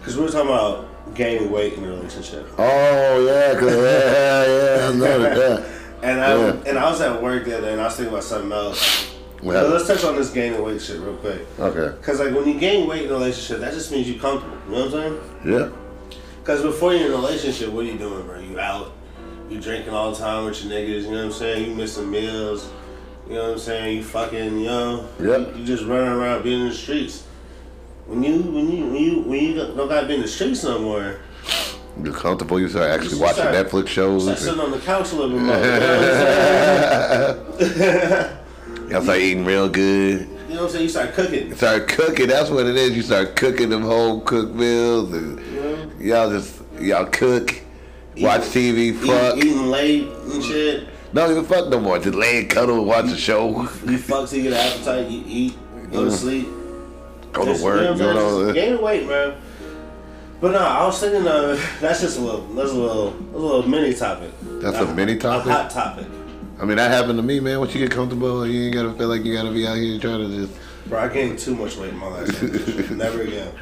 because 0.00 0.16
we 0.16 0.22
were 0.24 0.30
talking 0.30 0.48
about 0.50 1.14
gaining 1.14 1.50
weight 1.52 1.74
in 1.74 1.84
a 1.84 1.88
relationship. 1.88 2.48
Oh 2.58 3.24
yeah, 3.26 3.58
cause 3.60 3.70
yeah, 3.72 4.46
yeah, 4.46 4.88
I 4.88 4.92
know 4.94 5.18
that. 5.22 5.66
Yeah. 6.02 6.08
And 6.10 6.20
I 6.20 6.36
Yeah. 6.36 6.56
and 6.66 6.78
I 6.78 6.90
was 6.90 7.00
at 7.00 7.22
work 7.22 7.44
the 7.44 7.56
other 7.58 7.66
day, 7.66 7.72
and 7.72 7.80
I 7.80 7.84
was 7.84 7.94
thinking 7.96 8.12
about 8.12 8.24
something 8.24 8.52
else. 8.52 9.06
Well, 9.42 9.64
But 9.64 9.72
let's 9.72 9.86
touch 9.86 10.04
on 10.04 10.16
this 10.16 10.30
gaining 10.30 10.62
weight 10.62 10.80
shit 10.80 10.98
real 11.00 11.14
quick. 11.14 11.46
okay. 11.60 11.94
Cause 12.02 12.20
like 12.20 12.34
when 12.34 12.48
you 12.48 12.58
gain 12.58 12.86
weight 12.86 13.02
in 13.04 13.10
a 13.10 13.14
relationship, 13.14 13.60
that 13.60 13.74
just 13.74 13.92
means 13.92 14.08
you're 14.08 14.18
comfortable. 14.20 14.56
You 14.68 14.74
know 14.76 14.84
what 14.86 14.94
I'm 14.94 15.00
saying? 15.00 15.18
Yeah. 15.44 15.68
Cause 16.44 16.62
before 16.62 16.94
you're 16.94 17.06
in 17.08 17.12
a 17.12 17.16
relationship, 17.16 17.70
what 17.70 17.84
are 17.84 17.88
you 17.88 17.98
doing, 17.98 18.26
bro? 18.26 18.38
You 18.40 18.58
out, 18.58 18.92
you 19.50 19.60
drinking 19.60 19.92
all 19.92 20.12
the 20.12 20.16
time 20.18 20.46
with 20.46 20.64
your 20.64 20.72
niggas. 20.72 21.02
You 21.02 21.10
know 21.10 21.16
what 21.18 21.24
I'm 21.26 21.32
saying? 21.32 21.70
You 21.70 21.76
missing 21.76 22.10
meals. 22.10 22.68
You 23.28 23.34
know 23.34 23.42
what 23.44 23.52
I'm 23.52 23.58
saying? 23.58 23.96
You 23.98 24.02
fucking, 24.04 24.58
you 24.60 24.66
know, 24.66 25.04
Yep. 25.20 25.40
you, 25.54 25.60
you 25.60 25.64
just 25.66 25.84
running 25.84 26.08
around 26.08 26.42
being 26.44 26.60
in 26.62 26.68
the 26.68 26.74
streets. 26.74 27.24
When 28.06 28.22
you 28.22 28.38
when 28.40 28.70
you 28.70 28.84
when 28.86 28.96
you 28.96 29.18
when 29.22 29.40
you 29.40 29.54
don't 29.56 29.88
gotta 29.88 30.06
be 30.06 30.14
in 30.14 30.22
the 30.22 30.28
streets 30.28 30.62
no 30.64 30.78
more, 30.78 31.16
You're 32.02 32.14
comfortable. 32.14 32.60
You 32.60 32.68
start 32.68 32.90
actually 32.90 33.16
You 33.16 33.22
watching 33.22 33.42
start- 33.42 33.54
Netflix 33.54 33.88
shows. 33.88 34.22
start 34.24 34.38
sitting 34.38 34.60
on 34.60 34.70
the 34.70 34.78
couch 34.78 35.12
a 35.12 35.16
little 35.16 35.30
bit 35.30 35.42
more. 35.42 35.56
You 35.56 35.62
know 35.62 35.78
what 37.48 37.60
I'm 37.60 37.70
saying? 37.74 38.36
Y'all 38.90 39.02
start 39.02 39.18
eating 39.18 39.44
real 39.44 39.68
good. 39.68 40.20
You 40.20 40.54
know 40.54 40.62
what 40.62 40.62
I'm 40.62 40.70
saying? 40.70 40.82
You 40.84 40.88
start 40.88 41.12
cooking. 41.14 41.54
Start 41.56 41.88
cooking. 41.88 42.28
That's 42.28 42.50
what 42.50 42.66
it 42.66 42.76
is. 42.76 42.96
You 42.96 43.02
start 43.02 43.34
cooking 43.34 43.68
them 43.70 43.82
home 43.82 44.20
cooked 44.20 44.54
meals, 44.54 45.12
and 45.12 45.40
You 45.40 46.14
y'all 46.14 46.30
just 46.30 46.62
y'all 46.78 47.06
cook, 47.06 47.62
watch 48.18 48.42
TV, 48.42 48.94
fuck. 48.94 49.38
Eat, 49.38 49.44
eating 49.44 49.66
late 49.66 50.08
and 50.08 50.44
shit. 50.44 50.88
Don't 51.12 51.30
even 51.30 51.44
fuck 51.44 51.68
no 51.68 51.80
more. 51.80 51.98
Just 51.98 52.14
lay 52.14 52.40
and 52.40 52.50
cuddle 52.50 52.78
and 52.78 52.86
watch 52.86 53.06
a 53.06 53.16
show. 53.16 53.62
You 53.86 53.98
fuck 53.98 54.28
till 54.28 54.38
you 54.38 54.50
get 54.50 54.52
an 54.52 54.72
appetite. 54.72 55.10
You 55.10 55.24
eat, 55.26 55.58
go 55.90 56.04
to 56.04 56.10
mm. 56.10 56.16
sleep. 56.16 56.46
Go 57.32 57.44
to 57.44 57.62
work. 57.64 57.80
You 57.80 57.82
know 57.82 57.90
what 57.90 57.90
I'm 57.90 57.98
saying? 57.98 58.14
know, 58.14 58.48
uh, 58.48 58.52
gain 58.52 58.82
weight, 58.82 59.08
man. 59.08 59.34
But 60.40 60.52
no, 60.52 60.58
I 60.58 60.84
was 60.84 61.00
thinking 61.00 61.26
uh, 61.26 61.58
that's 61.80 62.00
just 62.00 62.18
a 62.18 62.20
little, 62.20 62.42
that's 62.48 62.70
a 62.70 62.74
little, 62.74 63.08
a 63.34 63.38
little 63.38 63.68
mini 63.68 63.94
topic. 63.94 64.30
That's 64.60 64.76
a 64.76 64.94
mini 64.94 65.16
topic? 65.16 65.46
A 65.50 65.52
hot 65.52 65.70
topic. 65.70 66.06
I 66.58 66.64
mean, 66.64 66.76
that 66.76 66.90
happened 66.90 67.18
to 67.18 67.22
me, 67.22 67.40
man. 67.40 67.58
Once 67.58 67.74
you 67.74 67.80
get 67.80 67.90
comfortable, 67.90 68.46
you 68.46 68.64
ain't 68.66 68.74
gotta 68.74 68.92
feel 68.94 69.08
like 69.08 69.24
you 69.24 69.34
gotta 69.34 69.52
be 69.52 69.66
out 69.66 69.76
here 69.76 69.98
trying 69.98 70.28
to 70.28 70.46
just. 70.46 70.58
Bro, 70.86 71.00
I 71.00 71.08
gained 71.08 71.38
too 71.38 71.54
much 71.54 71.76
weight 71.76 71.90
in 71.90 71.98
my 71.98 72.08
last 72.08 72.40
relationship. 72.40 72.90
Never 72.96 73.22
again. 73.22 73.52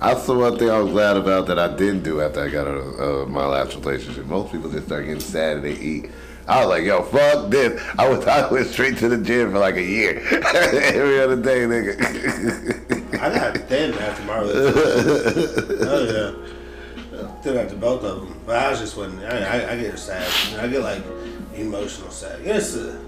That's 0.00 0.26
the 0.26 0.34
one 0.34 0.58
thing 0.58 0.70
I 0.70 0.78
was 0.78 0.92
glad 0.92 1.16
about 1.16 1.46
that 1.46 1.58
I 1.58 1.74
didn't 1.74 2.02
do 2.02 2.20
after 2.20 2.42
I 2.44 2.48
got 2.48 2.66
out 2.66 2.76
of 2.76 3.00
uh, 3.00 3.30
my 3.30 3.46
last 3.46 3.74
relationship. 3.74 4.26
Most 4.26 4.52
people 4.52 4.70
just 4.70 4.86
start 4.86 5.04
getting 5.06 5.20
sad 5.20 5.56
and 5.56 5.64
they 5.64 5.72
eat. 5.72 6.10
I 6.46 6.60
was 6.60 6.68
like, 6.68 6.84
yo, 6.84 7.02
fuck 7.02 7.50
this. 7.50 7.82
I 7.98 8.08
was 8.08 8.26
I 8.26 8.50
went 8.50 8.66
straight 8.66 8.98
to 8.98 9.08
the 9.08 9.16
gym 9.18 9.52
for 9.52 9.58
like 9.58 9.76
a 9.76 9.82
year. 9.82 10.18
Every 10.30 11.20
other 11.20 11.36
day, 11.36 11.60
nigga. 11.60 13.18
I 13.20 13.30
got 13.34 13.56
thin 13.68 13.94
after 13.94 14.24
my 14.24 14.38
relationship. 14.40 15.78
oh 15.82 16.34
yeah. 17.14 17.30
Thin 17.42 17.56
after 17.56 17.76
both 17.76 18.04
of 18.04 18.20
them. 18.20 18.40
But 18.44 18.56
I 18.56 18.70
was 18.70 18.80
just 18.80 18.96
wasn't. 18.96 19.24
I, 19.24 19.38
I, 19.38 19.72
I 19.72 19.76
get 19.80 19.98
sad. 19.98 20.30
I 20.60 20.68
get 20.68 20.82
like 20.82 21.02
emotional 21.54 22.10
sad. 22.10 22.40
It's 22.42 22.74
a, 22.76 23.00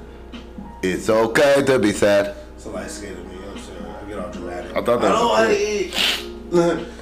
It's 0.83 1.11
okay 1.11 1.63
to 1.67 1.79
be 1.79 1.93
sad. 1.93 2.35
it's 2.55 2.65
a 2.65 2.71
light 2.71 2.91
skin 2.91 3.13
of 3.19 3.27
me. 3.27 3.35
You 3.35 3.41
know 3.41 3.47
what 3.49 3.57
I'm 3.59 3.63
saying? 3.63 3.87
I 3.87 4.09
get 4.09 4.19
all 4.19 4.31
dramatic. 4.33 4.71
I 4.77 4.83
thought 4.83 5.01
that 5.03 5.13
I 5.13 5.13
was 5.13 5.21
don't 5.21 5.27
a 5.27 5.29
want 5.29 5.51
to 5.51 5.57
eat. 5.59 5.95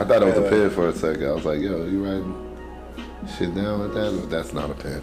I 0.01 0.05
thought 0.05 0.23
it 0.23 0.27
was 0.27 0.39
a 0.39 0.51
pen 0.51 0.71
for 0.71 0.89
a 0.89 0.93
second. 0.95 1.27
I 1.29 1.33
was 1.33 1.45
like, 1.45 1.61
yo, 1.61 1.85
you 1.87 2.05
writing 2.05 2.57
shit 3.39 3.55
down 3.55 3.81
like 3.81 3.93
that? 3.95 4.19
But 4.21 4.31
that's 4.31 4.53
not 4.53 4.71
a 4.71 4.75
pen. 4.75 5.03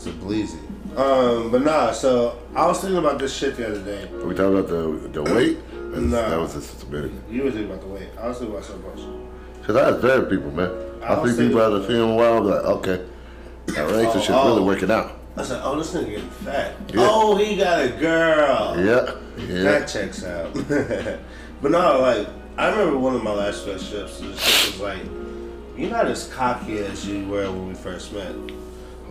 It's 0.00 0.06
a, 0.06 0.12
bleezy. 0.12 0.58
Um, 0.96 1.50
but 1.50 1.60
nah. 1.60 1.92
So 1.92 2.40
I 2.54 2.66
was 2.66 2.80
thinking 2.80 2.96
about 2.96 3.18
this 3.18 3.36
shit 3.36 3.56
the 3.58 3.68
other 3.68 3.82
day. 3.82 4.08
Are 4.08 4.26
we 4.26 4.34
talking 4.34 4.58
about 4.58 4.68
the 4.68 5.08
the 5.12 5.22
weight? 5.22 5.58
That's- 5.72 6.00
No. 6.00 6.30
That 6.30 6.40
was 6.40 6.54
just 6.54 6.82
a 6.84 6.86
minute. 6.86 7.12
You 7.28 7.42
were 7.44 7.50
thinking 7.50 7.70
about 7.70 7.82
the 7.82 7.88
weight. 7.88 8.08
I 8.18 8.28
was 8.28 8.38
thinking 8.38 8.56
about 8.56 8.66
something 8.66 8.90
else. 8.90 9.02
Because 9.60 9.76
I 9.76 9.84
have 9.88 10.00
very 10.00 10.24
people, 10.30 10.50
man. 10.52 10.70
I 11.02 11.20
I 11.20 11.28
see 11.30 11.48
people 11.48 11.86
seeing 11.86 12.00
a 12.00 12.14
while, 12.14 12.38
I'm 12.38 12.44
like, 12.46 12.64
okay. 12.64 13.04
That 13.66 13.90
relationship 13.90 14.30
Oh, 14.30 14.40
oh. 14.40 14.48
really 14.54 14.64
working 14.64 14.90
out. 14.90 15.18
I 15.36 15.42
said, 15.42 15.60
"Oh, 15.62 15.76
this 15.78 15.92
nigga 15.92 16.06
getting 16.06 16.30
fat. 16.30 16.74
Yeah. 16.94 17.06
Oh, 17.08 17.36
he 17.36 17.56
got 17.56 17.84
a 17.84 17.88
girl. 17.90 18.74
Yeah. 18.78 19.14
Yeah. 19.36 19.62
That 19.62 19.86
checks 19.86 20.24
out. 20.24 20.54
but 21.62 21.70
no, 21.70 22.00
like 22.00 22.26
I 22.56 22.70
remember 22.70 22.96
one 22.96 23.14
of 23.16 23.22
my 23.22 23.34
last 23.34 23.66
relationships. 23.66 24.18
This 24.18 24.40
shit 24.40 24.72
was 24.72 24.80
like, 24.80 25.04
you're 25.76 25.90
not 25.90 26.06
as 26.06 26.26
cocky 26.32 26.78
as 26.78 27.06
you 27.06 27.26
were 27.28 27.50
when 27.52 27.68
we 27.68 27.74
first 27.74 28.12
met. 28.14 28.34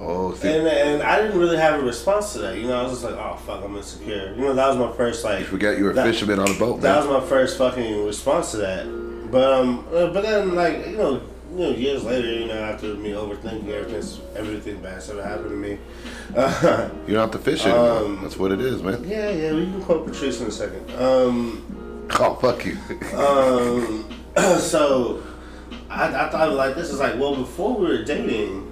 Oh, 0.02 0.34
see. 0.34 0.48
And 0.50 0.68
and 0.68 1.04
I 1.04 1.22
didn't 1.22 1.38
really 1.40 1.58
have 1.58 1.80
a 1.80 1.84
response 1.84 2.34
to 2.34 2.40
that. 2.40 2.58
You 2.58 2.68
know, 2.68 2.80
I 2.80 2.84
was 2.84 2.94
just 2.94 3.04
like, 3.04 3.16
oh 3.16 3.36
fuck, 3.46 3.64
I'm 3.64 3.76
insecure. 3.76 4.34
You 4.36 4.42
know, 4.44 4.54
that 4.54 4.68
was 4.70 4.78
my 4.78 4.92
first 4.96 5.24
like. 5.24 5.40
You 5.42 5.46
forgot 5.46 5.78
you 5.78 5.84
were 5.86 5.92
a 5.92 5.96
fisherman 6.04 6.40
on 6.40 6.50
a 6.50 6.58
boat, 6.60 6.82
then. 6.82 6.94
That 6.94 7.06
was 7.08 7.22
my 7.22 7.28
first 7.28 7.58
fucking 7.58 8.06
response 8.06 8.52
to 8.52 8.58
that. 8.58 8.86
But 9.32 9.54
um, 9.54 9.86
uh, 9.94 10.08
but 10.08 10.22
then 10.24 10.56
like 10.56 10.88
you 10.88 10.98
know, 10.98 11.22
you 11.52 11.58
know, 11.58 11.70
years 11.72 12.04
later, 12.04 12.28
you 12.32 12.48
know, 12.48 12.54
after 12.60 12.94
me 12.96 13.12
overthinking 13.12 13.68
everything, 13.70 14.22
everything 14.36 14.82
bad's 14.82 15.10
ever 15.10 15.24
happened 15.24 15.50
to 15.50 15.56
me. 15.56 15.78
Uh, 16.36 16.88
You 17.08 17.16
don't 17.16 17.24
have 17.24 17.32
to 17.32 17.40
fish 17.40 17.66
anymore. 17.66 17.90
Um, 18.04 18.20
That's 18.22 18.38
what 18.38 18.52
it 18.52 18.62
is, 18.62 18.84
man. 18.84 19.04
yeah, 19.04 19.32
yeah, 19.32 19.52
we 19.52 19.64
can 19.66 19.82
quote 19.82 20.06
Patrice 20.06 20.40
in 20.42 20.48
a 20.48 20.52
second. 20.52 20.88
Um, 20.92 22.06
Oh, 22.20 22.36
fuck 22.36 22.64
you. 22.66 22.78
um, 23.18 24.06
so 24.60 25.24
I, 25.90 26.26
I 26.26 26.30
thought 26.30 26.54
like 26.54 26.76
this 26.76 26.92
is 26.92 27.00
like 27.00 27.16
well 27.20 27.36
before 27.36 27.76
we 27.78 27.88
were 27.88 28.04
dating, 28.04 28.69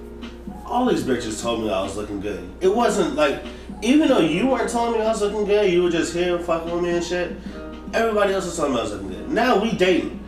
all 0.68 0.86
these 0.86 1.02
bitches 1.02 1.40
told 1.40 1.62
me 1.62 1.70
I 1.70 1.82
was 1.82 1.96
looking 1.96 2.20
good. 2.20 2.48
It 2.60 2.74
wasn't 2.74 3.14
like 3.14 3.42
even 3.82 4.08
though 4.08 4.20
you 4.20 4.46
weren't 4.46 4.70
telling 4.70 4.92
me 4.92 5.00
I 5.00 5.08
was 5.08 5.20
looking 5.20 5.44
good, 5.44 5.72
you 5.72 5.82
were 5.82 5.90
just 5.90 6.12
here 6.12 6.38
fucking 6.38 6.70
with 6.70 6.82
me 6.82 6.90
and 6.90 7.04
shit. 7.04 7.36
Everybody 7.94 8.34
else 8.34 8.44
was 8.44 8.56
telling 8.56 8.72
me 8.72 8.78
I 8.78 8.82
was 8.82 8.92
looking 8.92 9.08
good. 9.08 9.28
Now 9.30 9.60
we 9.60 9.72
dating. 9.72 10.22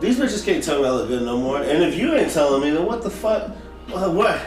These 0.00 0.18
bitches 0.18 0.44
can't 0.44 0.62
tell 0.62 0.80
me 0.82 0.88
I 0.88 0.90
look 0.90 1.08
good 1.08 1.22
no 1.22 1.38
more. 1.38 1.58
And 1.58 1.82
if 1.82 1.96
you 1.96 2.14
ain't 2.14 2.32
telling 2.32 2.62
me, 2.62 2.70
then 2.70 2.84
what 2.86 3.02
the 3.02 3.10
fuck? 3.10 3.50
Well, 3.88 4.12
what? 4.12 4.40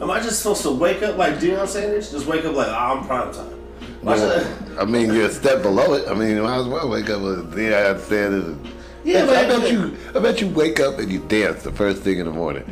Am 0.00 0.10
I 0.10 0.20
just 0.20 0.40
supposed 0.40 0.62
to 0.62 0.70
wake 0.70 1.02
up 1.02 1.16
like 1.16 1.34
Deion 1.34 1.66
Sanders? 1.66 2.10
Just 2.10 2.26
wake 2.26 2.44
up 2.44 2.54
like, 2.54 2.68
oh, 2.68 2.72
I'm 2.72 3.06
prime 3.06 3.32
time. 3.32 3.50
Should 4.04 4.78
I- 4.78 4.84
mean, 4.84 5.12
you're 5.12 5.26
a 5.26 5.32
step 5.32 5.62
below 5.62 5.94
it. 5.94 6.08
I 6.08 6.14
mean, 6.14 6.36
you 6.36 6.42
might 6.42 6.58
as 6.58 6.68
well 6.68 6.88
wake 6.88 7.08
up 7.10 7.22
with 7.22 7.52
understand 7.52 8.34
it. 8.34 8.70
Yeah, 9.04 9.24
I 9.24 9.46
bet 9.46 9.70
you. 9.70 9.96
I 10.14 10.18
bet 10.18 10.40
you 10.40 10.48
wake 10.48 10.80
up 10.80 10.98
and 10.98 11.10
you 11.10 11.20
dance 11.20 11.62
the 11.62 11.72
first 11.72 12.02
thing 12.02 12.18
in 12.18 12.26
the 12.26 12.32
morning. 12.32 12.64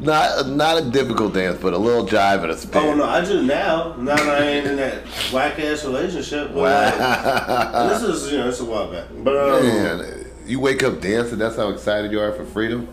Not 0.00 0.48
not 0.48 0.82
a 0.82 0.90
difficult 0.90 1.34
dance, 1.34 1.58
but 1.60 1.72
a 1.72 1.78
little 1.78 2.06
jive 2.06 2.42
and 2.42 2.52
a 2.52 2.56
spin. 2.56 2.82
Oh 2.84 2.94
no, 2.94 3.04
I 3.04 3.24
do 3.24 3.42
now. 3.42 3.94
Now 3.98 4.16
that 4.16 4.42
I 4.42 4.46
ain't 4.46 4.66
in 4.66 4.76
that 4.76 5.04
whack 5.32 5.58
ass 5.58 5.84
relationship. 5.84 6.48
But 6.54 6.62
like, 6.62 6.98
Wow. 6.98 7.88
this 7.88 8.02
is 8.02 8.30
you 8.32 8.38
know 8.38 8.48
it's 8.48 8.60
a 8.60 8.64
while 8.64 8.90
back. 8.90 9.06
But 9.24 9.36
um, 9.36 9.62
Man, 9.66 10.26
you 10.46 10.60
wake 10.60 10.82
up 10.82 11.00
dancing. 11.00 11.38
That's 11.38 11.56
how 11.56 11.68
excited 11.70 12.12
you 12.12 12.20
are 12.20 12.32
for 12.32 12.44
freedom. 12.44 12.88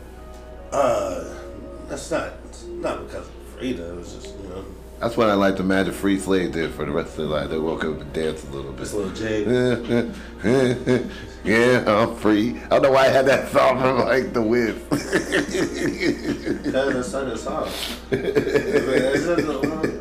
uh, 0.71 1.23
that's 1.87 2.09
not 2.11 2.33
not 2.67 3.05
because 3.05 3.27
of 3.27 3.31
freedom. 3.57 3.99
It's 3.99 4.13
just 4.13 4.34
That's 5.05 5.15
what 5.17 5.29
I 5.29 5.35
like 5.35 5.55
the 5.55 5.63
Magic 5.63 5.93
free 5.93 6.17
slaves 6.17 6.53
did 6.53 6.73
for 6.73 6.83
the 6.83 6.91
rest 6.91 7.11
of 7.11 7.17
their 7.17 7.27
life. 7.27 7.51
They 7.51 7.59
woke 7.59 7.85
up 7.85 8.01
and 8.01 8.11
danced 8.11 8.47
a 8.47 8.49
little 8.49 8.71
bit. 8.71 8.79
just 8.79 8.95
a 8.95 8.97
little 8.97 9.13
jig. 9.13 9.45
yeah, 11.45 11.83
I'm 11.85 12.15
free. 12.15 12.59
I 12.59 12.69
don't 12.69 12.81
know 12.81 12.89
why 12.91 13.05
I 13.05 13.09
had 13.09 13.27
that 13.27 13.51
song 13.51 13.79
from 13.79 13.99
like 13.99 14.33
the. 14.33 14.41
Cause 14.89 14.89
that's 16.71 17.13
a 17.13 17.37
song. 17.37 17.69
Just 17.69 18.07
a- 19.29 19.93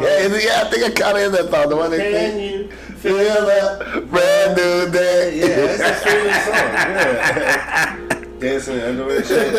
yeah, 0.00 0.26
yeah, 0.26 0.60
I 0.60 0.64
think 0.68 0.82
I 0.86 0.90
kind 0.90 1.18
of 1.18 1.22
in 1.22 1.30
that 1.30 1.50
song. 1.52 1.68
The 1.68 1.76
one 1.76 1.90
that 1.92 2.00
Can 2.00 2.12
says, 2.12 2.34
you 2.52 2.68
"Feel 2.96 3.16
a 3.16 3.22
that? 3.46 3.78
brand 4.10 4.56
new 4.56 4.90
day." 4.90 5.38
Yeah, 5.38 5.76
that's 5.76 5.82
a 5.82 5.94
freedom 6.02 6.32
song. 6.42 6.70
Yeah. 6.98 7.94
Dancing 8.40 8.74
in 8.74 8.80
underwear 8.82 9.22
shit. 9.24 9.52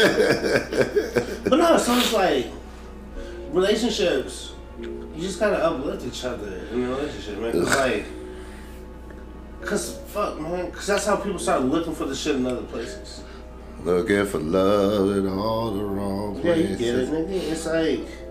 But 1.45 1.57
no, 1.57 1.77
so 1.77 1.93
it's 1.97 2.11
like 2.11 2.47
relationships. 3.53 4.47
You 5.19 5.27
just 5.27 5.41
gotta 5.41 5.61
uplift 5.61 6.05
each 6.05 6.23
other 6.23 6.47
in 6.71 6.81
a 6.81 6.87
relationship, 6.91 7.39
man. 7.39 7.51
Cause 7.51 7.75
like, 7.75 8.05
cause 9.59 9.97
fuck, 10.07 10.39
man. 10.39 10.71
Cause 10.71 10.87
that's 10.87 11.05
how 11.05 11.17
people 11.17 11.39
start 11.39 11.63
looking 11.63 11.93
for 11.93 12.05
the 12.05 12.15
shit 12.15 12.37
in 12.37 12.45
other 12.47 12.61
places. 12.61 13.21
Looking 13.83 14.25
for 14.25 14.39
love 14.39 15.17
in 15.17 15.27
all 15.27 15.71
the 15.71 15.83
wrong 15.83 16.39
places. 16.39 16.79
Yeah, 16.79 16.87
you 16.87 16.93
get 16.93 16.95
it, 17.03 17.09
nigga. 17.09 17.51
It's 17.51 17.65
like. 17.65 18.28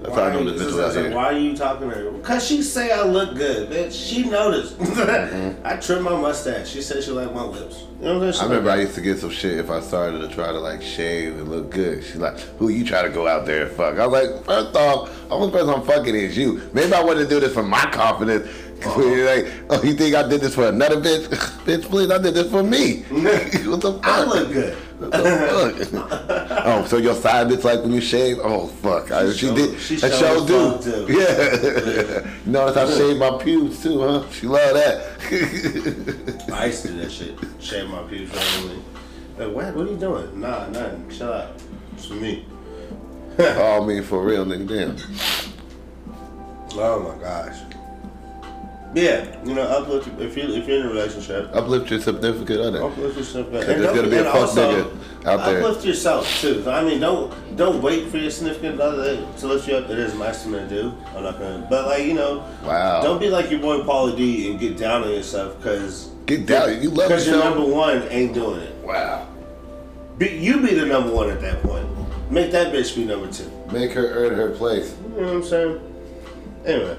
That's 0.00 0.14
how 0.14 0.22
I 0.24 0.32
know 0.32 0.38
why- 0.38 0.44
the 0.44 0.54
it's 0.54 0.62
bitch 0.74 0.84
out 0.84 0.94
here. 0.94 1.14
Why 1.14 1.24
are 1.26 1.38
you 1.38 1.56
talking 1.56 1.88
to 1.90 1.94
her? 1.96 2.10
Because 2.12 2.46
she 2.46 2.62
say 2.62 2.92
I 2.92 3.02
look 3.02 3.34
good, 3.36 3.70
bitch. 3.70 3.92
She 3.92 4.28
noticed. 4.28 4.76
Mm-hmm. 4.98 5.66
I 5.66 5.76
trimmed 5.76 6.04
my 6.04 6.10
mustache. 6.20 6.68
She 6.68 6.82
said 6.82 7.02
she 7.02 7.10
liked 7.10 7.34
my 7.34 7.42
lips. 7.44 7.84
You 8.00 8.06
know 8.06 8.14
what 8.18 8.22
I'm 8.22 8.28
I 8.28 8.32
saying? 8.32 8.48
remember 8.50 8.70
I 8.70 8.76
used 8.80 8.94
to 8.94 9.00
get 9.00 9.18
some 9.18 9.30
shit 9.30 9.58
if 9.58 9.70
I 9.70 9.80
started 9.80 10.18
to 10.20 10.28
try 10.28 10.46
to 10.48 10.58
like 10.60 10.82
shave 10.82 11.34
and 11.38 11.48
look 11.48 11.70
good. 11.70 12.04
She's 12.04 12.16
like, 12.16 12.38
"Who 12.58 12.68
you 12.68 12.84
try 12.84 13.02
to 13.02 13.08
go 13.10 13.26
out 13.26 13.46
there 13.46 13.66
and 13.66 13.76
fuck?" 13.76 13.98
I 13.98 14.06
was 14.06 14.22
like, 14.24 14.44
first 14.44 14.76
off, 14.76 15.10
only 15.30 15.50
person 15.50 15.70
I'm 15.70 15.82
fucking 15.82 16.14
is 16.14 16.36
you. 16.36 16.68
Maybe 16.72 16.92
I 16.92 17.02
wouldn't 17.02 17.28
do 17.28 17.40
this 17.40 17.52
for 17.54 17.62
my 17.62 17.82
confidence. 17.90 18.48
You're 18.96 19.26
like, 19.26 19.52
oh, 19.70 19.82
you 19.82 19.94
think 19.94 20.14
I 20.14 20.28
did 20.28 20.40
this 20.40 20.54
for 20.54 20.68
another 20.68 20.96
bitch? 21.00 21.26
bitch, 21.64 21.82
please, 21.84 22.10
I 22.12 22.18
did 22.18 22.34
this 22.34 22.48
for 22.50 22.62
me. 22.62 23.02
what 23.02 23.80
the 23.80 23.92
fuck? 23.94 24.06
I 24.06 24.24
look 24.24 24.52
good. 24.52 24.74
What 25.00 25.10
the 25.10 25.86
fuck? 25.90 26.37
Oh, 26.64 26.84
so 26.86 26.96
your 26.98 27.14
side 27.14 27.48
bitch 27.48 27.64
like 27.64 27.80
when 27.82 27.92
you 27.92 28.00
shave? 28.00 28.38
Oh 28.42 28.66
fuck! 28.66 29.10
I, 29.10 29.30
she 29.32 29.46
show- 29.46 29.54
did. 29.54 29.80
she 29.80 29.96
show 29.98 30.08
sure 30.10 30.46
do. 30.46 30.82
too. 30.82 31.06
Yeah. 31.18 32.30
you 32.44 32.52
notice 32.52 32.76
I 32.76 32.96
shaved 32.96 33.18
my 33.20 33.30
pubes 33.42 33.82
too, 33.82 34.00
huh? 34.00 34.28
She 34.30 34.46
love 34.46 34.74
that. 34.74 36.50
I 36.52 36.66
used 36.66 36.82
to 36.82 36.88
do 36.88 36.96
that 37.00 37.10
shit. 37.12 37.36
Shave 37.60 37.88
my 37.88 38.02
pubes 38.02 38.32
randomly. 38.34 38.82
Like, 39.38 39.54
what? 39.54 39.74
What 39.74 39.86
are 39.86 39.90
you 39.90 39.96
doing? 39.96 40.40
Nah, 40.40 40.66
nothing. 40.68 41.10
Shut 41.10 41.32
up. 41.32 41.58
It's 41.92 42.06
for 42.06 42.14
me. 42.14 42.46
oh, 43.38 43.84
me 43.84 44.00
for 44.02 44.24
real, 44.24 44.44
nigga. 44.44 44.66
Damn. 44.68 44.96
Oh 46.80 47.00
my 47.00 47.22
gosh. 47.22 47.56
Yeah, 48.94 49.26
you 49.44 49.54
know, 49.54 49.62
uplift 49.62 50.08
if 50.18 50.34
you 50.36 50.44
if 50.44 50.66
you're 50.66 50.80
in 50.80 50.86
a 50.86 50.88
relationship, 50.88 51.50
Uplift 51.54 51.90
your 51.90 52.00
significant 52.00 52.60
other. 52.60 52.82
uplift 52.84 53.18
yourself. 53.18 53.46
And 53.48 53.54
there's 53.56 53.82
don't- 53.82 53.94
gonna 53.96 54.08
be 54.08 54.16
a 54.16 54.24
fuck 54.24 54.34
also, 54.34 54.62
nigga 54.84 55.26
out 55.26 55.44
there. 55.44 55.58
Uplift 55.62 55.84
yourself 55.84 56.40
too. 56.40 56.64
I 56.66 56.82
mean, 56.82 56.98
don't 57.00 57.30
don't 57.56 57.82
wait 57.82 58.08
for 58.08 58.16
your 58.16 58.30
significant 58.30 58.80
other 58.80 59.18
to 59.40 59.46
lift 59.46 59.68
you 59.68 59.76
up. 59.76 59.90
It 59.90 59.98
is 59.98 60.14
nice 60.14 60.42
to 60.44 60.48
me 60.48 60.58
to 60.60 60.66
do. 60.68 60.94
I'm 61.14 61.22
not 61.22 61.38
gonna, 61.38 61.66
but 61.68 61.86
like 61.86 62.04
you 62.06 62.14
know, 62.14 62.42
Wow. 62.64 63.02
don't 63.02 63.20
be 63.20 63.28
like 63.28 63.50
your 63.50 63.60
boy 63.60 63.78
Paulie 63.80 64.16
D 64.16 64.50
and 64.50 64.58
get 64.58 64.78
down 64.78 65.02
on 65.04 65.10
yourself 65.10 65.58
because 65.58 66.08
Get 66.24 66.46
down. 66.46 66.82
You 66.82 66.88
love 66.90 67.08
because 67.08 67.26
your 67.26 67.38
number 67.44 67.64
one 67.64 68.02
ain't 68.10 68.32
doing 68.34 68.60
it. 68.60 68.74
Wow. 68.84 69.26
Be, 70.18 70.28
you 70.28 70.60
be 70.60 70.74
the 70.74 70.84
number 70.86 71.10
one 71.12 71.30
at 71.30 71.40
that 71.42 71.62
point. 71.62 71.86
Make 72.30 72.50
that 72.52 72.72
bitch 72.72 72.94
be 72.96 73.04
number 73.04 73.26
two. 73.32 73.50
Make 73.72 73.92
her 73.92 74.06
earn 74.10 74.34
her 74.34 74.50
place. 74.50 74.94
You 75.14 75.20
know 75.22 75.26
what 75.28 75.36
I'm 75.36 75.42
saying? 75.44 75.80
Anyway, 76.66 76.96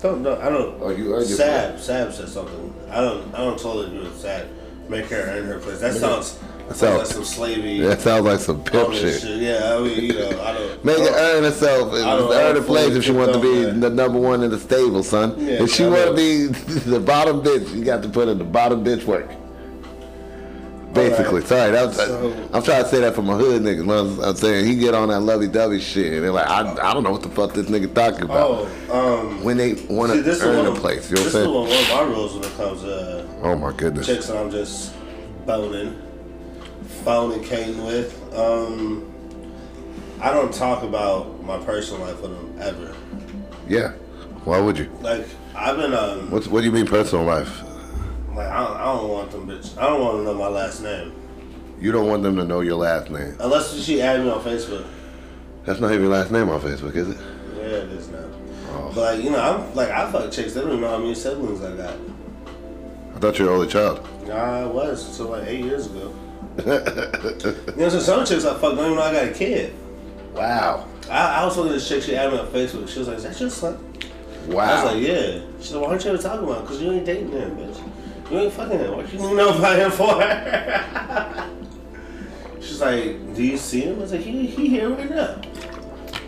don't, 0.00 0.22
don't 0.22 0.40
I 0.40 0.48
don't. 0.50 0.76
Oh, 0.80 0.90
you 0.90 1.08
your 1.10 1.22
Sav, 1.24 1.80
Sav 1.80 2.14
said 2.14 2.28
something. 2.28 2.74
I 2.90 3.00
don't. 3.00 3.34
I 3.34 3.38
don't 3.38 3.58
totally 3.58 3.86
agree 3.86 4.00
with 4.00 4.18
Sav. 4.20 4.46
Make 4.88 5.06
her 5.06 5.16
earn 5.16 5.46
her 5.46 5.58
place. 5.58 5.80
That 5.80 5.94
sounds. 5.94 6.38
That 6.68 6.76
sounds- 6.76 6.98
like 6.98 7.06
some 7.06 7.22
slavey. 7.24 7.80
That 7.86 8.00
sounds 8.00 8.24
like 8.24 8.40
some 8.40 8.62
pimp 8.64 8.88
bonus 8.88 9.22
shit. 9.22 9.38
Yeah, 9.40 9.76
I 9.76 9.80
mean, 9.82 10.02
you 10.02 10.12
know, 10.14 10.42
I 10.42 10.52
don't. 10.52 10.84
Make 10.84 10.96
I 10.96 11.00
her 11.00 11.06
don't- 11.06 11.18
earn 11.36 11.44
herself. 11.44 11.92
Earn 11.92 12.02
her 12.30 12.52
don't 12.54 12.64
place 12.66 12.94
if 12.94 13.04
she 13.04 13.12
wants 13.12 13.34
to 13.34 13.40
be 13.42 13.48
condone 13.64 13.80
the 13.80 13.90
number 13.90 14.18
one 14.18 14.42
in 14.42 14.50
the 14.50 14.58
stable, 14.58 15.02
son. 15.02 15.34
Yeah, 15.38 15.62
if 15.62 15.70
she 15.70 15.84
want 15.84 16.10
to 16.10 16.14
be 16.14 16.46
the 16.90 17.00
bottom 17.00 17.42
bitch, 17.42 17.74
you 17.74 17.84
got 17.84 18.02
to 18.02 18.08
put 18.08 18.28
in 18.28 18.38
the 18.38 18.44
bottom 18.44 18.84
bitch 18.84 19.04
work. 19.04 19.30
Basically, 20.94 21.26
Alright. 21.42 21.46
sorry. 21.48 21.70
That 21.72 21.86
was, 21.88 21.96
So- 21.96 22.48
I'm 22.52 22.62
trying 22.62 22.82
to 22.84 22.88
say 22.88 23.00
that 23.00 23.14
for 23.14 23.22
my 23.22 23.36
hood 23.36 23.62
niggas. 23.62 24.24
I'm 24.26 24.36
saying 24.36 24.66
he 24.66 24.76
get 24.76 24.94
on 24.94 25.08
that 25.08 25.20
lovey-dovey 25.20 25.80
shit, 25.80 26.12
and 26.14 26.22
they're 26.24 26.30
like, 26.32 26.46
I, 26.48 26.60
I 26.90 26.94
don't 26.94 27.02
know 27.02 27.10
what 27.12 27.22
the 27.22 27.28
fuck 27.30 27.52
this 27.52 27.66
nigga 27.66 27.92
talking 27.94 28.22
about. 28.24 28.68
Oh, 28.90 29.18
um, 29.20 29.42
When 29.44 29.56
they 29.56 29.74
want 29.90 30.12
to 30.12 30.22
this 30.22 30.36
is 30.38 30.44
earn 30.44 30.66
one 30.68 30.76
a 30.76 30.80
place, 30.80 31.10
you 31.10 31.16
know 31.16 31.22
this 31.24 31.34
what 31.34 31.40
is 31.40 31.46
I'm 31.46 31.54
one, 31.54 31.68
saying? 31.70 31.88
one 31.90 32.00
of 32.02 32.08
my 32.08 32.14
rules 32.16 32.34
when 32.34 32.44
it 32.44 32.56
comes 32.56 32.82
to 32.82 33.20
uh, 33.20 33.26
Oh 33.42 33.56
my 33.56 33.72
goodness. 33.72 34.06
chicks 34.06 34.26
that 34.28 34.36
I'm 34.36 34.50
just 34.50 34.94
boning, 35.46 36.00
phoning 37.04 37.42
Kane 37.44 37.84
with. 37.84 38.34
Um, 38.34 39.10
I 40.20 40.32
don't 40.32 40.54
talk 40.54 40.82
about 40.84 41.42
my 41.44 41.58
personal 41.58 42.06
life 42.06 42.20
with 42.22 42.30
them 42.30 42.56
ever. 42.60 42.94
Yeah. 43.68 43.90
Why 44.44 44.60
would 44.60 44.78
you? 44.78 44.90
Like 45.00 45.26
I've 45.56 45.76
been 45.76 45.92
um, 45.94 46.30
What's, 46.30 46.46
what 46.46 46.60
do 46.60 46.66
you 46.66 46.72
mean 46.72 46.86
personal 46.86 47.24
life? 47.24 47.62
Like 48.36 48.48
I 48.48 48.58
don't, 48.64 48.76
I 48.76 48.84
don't 48.84 49.08
want 49.08 49.30
them 49.30 49.46
bitch. 49.46 49.76
I 49.78 49.86
don't 49.88 50.00
want 50.00 50.16
to 50.18 50.24
know 50.24 50.34
my 50.34 50.48
last 50.48 50.80
name 50.82 51.12
You 51.80 51.92
don't 51.92 52.08
want 52.08 52.22
them 52.22 52.36
to 52.36 52.44
know 52.44 52.60
your 52.60 52.76
last 52.76 53.10
name. 53.10 53.36
unless 53.40 53.74
she 53.82 54.00
add 54.02 54.20
me 54.20 54.30
on 54.30 54.40
Facebook. 54.42 54.86
That's 55.64 55.80
not 55.80 55.90
even 55.92 56.02
your 56.04 56.12
last 56.12 56.30
name 56.30 56.48
on 56.50 56.60
Facebook, 56.60 56.94
is 56.94 57.08
it? 57.10 57.18
Yeah, 57.56 57.62
it 57.62 57.88
is 57.90 58.08
now. 58.08 58.18
Oh. 58.70 58.92
But 58.94 59.16
like 59.16 59.24
you 59.24 59.30
know, 59.30 59.40
I'm 59.40 59.74
like 59.74 59.90
I 59.90 60.10
fuck 60.10 60.30
chicks. 60.30 60.52
They 60.54 60.60
don't 60.60 60.70
even 60.70 60.80
know 60.82 60.90
how 60.90 60.98
many 60.98 61.14
siblings 61.14 61.62
I 61.62 61.76
got. 61.76 61.96
I 63.14 63.18
thought 63.18 63.38
you 63.38 63.46
were 63.46 63.52
only 63.52 63.68
child. 63.68 64.06
Nah, 64.26 64.62
I 64.62 64.66
was 64.66 65.08
until 65.08 65.32
like 65.32 65.46
eight 65.48 65.64
years 65.64 65.86
ago. 65.86 66.14
You 67.76 67.80
know, 67.80 67.88
so 67.88 67.98
some 67.98 68.24
chicks 68.24 68.44
I 68.44 68.52
fuck 68.54 68.76
don't 68.76 68.78
even 68.78 68.94
know 68.96 69.02
I 69.02 69.12
got 69.12 69.24
a 69.28 69.32
kid. 69.32 69.74
Wow. 70.34 70.86
I, 71.10 71.42
I 71.42 71.44
was 71.44 71.56
fucking 71.56 71.72
this 71.72 71.88
chick. 71.88 72.02
She 72.02 72.14
added 72.16 72.32
me 72.32 72.38
on 72.40 72.46
Facebook. 72.48 72.88
She 72.88 72.98
was 73.00 73.08
like, 73.08 73.16
"Is 73.18 73.24
that 73.24 73.40
your 73.40 73.50
son?" 73.50 73.78
Wow. 74.46 74.62
I 74.64 74.84
was 74.84 74.94
like, 74.94 75.02
"Yeah." 75.02 75.40
She's 75.60 75.72
like, 75.72 75.82
"Why 75.84 75.90
aren't 75.90 76.04
you 76.04 76.10
ever 76.12 76.22
talking 76.22 76.44
about? 76.48 76.62
Because 76.62 76.80
you 76.82 76.92
ain't 76.92 77.04
dating 77.06 77.30
him, 77.30 77.56
bitch. 77.56 77.76
You 78.34 78.40
ain't 78.40 78.52
fucking 78.52 78.78
him. 78.80 78.96
What 78.96 79.12
you 79.12 79.18
know 79.20 79.56
about 79.56 79.78
him 79.78 79.90
for?" 79.92 80.20
She's 82.60 82.80
like, 82.80 83.34
"Do 83.36 83.42
you 83.44 83.56
see 83.56 83.82
him?" 83.82 83.96
I 83.96 84.00
was 84.00 84.10
like, 84.10 84.22
"He 84.22 84.46
he 84.46 84.68
here 84.68 84.88
right 84.90 85.08
now." 85.08 85.40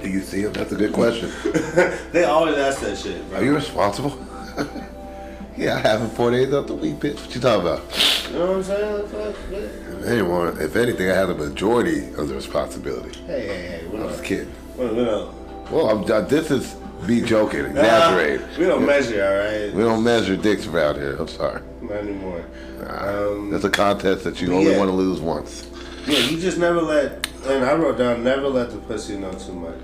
do 0.02 0.09
you 0.09 0.20
see 0.20 0.42
him? 0.42 0.52
That's 0.52 0.70
a 0.70 0.76
good 0.76 0.92
question. 0.92 1.32
they 2.12 2.22
always 2.22 2.57
ask 2.59 2.80
that 2.82 2.96
shit, 2.96 3.28
bro. 3.28 3.38
Are 3.40 3.44
you 3.44 3.57
responsible? 3.57 4.16
yeah, 5.57 5.74
I 5.74 5.78
have 5.80 6.00
him 6.00 6.11
four 6.11 6.30
days 6.30 6.54
out 6.54 6.68
the 6.68 6.74
week, 6.74 6.94
bitch. 7.00 7.16
What 7.20 7.34
you 7.34 7.40
talking 7.40 7.66
about? 7.66 7.82
You 8.30 8.38
know 8.38 8.46
what 8.46 8.57
I'm 8.57 8.62
saying? 8.62 9.09
Fuck. 9.09 9.34
If 9.50 10.07
anyone, 10.07 10.61
if 10.61 10.76
anything, 10.76 11.11
I 11.11 11.14
have 11.14 11.26
the 11.26 11.34
majority 11.34 12.12
of 12.14 12.28
the 12.28 12.36
responsibility. 12.36 13.18
Hey, 13.26 13.46
hey, 13.48 13.66
hey. 13.66 13.86
We 13.88 13.98
I 13.98 14.04
was 14.04 14.16
don't. 14.16 14.24
kidding. 14.24 14.52
Don't. 14.76 14.96
We 14.96 15.76
Well, 15.76 15.88
I'm, 15.90 16.28
this 16.28 16.52
is 16.52 16.76
me 17.03 17.20
joking, 17.20 17.66
exaggerate. 17.66 18.40
we 18.59 18.64
don't 18.64 18.84
measure, 18.86 19.24
all 19.24 19.36
right? 19.66 19.74
We 19.74 19.82
don't 19.82 20.03
measure 20.03 20.36
dicks 20.36 20.66
around 20.66 20.97
here. 20.97 21.16
I'm 21.16 21.28
sorry. 21.28 21.61
Not 21.82 21.92
anymore. 21.99 22.44
Nah, 22.80 23.28
Um, 23.28 23.55
it's 23.55 23.64
a 23.64 23.70
contest 23.70 24.24
that 24.24 24.40
you 24.40 24.53
only 24.55 24.72
yeah. 24.72 24.78
want 24.78 24.90
to 24.90 24.94
lose 24.97 25.20
once. 25.20 25.66
Yeah, 26.07 26.18
you 26.20 26.38
just 26.38 26.59
never 26.59 26.80
let. 26.82 27.26
And 27.47 27.64
I 27.64 27.74
wrote 27.74 27.99
down, 27.99 28.24
never 28.24 28.49
let 28.49 28.70
the 28.70 28.78
pussy 28.78 29.16
know 29.16 29.32
too 29.32 29.53
much. 29.53 29.74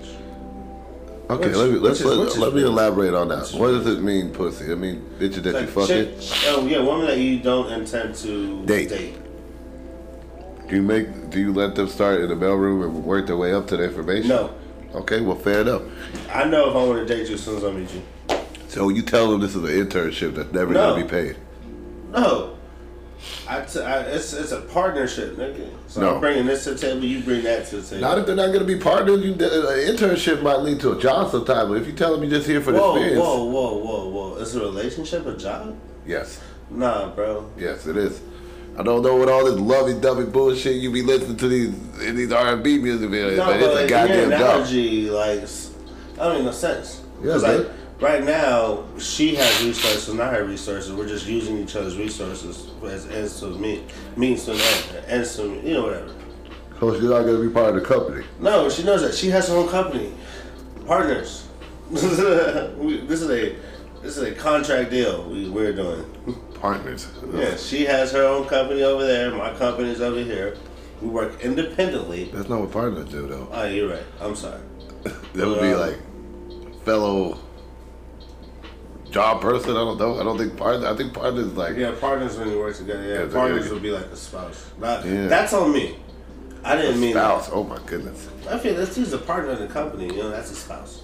Okay, 1.31 1.49
Which- 1.49 1.57
let 1.57 1.71
me 1.71 1.79
let's 1.79 2.01
is- 2.01 2.07
let, 2.07 2.37
let 2.39 2.55
me 2.55 2.63
elaborate 2.63 3.15
on 3.15 3.29
that. 3.29 3.49
What 3.51 3.69
does 3.69 3.87
it 3.87 4.03
mean, 4.03 4.31
pussy? 4.31 4.71
I 4.73 4.75
mean, 4.75 5.05
bitches 5.19 5.43
that 5.45 5.53
you 5.55 5.61
Like, 5.61 5.69
fucking. 5.69 6.19
chick, 6.21 6.43
oh 6.49 6.67
yeah, 6.67 6.81
woman 6.81 7.07
that 7.07 7.19
you 7.19 7.39
don't 7.39 7.71
intend 7.73 8.15
to 8.17 8.65
Date. 8.67 8.89
date. 8.89 9.15
Do 10.69 10.77
you 10.77 10.83
make? 10.83 11.31
Do 11.31 11.39
you 11.41 11.53
let 11.53 11.75
them 11.75 11.89
start 11.89 12.21
in 12.21 12.29
the 12.29 12.35
mailroom 12.35 12.85
and 12.85 13.05
work 13.05 13.27
their 13.27 13.37
way 13.37 13.53
up 13.53 13.67
to 13.69 13.77
the 13.77 13.85
information? 13.85 14.29
No, 14.29 14.51
Okay, 14.95 15.21
well, 15.21 15.37
fair 15.37 15.61
enough. 15.63 15.83
I 16.33 16.45
know 16.45 16.69
if 16.71 16.77
I 16.77 16.85
want 16.85 17.07
to 17.07 17.15
date 17.17 17.29
you 17.29 17.35
as 17.35 17.43
soon 17.43 17.57
as 17.57 17.65
I 17.65 17.71
meet 17.73 17.91
you. 17.93 18.03
So 18.69 18.89
you 18.89 19.03
tell 19.03 19.31
them 19.31 19.41
this 19.41 19.55
is 19.55 19.63
an 19.65 19.71
internship 19.71 20.35
that's 20.35 20.53
never 20.53 20.73
No. 20.73 20.91
gonna 20.93 21.05
be 21.05 21.09
paid. 21.09 21.37
No, 22.11 22.57
I 23.49 23.61
t- 23.63 23.81
I, 23.81 24.01
it's 24.03 24.33
it's 24.33 24.53
a 24.53 24.61
partnership, 24.63 25.37
nigga. 25.37 25.69
So 25.87 26.01
No. 26.01 26.15
I'm 26.15 26.21
bringing 26.21 26.47
this 26.47 26.65
to 26.65 26.75
the 26.75 26.79
table, 26.79 27.05
you 27.05 27.23
bring 27.23 27.43
that 27.45 27.67
to 27.69 27.77
the 27.81 27.83
table. 27.87 28.01
Not 28.03 28.19
if 28.19 28.27
they're 28.27 28.37
not 28.37 28.53
gonna 28.53 28.65
be 28.65 28.77
partners. 28.79 29.23
You, 29.25 29.33
an 29.33 29.39
internship 29.39 30.43
might 30.43 30.61
lead 30.61 30.81
to 30.81 30.93
a 30.93 31.01
job 31.01 31.31
sometime, 31.31 31.69
but 31.69 31.79
if 31.79 31.87
you 31.87 31.93
tell 31.93 32.13
them 32.13 32.23
you're 32.23 32.31
just 32.39 32.47
here 32.49 32.61
for 32.61 32.73
the 32.73 32.79
whoa, 32.79 32.95
experience, 32.97 33.21
whoa, 33.25 33.45
whoa, 33.45 33.77
whoa, 33.79 34.09
whoa! 34.09 34.37
Is 34.37 34.55
a 34.57 34.61
relationship 34.61 35.27
a 35.27 35.37
job? 35.37 35.77
yes, 36.07 36.41
Nah, 36.71 37.09
bro. 37.15 37.51
yes, 37.59 37.87
it 37.87 37.97
is. 37.97 38.21
I 38.79 38.83
don't 38.83 39.03
know 39.03 39.17
what 39.17 39.29
all 39.29 39.45
this 39.45 39.59
lovey-dovey 39.61 40.27
bullshit 40.27 40.77
you 40.77 40.91
be 40.91 41.03
listening 41.03 41.37
to 41.37 41.49
these 41.49 41.69
in 42.01 42.17
these 42.17 42.33
R&B 42.33 42.79
music 42.79 43.11
videos, 43.11 43.37
No, 43.37 43.47
but 43.47 43.61
but 43.61 43.71
it's 43.75 43.81
a 43.83 43.89
goddamn 43.89 44.19
your 44.31 44.31
job. 44.39 44.41
analogy, 44.41 45.11
like, 45.11 45.41
that 45.43 46.17
don't 46.17 46.35
make 46.37 46.45
no 46.45 46.51
sense. 46.53 47.03
Yeah, 47.23 47.35
like, 47.35 47.67
right 48.01 48.25
now, 48.25 48.85
she 48.99 49.35
has 49.35 49.63
resources, 49.65 50.09
and 50.09 50.21
I 50.23 50.33
have 50.35 50.49
resources. 50.49 50.91
We're 50.93 51.07
just 51.07 51.27
using 51.27 51.59
each 51.59 51.77
other's 51.77 51.97
resources 51.99 52.71
as 52.85 53.07
ends 53.11 53.39
to 53.41 53.47
me, 53.47 53.85
means 54.17 54.45
to 54.47 54.53
an 54.53 54.61
end, 54.61 55.05
ends 55.07 55.37
to 55.37 55.43
you 55.63 55.75
know 55.75 55.83
whatever. 55.85 56.15
So 56.81 56.95
she's 56.95 57.05
not 57.05 57.23
gonna 57.25 57.39
be 57.41 57.51
part 57.51 57.77
of 57.77 57.83
the 57.83 57.87
company. 57.87 58.25
No, 58.41 58.69
she 58.71 58.83
knows 58.83 59.03
that 59.03 59.15
she 59.15 59.29
has 59.31 59.49
her 59.49 59.55
own 59.55 59.69
company, 59.69 60.13
partners. 60.87 61.47
We- 61.91 63.03
this 63.07 63.21
is 63.21 63.31
a 63.31 63.55
this 64.03 64.17
is 64.17 64.23
a 64.23 64.33
contract 64.35 64.91
deal 64.91 65.29
we, 65.29 65.49
we're 65.49 65.73
doing. 65.75 66.05
Partners. 66.67 67.09
Yeah, 67.35 67.57
she 67.57 67.85
has 67.87 68.13
her 68.13 68.23
own 68.23 68.47
company 68.47 68.85
over 68.85 69.05
there. 69.05 69.33
My 69.35 69.53
company's 69.55 70.01
over 70.01 70.21
here. 70.21 70.57
We 71.01 71.09
work 71.09 71.41
independently. 71.43 72.27
That's 72.33 72.49
not 72.49 72.61
what 72.61 72.71
partners 72.71 73.09
do, 73.09 73.27
though. 73.27 73.49
Oh, 73.51 73.65
you're 73.67 73.89
right. 73.91 74.05
I'm 74.21 74.37
sorry. 74.37 74.61
That 75.35 75.49
would 75.49 75.61
be 75.61 75.73
Uh, 75.73 75.79
like 75.89 75.99
fellow 76.85 77.41
job 79.11 79.41
person. 79.43 79.73
I 79.73 79.75
don't 79.75 79.99
know. 79.99 80.21
I 80.21 80.23
don't 80.23 80.39
think 80.39 80.57
partner. 80.57 80.87
I 80.87 80.95
think 80.97 81.13
partners 81.13 81.53
like 81.55 81.77
Yeah, 81.77 81.97
partners 82.01 82.39
when 82.39 82.49
you 82.51 82.61
work 82.61 82.77
together. 82.77 83.03
Yeah, 83.03 83.25
Yeah, 83.25 83.33
partners 83.33 83.69
would 83.69 83.83
be 83.83 83.91
like 83.91 84.07
a 84.07 84.17
spouse. 84.17 84.71
Not, 84.79 85.05
Yeah. 85.05 85.27
That's 85.27 85.53
on 85.53 85.73
me. 85.73 85.97
I 86.63 86.77
didn't 86.77 87.01
mean 87.01 87.11
spouse. 87.15 87.51
Oh 87.53 87.65
my 87.65 87.81
goodness. 87.87 88.29
I 88.49 88.57
feel 88.61 88.77
that's 88.77 88.95
just 88.95 89.13
a 89.13 89.19
partner 89.19 89.51
in 89.55 89.59
the 89.59 89.67
company. 89.67 90.07
You 90.15 90.23
know, 90.23 90.31
that's 90.31 90.53
a 90.53 90.55
spouse. 90.55 91.03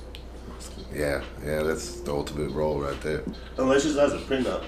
Yeah, 0.95 1.25
yeah. 1.45 1.65
That's 1.65 1.99
the 2.03 2.13
ultimate 2.13 2.51
role 2.51 2.79
right 2.81 3.01
there. 3.01 3.25
Unless 3.57 3.83
she 3.83 3.93
does 3.93 4.13
a 4.13 4.19
prenup. 4.19 4.63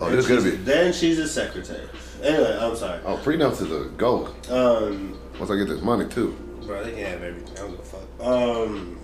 Oh, 0.00 0.04
Then 0.06 0.12
there's 0.12 0.26
gonna 0.26 0.42
be. 0.42 0.50
Then 0.56 0.92
she's 0.92 1.18
a 1.18 1.28
secretary. 1.28 1.86
Anyway, 2.22 2.58
I'm 2.60 2.74
sorry. 2.76 3.00
Oh, 3.04 3.16
prenups 3.18 3.60
is 3.62 3.70
a 3.70 3.88
go. 3.90 4.26
Um, 4.48 5.18
Once 5.38 5.50
I 5.50 5.56
get 5.56 5.68
this 5.68 5.82
money 5.82 6.08
too. 6.08 6.32
bro, 6.66 6.82
they 6.84 6.92
can 6.92 7.04
have 7.04 7.22
everything. 7.22 7.52
I 7.52 7.60
don't 7.60 7.70
give 7.72 7.80
a 7.80 7.82
fuck. 7.82 8.26
Um. 8.26 8.98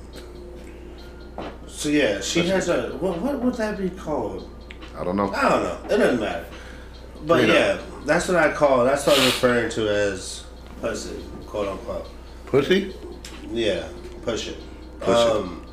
So 1.66 1.88
yeah, 1.90 2.20
she 2.20 2.46
has 2.48 2.68
a 2.68 2.90
what? 2.96 3.20
What 3.20 3.40
would 3.42 3.54
that 3.54 3.76
be 3.78 3.90
called? 3.90 4.50
I 4.96 5.04
don't 5.04 5.16
know. 5.16 5.30
I 5.32 5.48
don't 5.48 5.62
know. 5.62 5.78
It 5.94 5.98
doesn't 5.98 6.20
matter. 6.20 6.46
But 7.26 7.40
Prenup. 7.42 7.48
yeah, 7.52 7.80
that's 8.06 8.28
what 8.28 8.36
I 8.38 8.52
call. 8.52 8.84
That's 8.84 9.06
what 9.06 9.18
I'm 9.18 9.26
referring 9.26 9.70
to 9.72 9.88
as 9.88 10.44
pussy, 10.80 11.22
quote 11.46 11.68
unquote. 11.68 12.08
Pussy. 12.46 12.94
Yeah, 13.50 13.86
push 14.22 14.48
it. 14.48 14.56
Push 15.00 15.08
it. 15.08 15.14
um, 15.14 15.66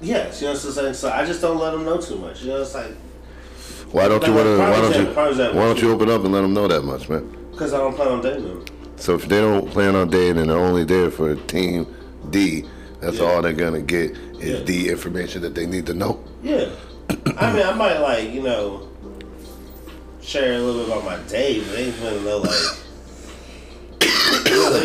Yes, 0.00 0.40
you 0.40 0.46
know 0.46 0.54
what 0.54 0.64
I'm 0.64 0.72
saying. 0.72 0.94
So 0.94 1.10
I 1.10 1.24
just 1.26 1.40
don't 1.42 1.58
let 1.58 1.72
them 1.72 1.84
know 1.84 1.98
too 2.00 2.16
much. 2.16 2.42
You 2.42 2.50
know, 2.50 2.62
it's 2.62 2.74
like 2.74 2.92
Why 3.92 4.08
don't 4.08 4.24
you 4.26 4.32
want 4.34 4.46
to? 4.46 4.58
why 4.58 4.80
don't 4.80 4.94
you? 4.96 5.14
why 5.14 5.28
is 5.28 5.36
that- 5.38 5.54
Why 5.54 5.62
don't 5.62 5.80
you 5.80 5.90
open 5.92 6.10
up 6.10 6.22
and 6.24 6.32
let 6.32 6.42
them 6.42 6.52
know 6.54 6.68
that 6.68 6.82
much, 6.82 7.08
man? 7.08 7.34
because 7.52 7.72
I 7.72 7.78
don't 7.78 7.94
plan 7.96 8.08
on 8.08 8.22
dating 8.22 8.44
them. 8.44 8.64
So 8.96 9.14
if 9.16 9.26
they 9.28 9.40
don't 9.40 9.68
plan 9.70 9.96
on 9.96 10.08
dating 10.10 10.38
and 10.38 10.50
they're 10.50 10.58
only 10.58 10.84
there 10.84 11.10
for 11.10 11.34
Team 11.34 11.86
D, 12.30 12.64
that's 13.00 13.18
Yeah. 13.18 13.24
all 13.26 13.42
they're 13.42 13.52
gonna 13.52 13.80
get 13.80 14.12
is 14.38 14.60
Yeah. 14.60 14.64
the 14.64 14.88
information 14.90 15.42
that 15.42 15.54
they 15.56 15.66
need 15.66 15.86
to 15.86 15.94
know. 15.94 16.20
Yeah, 16.42 16.68
I 17.36 17.52
mean, 17.52 17.66
I 17.66 17.72
might 17.74 17.98
like 17.98 18.32
you 18.32 18.42
know 18.42 18.82
share 20.20 20.54
a 20.54 20.58
little 20.58 20.82
bit 20.84 20.88
about 20.92 21.04
my 21.04 21.16
day, 21.28 21.60
but 21.60 21.72
they 21.72 21.84
ain't 21.86 22.00
gonna 22.00 22.20
know 22.20 22.38
like. 22.38 22.76
they 24.00 24.06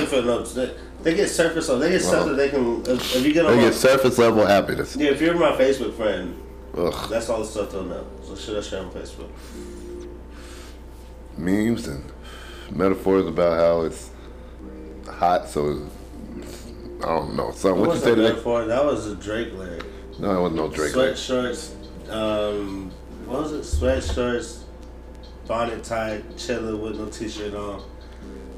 ain't 0.02 0.10
finna 0.10 0.26
know. 0.26 0.44
They, 0.44 0.72
they 1.04 1.16
get 1.16 1.30
surface 1.30 1.70
on. 1.70 1.80
They 1.80 1.90
get 1.92 2.02
stuff 2.02 2.22
uh-huh. 2.22 2.30
that 2.30 2.36
they 2.36 2.50
can. 2.50 2.82
If, 2.88 3.16
if 3.16 3.26
you 3.26 3.34
get 3.34 3.46
on 3.46 3.52
They 3.52 3.58
my, 3.58 3.64
get 3.70 3.74
surface 3.76 4.18
level 4.18 4.46
happiness. 4.46 4.96
yeah, 4.96 5.12
if 5.12 5.22
you're 5.22 5.36
my 5.36 5.52
Facebook 5.52 5.94
friend, 5.96 6.36
Ugh. 6.78 7.10
that's 7.10 7.30
all 7.30 7.40
the 7.40 7.46
stuff 7.46 7.72
they'll 7.72 7.84
know. 7.84 8.06
So 8.36 8.40
should 8.40 8.58
I 8.58 8.62
share 8.62 8.80
on 8.84 8.92
Facebook? 8.92 9.30
Memes 11.38 11.88
and 11.88 12.04
metaphors 12.72 13.28
about 13.28 13.58
how 13.60 13.82
it's 13.82 14.10
hot, 15.08 15.48
so 15.48 15.88
it's, 16.38 16.68
I 17.02 17.06
don't 17.06 17.36
know. 17.36 17.52
So 17.52 17.76
What 17.76 17.94
you 17.94 18.00
say 18.00 18.10
that 18.12 18.16
today? 18.16 18.30
metaphor? 18.30 18.66
That 18.66 18.84
was 18.84 19.06
a 19.08 19.16
Drake 19.16 19.54
lyric. 19.54 19.84
No, 20.20 20.36
it 20.36 20.42
wasn't 20.42 20.56
no 20.56 20.68
Drake. 20.70 20.94
Sweatshirts, 20.94 22.10
um, 22.12 22.92
what 23.26 23.42
was 23.44 23.52
it? 23.52 23.62
Sweatshirts, 23.62 24.64
bonnet 25.48 25.84
tied, 25.84 26.36
chilling 26.38 26.82
with 26.82 26.98
no 27.00 27.08
t-shirt 27.08 27.54
on. 27.54 27.84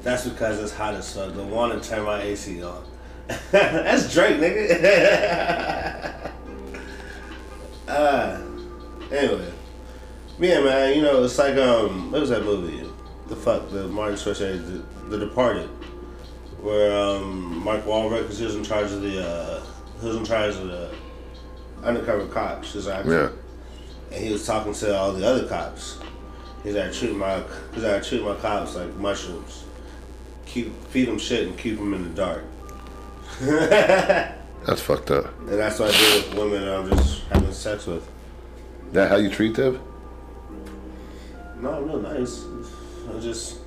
That's 0.02 0.26
because 0.26 0.58
it's 0.60 0.72
hot 0.72 0.94
as 0.94 1.14
fuck. 1.14 1.34
Don't 1.34 1.50
want 1.50 1.82
to 1.82 1.88
turn 1.88 2.04
my 2.04 2.22
AC 2.22 2.62
on. 2.62 2.84
That's 3.50 4.10
Drake, 4.12 4.36
nigga. 4.36 6.30
uh, 7.88 8.40
anyway, 9.10 9.52
yeah, 10.38 10.60
man. 10.60 10.96
You 10.96 11.02
know, 11.02 11.24
it's 11.24 11.38
like 11.38 11.56
um, 11.56 12.12
what 12.12 12.20
was 12.20 12.30
that 12.30 12.44
movie? 12.44 12.88
The 13.28 13.36
fuck, 13.36 13.70
the 13.70 13.88
Martin 13.88 14.16
Scorsese, 14.16 14.84
the, 15.08 15.16
the 15.16 15.26
Departed, 15.26 15.68
where 16.60 16.96
um, 16.96 17.64
Mark 17.64 17.84
Wahlberg, 17.84 18.22
because 18.22 18.38
he 18.38 18.44
was 18.44 18.54
in 18.54 18.64
charge 18.64 18.92
of 18.92 19.02
the, 19.02 19.26
uh, 19.26 19.62
he 20.00 20.06
was 20.06 20.16
in 20.16 20.24
charge 20.24 20.54
of 20.54 20.68
the 20.68 20.90
undercover 21.82 22.26
cops, 22.26 22.72
his 22.72 22.88
actor. 22.88 23.32
Yeah. 24.10 24.16
And 24.16 24.24
he 24.24 24.32
was 24.32 24.46
talking 24.46 24.72
to 24.72 24.96
all 24.96 25.12
the 25.12 25.26
other 25.26 25.46
cops. 25.48 25.98
He's 26.62 26.74
like 26.74 26.92
treat 26.92 27.14
my 27.14 27.42
he's 27.74 27.84
like 27.84 28.02
treat 28.02 28.22
my 28.22 28.34
cops 28.36 28.74
like 28.74 28.94
mushrooms. 28.96 29.64
Keep 30.46 30.74
feed 30.86 31.08
them 31.08 31.18
shit 31.18 31.46
and 31.46 31.58
keep 31.58 31.76
them 31.76 31.94
in 31.94 32.02
the 32.02 32.10
dark. 32.10 32.44
That's 33.40 34.80
fucked 34.80 35.10
up. 35.12 35.38
And 35.40 35.50
that's 35.50 35.78
what 35.78 35.94
I 35.94 35.98
do 35.98 36.14
with 36.16 36.34
women 36.34 36.64
that 36.64 36.76
I'm 36.76 36.90
just 36.90 37.22
having 37.24 37.52
sex 37.52 37.86
with. 37.86 38.08
That 38.92 39.10
how 39.10 39.16
you 39.16 39.30
treat 39.30 39.54
them? 39.54 39.80
No, 41.60 41.80
real 41.82 42.00
nice. 42.00 42.44
I 43.14 43.20
just 43.20 43.58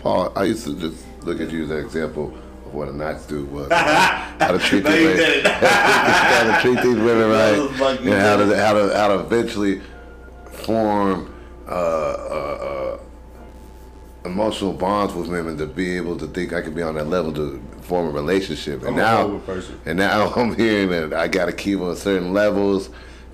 Paul, 0.00 0.32
I 0.36 0.44
used 0.44 0.64
to 0.64 0.74
just 0.78 1.04
look 1.22 1.40
at 1.40 1.50
you 1.50 1.64
as 1.64 1.70
an 1.70 1.78
example 1.78 2.34
of 2.66 2.74
what 2.74 2.88
a 2.88 2.92
nice 2.92 3.24
dude 3.26 3.50
was. 3.50 3.70
how 3.72 4.50
to 4.50 4.58
treat 4.58 4.82
No, 4.82 4.90
these 4.90 5.16
women. 5.16 5.44
how 5.52 6.56
to 6.56 6.60
treat 6.60 6.82
these 6.82 6.96
women 6.96 7.30
right. 7.30 7.56
No, 7.80 8.12
and 8.12 8.20
how 8.20 8.36
to 8.36 8.56
how 8.56 8.72
to 8.74 8.96
how 8.96 9.08
to 9.08 9.20
eventually 9.20 9.80
form 10.50 11.32
uh, 11.68 11.70
uh, 11.70 12.98
uh, 12.98 12.98
emotional 14.24 14.72
bonds 14.72 15.14
with 15.14 15.28
women 15.28 15.56
to 15.58 15.66
be 15.66 15.96
able 15.96 16.18
to 16.18 16.26
think 16.26 16.52
I 16.52 16.60
could 16.60 16.74
be 16.74 16.82
on 16.82 16.96
that 16.96 17.06
level 17.06 17.32
to 17.34 17.62
form 17.82 18.08
a 18.08 18.10
relationship. 18.10 18.80
And 18.80 18.90
I'm 18.90 18.96
now 18.96 19.40
and 19.86 19.98
now 19.98 20.32
I'm 20.36 20.56
hearing 20.56 20.90
that 20.90 21.14
I 21.14 21.28
gotta 21.28 21.52
keep 21.52 21.80
on 21.80 21.94
certain 21.96 22.32
levels. 22.32 22.90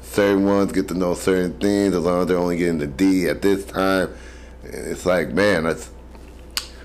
Certain 0.08 0.44
ones 0.46 0.72
get 0.72 0.88
to 0.88 0.94
know 0.94 1.14
certain 1.14 1.52
things 1.58 1.94
as 1.94 2.02
long 2.02 2.22
as 2.22 2.26
they're 2.28 2.38
only 2.38 2.56
getting 2.56 2.78
the 2.78 2.86
D 2.86 3.28
at 3.28 3.42
this 3.42 3.64
time. 3.66 4.12
It's 4.64 5.04
like, 5.06 5.30
man, 5.30 5.64
that's 5.64 5.90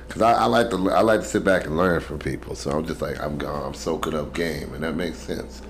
because 0.08 0.22
I, 0.22 0.34
I 0.34 0.46
like 0.46 0.70
to 0.72 0.92
I 0.92 1.02
like 1.02 1.22
to 1.22 1.26
sit 1.26 1.44
back 1.44 1.66
and 1.66 1.78
learn 1.78 2.02
from 2.02 2.20
people. 2.20 2.54
So 2.56 2.72
I'm 2.72 2.86
just 2.86 3.02
like 3.02 3.20
I'm 3.22 3.38
gone. 3.38 3.66
I'm 3.66 3.74
soaking 3.74 4.14
up 4.14 4.34
game, 4.34 4.74
and 4.74 4.84
that 4.84 4.96
makes 4.96 5.18
sense. 5.18 5.62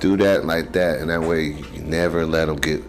Do 0.00 0.16
that 0.16 0.46
like 0.46 0.72
that, 0.72 1.00
and 1.00 1.10
that 1.10 1.20
way 1.22 1.44
you 1.74 1.82
never 1.82 2.24
let 2.26 2.46
them 2.46 2.56
get 2.56 2.82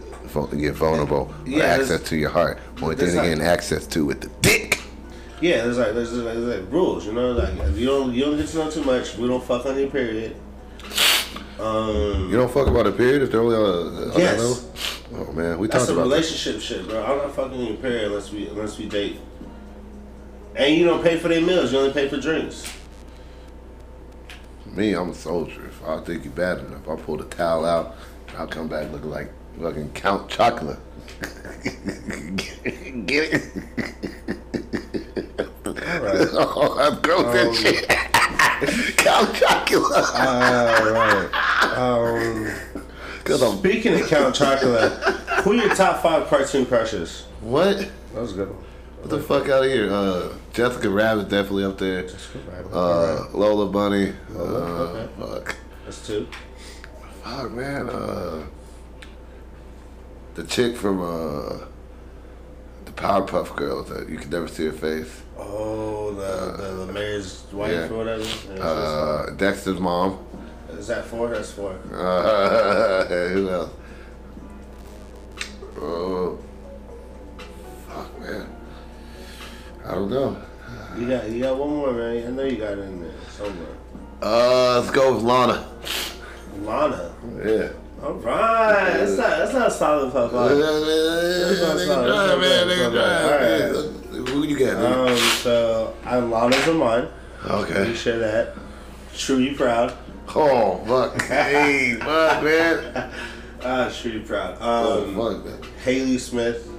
get 0.57 0.73
vulnerable 0.75 1.33
or 1.45 1.49
Yeah, 1.49 1.63
access 1.65 2.01
to 2.09 2.15
your 2.17 2.29
heart. 2.29 2.59
Only 2.81 2.95
thing 2.95 3.07
they're 3.07 3.15
like- 3.17 3.29
getting 3.29 3.43
access 3.43 3.85
to 3.87 4.05
with 4.05 4.21
the 4.21 4.29
dick. 4.41 4.79
yeah. 5.41 5.63
There's 5.63 5.77
like 5.77 5.93
there's 5.93 6.13
like, 6.13 6.35
there's 6.35 6.61
like 6.63 6.71
rules, 6.71 7.05
you 7.05 7.13
know. 7.13 7.33
Like 7.33 7.53
if 7.69 7.77
you 7.77 7.87
don't 7.87 8.13
you 8.13 8.23
don't 8.25 8.37
get 8.37 8.47
to 8.47 8.57
know 8.57 8.71
too 8.71 8.83
much. 8.83 9.17
We 9.17 9.27
don't 9.27 9.43
fuck 9.43 9.65
on 9.65 9.77
your 9.77 9.89
period. 9.89 10.35
Um, 11.59 12.29
You 12.29 12.37
don't 12.37 12.51
fuck 12.51 12.67
about 12.67 12.87
a 12.87 12.91
period 12.91 13.21
if 13.23 13.31
they're 13.31 13.41
only 13.41 13.55
on, 13.55 13.61
a, 13.63 14.13
on 14.13 14.19
Yes. 14.19 14.37
that 14.37 15.13
level. 15.13 15.29
Oh 15.29 15.33
man, 15.33 15.57
we 15.59 15.67
that's 15.67 15.85
talked 15.87 15.89
a 15.89 15.93
about 15.93 16.09
that. 16.09 16.15
relationship 16.15 16.61
shit, 16.61 16.87
bro. 16.87 17.03
I'm 17.03 17.17
not 17.17 17.35
fucking 17.35 17.57
on 17.59 17.65
your 17.65 17.75
period 17.77 18.05
unless 18.11 18.31
we 18.31 18.47
unless 18.47 18.77
we 18.77 18.87
date. 18.87 19.19
And 20.55 20.75
you 20.75 20.85
don't 20.85 21.03
pay 21.03 21.17
for 21.17 21.27
their 21.27 21.41
meals. 21.41 21.71
You 21.73 21.79
only 21.79 21.91
pay 21.93 22.07
for 22.07 22.17
drinks. 22.17 22.71
Me, 24.65 24.93
I'm 24.93 25.09
a 25.09 25.13
soldier. 25.15 25.65
If 25.65 25.83
I 25.85 25.99
think 26.01 26.23
you're 26.23 26.33
bad 26.33 26.59
enough, 26.59 26.87
I'll 26.87 26.97
pull 26.97 27.17
the 27.17 27.25
towel 27.25 27.65
out. 27.65 27.95
I'll 28.37 28.47
come 28.47 28.67
back 28.67 28.91
looking 28.91 29.09
like 29.09 29.31
fucking 29.59 29.91
Count 29.93 30.29
Chocula. 30.29 30.77
Get 33.05 33.33
it? 33.33 33.43
Alright. 35.65 36.27
oh, 36.33 36.77
I'm 36.79 37.01
gross 37.01 37.33
that 37.33 37.55
shit. 37.55 37.85
Count 38.97 39.29
Chocula. 39.35 40.03
Alright. 40.15 41.77
Um, 41.77 43.59
speaking 43.59 43.99
of 43.99 44.07
Count 44.07 44.35
Chocolate, 44.35 44.91
who 45.43 45.51
are 45.51 45.55
your 45.55 45.75
top 45.75 46.01
five 46.01 46.27
cartoon 46.27 46.65
crushes? 46.65 47.25
what? 47.41 47.77
That 48.13 48.21
was 48.21 48.33
a 48.33 48.35
good 48.35 48.49
one. 48.49 48.63
What 49.01 49.09
the 49.11 49.19
fuck 49.21 49.43
out 49.49 49.63
of 49.63 49.71
here? 49.71 49.89
Uh, 49.91 50.33
Jessica 50.51 50.89
Rabbit 50.89 51.29
definitely 51.29 51.63
up 51.63 51.77
there. 51.77 52.03
Rabbit, 52.03 52.73
Uh, 52.73 53.27
Lola 53.33 53.67
Bunny. 53.71 54.13
Uh, 54.35 54.39
okay. 54.41 55.09
fuck. 55.17 55.55
That's 55.85 56.05
two. 56.05 56.27
Fuck 57.23 57.51
man. 57.51 57.89
Uh, 57.89 58.43
the 60.35 60.43
chick 60.43 60.75
from 60.75 61.01
uh, 61.01 61.65
the 62.85 62.91
Powerpuff 62.91 63.55
Girls 63.55 63.87
that 63.89 64.09
you 64.09 64.17
could 64.17 64.31
never 64.31 64.47
see 64.49 64.65
her 64.65 64.71
face. 64.73 65.21
Oh, 65.41 66.11
the 66.13 66.61
the, 66.61 66.85
the 66.85 66.93
mayor's 66.93 67.43
wife 67.53 67.71
yeah. 67.71 67.87
or 67.89 67.97
whatever. 67.97 68.23
Yeah, 68.55 68.63
Uh, 68.63 69.29
Dexter's 69.31 69.79
mom. 69.79 70.19
is 70.71 70.87
that 70.87 71.05
four? 71.05 71.29
That's 71.29 71.51
four. 71.51 71.73
Uh, 71.93 73.05
who 73.29 73.49
else? 73.49 73.71
Oh, 75.81 76.37
fuck, 77.87 78.19
man. 78.19 78.47
I 79.85 79.91
don't 79.95 80.09
know. 80.09 80.41
You 80.97 81.07
got 81.07 81.29
you 81.29 81.41
got 81.41 81.57
one 81.57 81.69
more, 81.69 81.93
man. 81.93 82.27
I 82.27 82.31
know 82.31 82.43
you 82.43 82.57
got 82.57 82.73
it 82.73 82.79
in 82.79 83.01
there 83.01 83.11
somewhere. 83.31 83.75
Uh, 84.21 84.79
let's 84.79 84.91
go 84.91 85.13
with 85.13 85.23
Lana. 85.23 85.65
Lana. 86.63 87.11
Yeah. 87.43 87.69
All 88.03 88.13
right. 88.13 88.93
That's 88.93 89.17
not 89.17 89.29
that's 89.29 89.53
not 89.53 89.67
a 89.67 89.71
solid 89.71 90.11
top 90.13 90.31
five. 90.31 90.51
Who 94.29 94.43
you 94.43 94.57
got? 94.57 94.75
Um, 95.09 95.17
so 95.17 95.95
I 96.05 96.17
Lana's 96.17 96.67
of 96.67 96.75
mine. 96.77 97.07
Okay. 97.45 97.93
share 97.93 98.19
that. 98.19 98.55
Trudy 99.15 99.53
Proud? 99.53 99.97
Oh, 100.35 100.77
fuck. 100.85 101.21
Hey, 101.27 101.95
fuck, 101.95 102.43
man. 102.43 103.11
Ah, 103.63 103.91
Trudy 103.93 104.19
Proud. 104.19 104.57
Oh, 104.61 105.03
Um, 105.05 105.15
fuck, 105.15 105.45
man. 105.45 105.61
Hayley 105.83 106.17
Smith. 106.17 106.69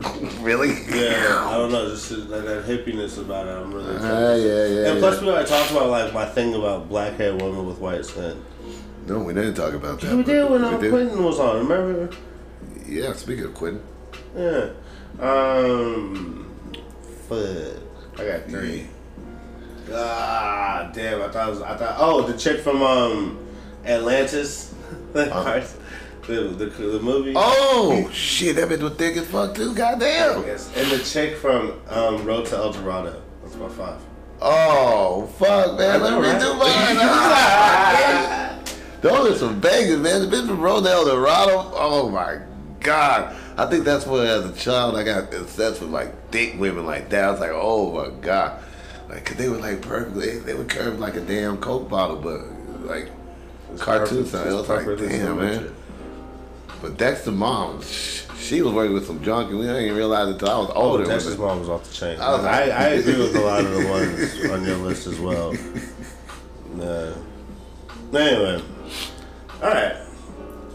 Really? 0.40 0.68
Yeah, 0.88 1.46
I 1.48 1.56
don't 1.56 1.72
know, 1.72 1.88
just 1.88 2.10
that, 2.10 2.28
that 2.28 2.64
hippiness 2.66 3.18
about 3.18 3.46
it. 3.46 3.50
I'm 3.50 3.72
really. 3.72 3.96
Ah, 3.98 4.34
yeah, 4.34 4.66
yeah. 4.66 4.90
and 4.90 4.98
plus, 5.00 5.16
yeah. 5.16 5.22
we 5.22 5.32
already 5.32 5.48
talked 5.48 5.70
about 5.70 5.88
like 5.88 6.12
my 6.12 6.26
thing 6.26 6.54
about 6.54 6.88
black 6.88 7.14
haired 7.14 7.40
women 7.40 7.64
with 7.66 7.78
white 7.78 8.04
skin. 8.04 8.42
No, 9.06 9.20
we 9.20 9.34
didn't 9.34 9.54
talk 9.54 9.72
about 9.72 10.00
that. 10.00 10.16
we 10.16 10.24
did 10.24 10.50
when 10.50 10.64
uh. 10.64 10.78
Quentin 10.78 11.22
was 11.22 11.38
on. 11.38 11.68
Remember? 11.68 12.14
Yeah, 12.86 13.12
speaking 13.12 13.44
of 13.44 13.54
Quentin. 13.54 13.82
Yeah. 14.36 14.70
Um. 15.20 16.50
Fuck. 17.28 17.82
I 18.18 18.24
got 18.24 18.48
three. 18.48 18.88
Ah, 19.92 20.90
damn! 20.92 21.22
I 21.22 21.28
thought 21.28 21.48
it 21.48 21.50
was. 21.50 21.62
I 21.62 21.76
thought. 21.76 21.96
Oh, 21.98 22.22
the 22.22 22.36
chick 22.36 22.60
from 22.60 22.82
um, 22.82 23.38
Atlantis. 23.84 24.72
Uh-huh. 25.16 25.62
the, 26.26 26.42
the 26.42 26.66
the 26.66 27.00
movie. 27.00 27.32
Oh, 27.34 28.08
shit, 28.12 28.56
that 28.56 28.68
bitch 28.68 28.82
was 28.82 28.92
thick 28.94 29.16
as 29.16 29.26
fuck, 29.26 29.54
too. 29.54 29.74
Goddamn. 29.74 30.44
Yes. 30.44 30.70
And 30.76 30.90
the 30.90 30.98
chick 31.02 31.36
from 31.36 31.80
um, 31.88 32.22
Road 32.24 32.44
to 32.46 32.56
El 32.56 32.72
Dorado. 32.72 33.22
That's 33.42 33.56
my 33.56 33.68
five. 33.70 33.98
Oh, 34.42 35.26
fuck, 35.38 35.78
man. 35.78 36.02
Let 36.02 36.20
me 36.20 36.38
do 36.38 36.54
mine. 36.54 38.42
Those 39.08 39.36
are 39.36 39.38
some 39.38 39.60
bangers, 39.60 39.98
man. 40.00 40.28
The 40.28 40.36
bitch 40.36 40.46
from 40.46 40.58
Rodell 40.58 41.04
Dorado. 41.06 41.70
Oh, 41.74 42.08
my 42.10 42.38
God. 42.80 43.36
I 43.58 43.66
think 43.66 43.84
that's 43.84 44.06
where, 44.06 44.26
as 44.26 44.44
a 44.44 44.52
child, 44.52 44.96
I 44.96 45.02
got 45.02 45.32
obsessed 45.34 45.80
with, 45.80 45.90
like, 45.90 46.30
thick 46.30 46.58
women 46.58 46.84
like 46.86 47.08
that. 47.10 47.24
I 47.24 47.30
was 47.30 47.40
like, 47.40 47.50
oh, 47.52 47.92
my 47.92 48.10
God. 48.20 48.62
Like, 49.08 49.24
cause 49.24 49.36
they 49.36 49.48
were, 49.48 49.58
like, 49.58 49.80
perfectly, 49.82 50.30
they, 50.30 50.38
they 50.40 50.54
were 50.54 50.64
curved 50.64 50.98
like 51.00 51.14
a 51.16 51.20
damn 51.20 51.58
Coke 51.58 51.88
bottle, 51.88 52.16
but, 52.16 52.40
like, 52.86 53.10
cartoon 53.78 54.26
style. 54.26 54.42
It 54.48 54.52
was 54.52 54.60
It's 54.60 54.68
like. 54.68 54.86
It's 55.00 55.02
damn, 55.02 55.38
man. 55.38 55.74
But 56.82 56.98
Dexter's 56.98 57.32
mom, 57.34 57.80
sh- 57.82 58.22
she 58.38 58.60
was 58.62 58.72
working 58.72 58.92
with 58.92 59.06
some 59.06 59.22
junk, 59.22 59.48
and 59.50 59.58
we 59.58 59.64
didn't 59.66 59.84
even 59.84 59.96
realize 59.96 60.28
it 60.28 60.32
until 60.32 60.50
I 60.50 60.58
was 60.58 60.70
Oh, 60.74 60.82
older. 60.90 61.04
With 61.04 61.26
it. 61.26 61.38
mom 61.38 61.60
was 61.60 61.68
off 61.70 61.84
the 61.88 61.94
chain. 61.94 62.20
I 62.20 62.30
was 62.32 62.44
I, 62.44 62.64
like- 62.66 62.72
I 62.72 62.86
agree 62.88 63.16
with 63.18 63.34
a 63.36 63.40
lot 63.40 63.64
of 63.64 63.70
the 63.72 63.88
ones 63.88 64.50
on 64.50 64.64
your 64.64 64.76
list 64.76 65.06
as 65.06 65.18
well. 65.18 65.54
Nah. 66.74 67.12
Anyway, 68.12 68.62
all 69.62 69.68
right, 69.70 69.96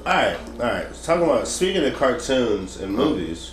all 0.05 0.13
right, 0.13 0.37
all 0.53 0.57
right. 0.59 1.03
Talking 1.03 1.23
about 1.23 1.47
speaking 1.47 1.83
of 1.85 1.93
cartoons 1.95 2.77
and 2.79 2.93
movies, 2.93 3.51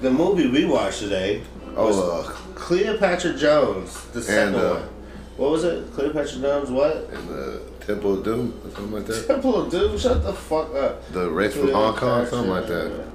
the 0.00 0.10
movie 0.10 0.48
we 0.48 0.64
watched 0.64 1.00
today 1.00 1.42
was 1.76 1.96
Oh, 1.96 2.20
uh, 2.20 2.24
Cleopatra 2.54 3.34
Jones, 3.34 4.04
the 4.08 4.22
second 4.22 4.56
uh, 4.56 4.74
one. 4.74 4.88
What 5.36 5.50
was 5.52 5.64
it? 5.64 5.92
Cleopatra 5.94 6.40
Jones? 6.40 6.70
What? 6.70 6.96
in 7.12 7.26
the 7.28 7.62
Temple 7.86 8.18
of 8.18 8.24
Doom 8.24 8.60
or 8.64 8.70
something 8.70 8.92
like 8.92 9.06
that. 9.06 9.26
Temple 9.26 9.56
of 9.62 9.70
Doom. 9.70 9.98
Shut 9.98 10.22
the 10.22 10.32
fuck 10.32 10.74
up. 10.74 11.10
The 11.12 11.28
race 11.30 11.54
from 11.54 11.70
Hong 11.72 11.96
Kong, 11.96 12.26
something 12.26 12.50
like 12.50 12.66
that. 12.68 13.06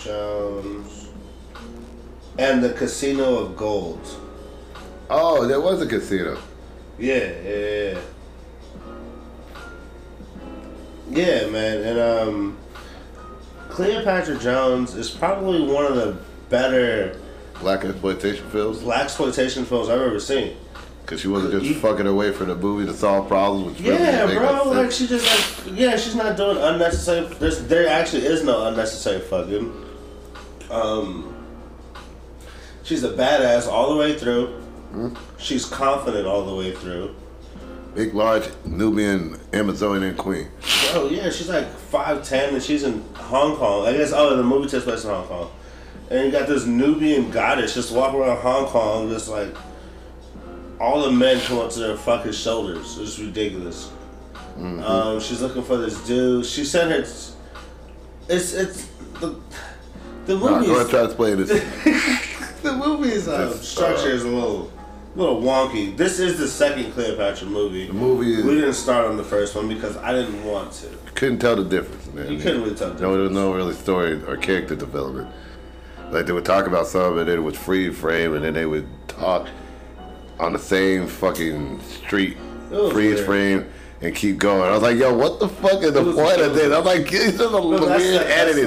Jones. 0.00 1.08
And 2.38 2.62
the 2.62 2.72
Casino 2.72 3.38
of 3.38 3.56
Gold. 3.56 4.00
Oh, 5.10 5.46
there 5.46 5.60
was 5.60 5.82
a 5.82 5.86
casino. 5.86 6.38
Yeah, 7.02 7.32
yeah, 7.42 7.58
yeah. 7.94 7.98
Yeah, 11.10 11.46
man, 11.50 11.80
and 11.82 11.98
um, 11.98 12.56
Cleopatra 13.70 14.38
Jones 14.38 14.94
is 14.94 15.10
probably 15.10 15.60
one 15.62 15.84
of 15.84 15.96
the 15.96 16.16
better 16.48 17.18
Black 17.60 17.84
exploitation 17.84 18.48
films. 18.50 18.78
black 18.82 19.02
exploitation 19.06 19.64
films 19.64 19.88
I've 19.88 20.00
ever 20.00 20.20
seen. 20.20 20.56
Because 21.04 21.20
she 21.20 21.26
wasn't 21.26 21.54
just 21.54 21.64
You- 21.66 21.74
fucking 21.74 22.06
away 22.06 22.30
from 22.30 22.46
the 22.48 22.54
movie 22.54 22.86
to 22.86 22.96
solve 22.96 23.26
problems. 23.26 23.78
Which 23.78 23.88
Yeah, 23.88 24.26
didn't 24.28 24.36
bro. 24.40 24.62
Like 24.70 24.92
sense. 24.92 24.96
she 24.96 25.06
just 25.08 25.66
like 25.66 25.76
yeah, 25.76 25.96
she's 25.96 26.14
not 26.14 26.36
doing 26.36 26.56
unnecessary. 26.58 27.26
There's 27.40 27.64
there 27.64 27.88
actually 27.88 28.26
is 28.26 28.44
no 28.44 28.66
unnecessary 28.68 29.18
fucking. 29.22 29.72
Um, 30.70 31.34
she's 32.84 33.02
a 33.02 33.10
badass 33.10 33.66
all 33.66 33.90
the 33.92 33.96
way 33.98 34.16
through. 34.16 34.61
Hmm? 34.92 35.14
She's 35.38 35.64
confident 35.64 36.26
all 36.26 36.44
the 36.44 36.54
way 36.54 36.72
through. 36.72 37.14
Big, 37.94 38.14
large 38.14 38.48
Nubian 38.64 39.38
Amazonian 39.52 40.16
queen. 40.16 40.48
Oh 40.94 41.08
yeah, 41.10 41.30
she's 41.30 41.48
like 41.48 41.68
five 41.68 42.22
ten 42.22 42.54
and 42.54 42.62
she's 42.62 42.84
in 42.84 43.02
Hong 43.14 43.56
Kong. 43.56 43.86
I 43.86 43.92
guess 43.92 44.12
oh, 44.14 44.36
the 44.36 44.42
movie 44.42 44.68
takes 44.68 44.84
place 44.84 45.04
in 45.04 45.10
Hong 45.10 45.26
Kong, 45.26 45.50
and 46.10 46.26
you 46.26 46.30
got 46.30 46.46
this 46.48 46.64
Nubian 46.66 47.30
goddess 47.30 47.74
just 47.74 47.92
walking 47.92 48.20
around 48.20 48.38
Hong 48.38 48.66
Kong, 48.66 49.08
just 49.10 49.28
like 49.28 49.54
all 50.80 51.02
the 51.02 51.10
men 51.10 51.40
come 51.40 51.58
up 51.58 51.70
to 51.70 51.80
their 51.80 51.96
fucking 51.96 52.32
shoulders. 52.32 52.98
It's 52.98 53.18
ridiculous. 53.18 53.90
Um, 54.56 55.18
she's 55.20 55.40
looking 55.40 55.62
for 55.62 55.76
this 55.78 56.04
dude. 56.06 56.44
She 56.44 56.64
said 56.64 56.92
it's 56.92 57.36
it's 58.28 58.52
it's 58.52 58.88
the 59.20 59.38
the 60.26 60.36
Nah, 60.36 60.58
movie 60.58 60.66
go 60.66 60.74
ahead 60.76 60.90
try 60.90 61.00
to 61.00 61.04
explain 61.06 61.36
this. 61.38 61.48
the 62.62 62.72
movie's 62.72 63.28
uh, 63.28 63.48
This, 63.48 63.68
structure 63.68 64.10
uh, 64.10 64.14
is 64.14 64.24
a 64.24 64.28
little 64.28 64.72
little 65.14 65.40
wonky. 65.42 65.96
This 65.96 66.18
is 66.18 66.38
the 66.38 66.48
second 66.48 66.92
Cleopatra 66.92 67.46
movie. 67.48 67.86
The 67.86 67.92
movie 67.92 68.34
is- 68.34 68.44
we 68.44 68.54
didn't 68.56 68.72
start 68.74 69.06
on 69.06 69.16
the 69.16 69.24
first 69.24 69.54
one 69.54 69.68
because 69.68 69.96
I 69.98 70.12
didn't 70.12 70.44
want 70.44 70.72
to. 70.72 70.86
couldn't 71.14 71.38
tell 71.38 71.56
the 71.56 71.64
difference, 71.64 72.06
man. 72.14 72.30
You 72.32 72.38
couldn't 72.38 72.62
really 72.62 72.74
tell 72.74 72.90
the 72.90 73.02
No, 73.02 73.12
there 73.12 73.22
was 73.22 73.30
no 73.30 73.52
really 73.52 73.74
story 73.74 74.18
or 74.26 74.36
character 74.36 74.74
development. 74.74 75.28
Like 76.10 76.26
they 76.26 76.32
would 76.32 76.44
talk 76.44 76.66
about 76.66 76.86
some, 76.86 77.18
and 77.18 77.28
then 77.28 77.38
it 77.38 77.42
was 77.42 77.56
free 77.56 77.90
frame, 77.90 78.34
and 78.34 78.44
then 78.44 78.54
they 78.54 78.66
would 78.66 78.86
talk 79.08 79.48
on 80.40 80.52
the 80.52 80.58
same 80.58 81.06
fucking 81.06 81.80
street, 81.80 82.36
freeze 82.70 82.94
weird. 82.94 83.20
frame, 83.26 83.64
and 84.00 84.14
keep 84.14 84.36
going. 84.38 84.62
I 84.62 84.72
was 84.72 84.82
like, 84.82 84.96
yo, 84.96 85.14
what 85.14 85.38
the 85.40 85.48
fuck 85.48 85.82
is 85.82 85.92
the 85.92 86.02
point 86.12 86.40
of 86.40 86.54
this? 86.54 86.72
I'm 86.72 86.84
like, 86.84 87.08
this 87.10 87.34
is 87.34 87.40
a 87.40 87.50
No, 87.50 87.66
weird 87.68 88.22
editing. 88.22 88.66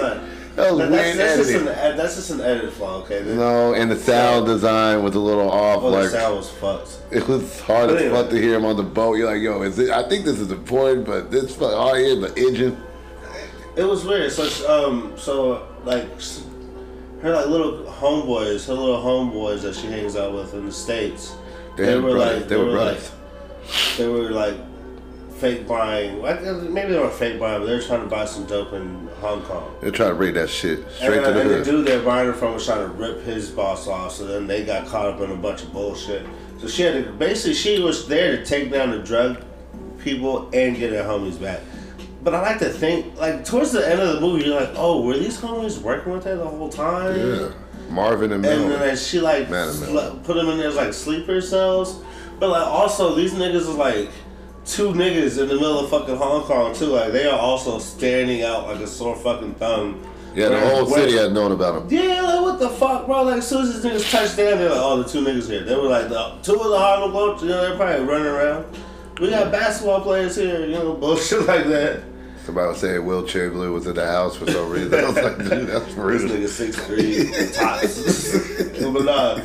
That 0.56 0.72
was 0.72 0.80
That- 0.80 0.92
weird 0.92 1.18
that's, 1.18 1.36
that's, 1.38 1.50
just 1.50 1.54
an, 1.60 1.98
that's 1.98 2.16
just 2.16 2.30
an 2.32 2.42
edit 2.42 2.72
flaw, 2.74 3.00
okay? 3.02 3.24
No, 3.26 3.74
and 3.74 3.92
the 3.92 3.98
sound 3.98 4.46
design 4.46 5.04
was 5.04 5.16
a 5.16 5.20
little 5.20 5.50
off. 5.52 5.84
oh, 5.84 5.92
the 5.92 6.10
sound 6.10 6.38
was 6.38 6.50
fucked. 6.50 6.98
it 7.12 7.28
was 7.28 7.60
hard 7.62 7.90
But 7.90 7.98
as 7.98 8.02
anyway. 8.04 8.22
fuck 8.22 8.30
to 8.30 8.42
hear 8.42 8.56
him 8.56 8.66
on 8.66 8.78
the 8.78 8.84
boat. 8.84 9.16
You're 9.18 9.32
like, 9.34 9.42
yo, 9.42 9.62
is 9.64 9.78
it? 9.80 9.90
I 9.90 10.08
think 10.08 10.24
this 10.24 10.40
is 10.40 10.52
important, 10.52 11.06
but 11.06 11.30
this 11.30 11.54
fuck 11.56 11.74
all 11.74 11.94
here, 11.96 12.16
the 12.16 12.34
engine. 12.38 12.82
It 13.76 13.84
was 13.84 14.06
weird. 14.06 14.32
So, 14.32 14.44
um, 14.88 15.14
so 15.18 15.68
like 15.84 16.08
her 17.22 17.34
like 17.36 17.48
little 17.48 17.84
homeboys, 17.84 18.66
her 18.68 18.74
little 18.74 19.02
homeboys 19.04 19.64
that 19.64 19.76
she 19.76 19.88
hangs 19.88 20.16
out 20.16 20.34
with 20.34 20.54
in 20.54 20.66
the 20.66 20.72
states. 20.72 21.36
They, 21.76 22.00
were 22.00 22.12
brothers. 22.14 22.48
they, 22.48 22.56
were 22.56 22.72
brothers. 22.72 23.12
like 23.12 23.98
they 23.98 24.08
were 24.08 24.30
like 24.32 24.56
fake 25.36 25.68
buying. 25.68 26.22
Maybe 26.74 26.94
they 26.94 27.00
were 27.00 27.10
fake 27.10 27.40
buying, 27.40 27.62
but 27.62 27.68
they 27.68 27.76
were 27.76 27.82
trying 27.82 28.02
to 28.02 28.08
buy 28.08 28.26
some 28.26 28.46
dope 28.46 28.74
in 28.74 29.08
Hong 29.20 29.42
Kong. 29.44 29.76
They're 29.82 29.92
trying 29.92 30.10
to 30.10 30.16
bring 30.16 30.34
that 30.36 30.50
shit 30.50 30.80
And, 30.80 30.92
straight 30.92 31.16
to 31.16 31.22
then, 31.22 31.34
the 31.34 31.42
and 31.42 31.66
the 31.66 31.72
dude 31.72 31.86
they're 31.86 32.04
buying 32.04 32.30
it 32.30 32.36
from 32.36 32.54
was 32.54 32.66
trying 32.66 32.80
to 32.80 32.88
rip 32.88 33.24
his 33.24 33.50
boss 33.50 33.88
off. 33.88 34.14
So 34.14 34.26
then 34.26 34.48
they 34.48 34.64
got 34.64 34.88
caught 34.88 35.08
up 35.08 35.20
in 35.22 35.32
a 35.32 35.36
bunch 35.36 35.64
of 35.64 35.74
bullshit. 35.74 36.26
So 36.60 36.68
she 36.68 36.84
had 36.84 37.04
to 37.04 37.12
basically 37.12 37.54
she 37.54 37.82
was 37.82 38.08
there 38.08 38.38
to 38.38 38.46
take 38.46 38.72
down 38.72 38.92
the 38.92 39.00
drug 39.00 39.44
people 40.00 40.50
and 40.54 40.78
get 40.78 40.94
her 40.94 41.04
homies 41.04 41.40
back. 41.42 41.62
But 42.24 42.34
I 42.34 42.42
like 42.42 42.60
to 42.60 42.70
think 42.70 43.20
like 43.20 43.46
towards 43.46 43.72
the 43.72 43.88
end 43.88 44.00
of 44.00 44.16
the 44.16 44.22
movie, 44.22 44.46
you're 44.46 44.60
like, 44.60 44.72
oh, 44.76 45.02
were 45.02 45.18
these 45.18 45.40
homies 45.40 45.80
working 45.80 46.14
with 46.14 46.24
her 46.24 46.36
the 46.38 46.48
whole 46.48 46.70
time? 46.70 47.20
Yeah, 47.20 47.52
Marvin 47.90 48.32
and 48.32 48.42
Mel. 48.42 48.72
And 48.72 48.72
then 48.72 48.98
she 48.98 49.20
like 49.20 49.48
sl- 49.48 50.18
put 50.24 50.36
them 50.36 50.48
in 50.50 50.58
there 50.58 50.70
as 50.70 50.76
like 50.76 50.94
sleeper 50.94 51.42
cells. 51.42 52.04
But 52.40 52.50
like 52.50 52.66
also 52.66 53.16
these 53.16 53.34
niggas 53.34 53.56
is 53.56 53.68
like 53.70 54.10
two 54.66 54.90
niggas 54.90 55.40
in 55.42 55.48
the 55.48 55.56
middle 55.56 55.80
of 55.80 55.90
fucking 55.90 56.16
Hong 56.16 56.44
Kong 56.44 56.74
too. 56.76 56.88
Like 56.88 57.12
they 57.12 57.26
are 57.26 57.40
also 57.40 57.80
standing 57.80 58.44
out 58.44 58.68
like 58.68 58.80
a 58.80 58.88
sore 58.88 59.16
fucking 59.16 59.56
thumb. 59.56 60.02
Yeah, 60.34 60.50
the 60.50 60.60
whole 60.60 60.86
city 60.86 61.16
had 61.18 61.32
known 61.32 61.54
about 61.54 61.88
them. 61.88 61.98
yeah, 61.98 62.22
like 62.22 62.42
what 62.42 62.60
the 62.60 62.70
fuck, 62.70 63.06
bro? 63.06 63.24
Like 63.24 63.38
as 63.38 63.48
soon 63.48 63.62
as 63.62 63.82
these 63.82 63.90
niggas 63.90 64.12
touched 64.12 64.36
down, 64.36 64.58
they're 64.58 64.70
like, 64.70 64.80
oh, 64.82 65.02
the 65.02 65.08
two 65.08 65.24
niggas 65.24 65.50
here. 65.50 65.64
They 65.64 65.76
were 65.76 65.84
like 65.84 66.10
the 66.10 66.38
two 66.44 66.60
of 66.60 66.72
the 66.72 66.78
Harlem 66.78 67.12
Globetrotters, 67.12 67.42
you 67.42 67.48
know, 67.48 67.62
they're 67.62 67.78
probably 67.78 68.06
running 68.06 68.28
around. 68.28 68.66
We 69.22 69.30
got 69.30 69.50
basketball 69.50 70.02
players 70.02 70.36
here, 70.36 70.66
you 70.66 70.74
know, 70.74 70.94
bullshit 71.00 71.46
like 71.46 71.68
that. 71.68 72.04
Somebody 72.44 72.68
was 72.68 72.80
saying 72.80 73.06
Wilt 73.06 73.28
Chamberlain 73.30 73.74
was 73.74 73.88
in 73.88 73.96
the 73.96 74.06
house 74.06 74.36
for 74.36 74.46
some 74.52 74.70
reason. 74.70 74.94
I 74.94 75.08
was 75.08 75.16
like, 75.16 75.38
dude, 75.38 75.68
that's 75.68 75.94
for 75.94 76.12
This 76.16 76.24
nigga 76.24 76.48
six 76.50 76.76
three 76.86 77.52
tots. 77.54 78.82
but 78.94 79.04
nah. 79.04 79.42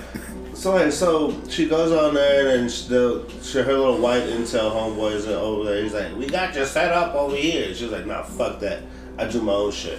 So 0.61 0.73
like, 0.73 0.93
so 0.93 1.35
she 1.49 1.67
goes 1.67 1.91
on 1.91 2.13
there 2.13 2.55
and 2.55 2.71
she, 2.71 2.87
the, 2.87 3.25
she, 3.43 3.63
her 3.63 3.73
little 3.73 3.97
white 3.97 4.25
intel 4.25 4.71
homeboys 4.71 5.27
are 5.27 5.41
over 5.41 5.65
there. 5.65 5.83
He's 5.83 5.95
like, 5.95 6.15
"We 6.15 6.27
got 6.27 6.55
you 6.55 6.67
set 6.67 6.93
up 6.93 7.15
over 7.15 7.35
here." 7.35 7.73
She's 7.73 7.91
like, 7.91 8.05
"Nah, 8.05 8.25
fuck 8.25 8.61
that. 8.61 8.83
I 9.17 9.27
do 9.27 9.41
my 9.41 9.55
own 9.55 9.71
shit." 9.71 9.99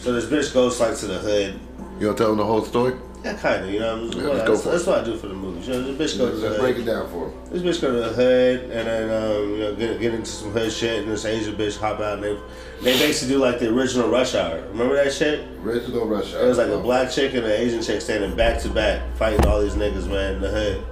So 0.00 0.12
this 0.12 0.24
bitch 0.24 0.52
goes 0.52 0.80
like 0.80 0.96
to 0.96 1.06
the 1.06 1.18
hood. 1.20 1.60
You 2.00 2.06
gonna 2.06 2.18
tell 2.18 2.30
them 2.30 2.38
the 2.38 2.44
whole 2.44 2.64
story? 2.64 2.94
Yeah, 3.24 3.34
kind 3.34 3.64
of. 3.64 3.70
You 3.70 3.80
know, 3.80 4.04
what- 4.04 4.12
go 4.14 4.34
that's, 4.34 4.62
that's 4.64 4.86
what 4.86 5.00
I 5.00 5.04
do 5.04 5.16
for 5.16 5.26
the 5.28 5.34
movies. 5.34 5.68
You 5.68 5.74
know, 5.74 5.92
this 5.92 6.14
bitch 6.14 6.18
goes 6.18 6.40
to 6.40 6.48
the 6.50 6.58
break 6.58 6.78
it 6.78 6.84
down 6.84 7.08
for 7.10 7.28
him. 7.28 7.32
This 7.50 7.62
bitch 7.62 7.80
go 7.82 7.90
to 7.92 8.08
the 8.08 8.12
hood 8.14 8.60
and 8.70 8.88
then 8.88 9.10
um, 9.10 9.50
you 9.50 9.58
know 9.58 9.74
get, 9.74 10.00
get 10.00 10.14
into 10.14 10.30
some 10.30 10.52
hood 10.52 10.72
shit 10.72 11.02
and 11.02 11.12
this 11.12 11.24
Asian 11.24 11.54
bitch 11.54 11.78
hop 11.78 12.00
out 12.00 12.14
and 12.14 12.22
they 12.24 12.38
they 12.82 12.98
basically 12.98 13.34
do 13.34 13.40
like 13.40 13.58
the 13.58 13.68
original 13.68 14.08
Rush 14.08 14.34
Hour. 14.34 14.62
Remember 14.68 14.94
that 14.96 15.12
shit? 15.12 15.46
Original 15.62 16.06
Rush 16.06 16.32
Hour. 16.34 16.44
It 16.44 16.48
was 16.48 16.58
like 16.58 16.68
a 16.68 16.78
black 16.80 17.10
chick 17.10 17.34
and 17.34 17.44
an 17.44 17.52
Asian 17.52 17.82
chick 17.82 18.00
standing 18.00 18.34
back 18.36 18.60
to 18.62 18.68
back 18.70 19.02
fighting 19.16 19.44
all 19.46 19.60
these 19.60 19.74
niggas 19.74 20.08
man 20.08 20.36
in 20.36 20.40
the 20.40 20.48
hood. 20.48 20.82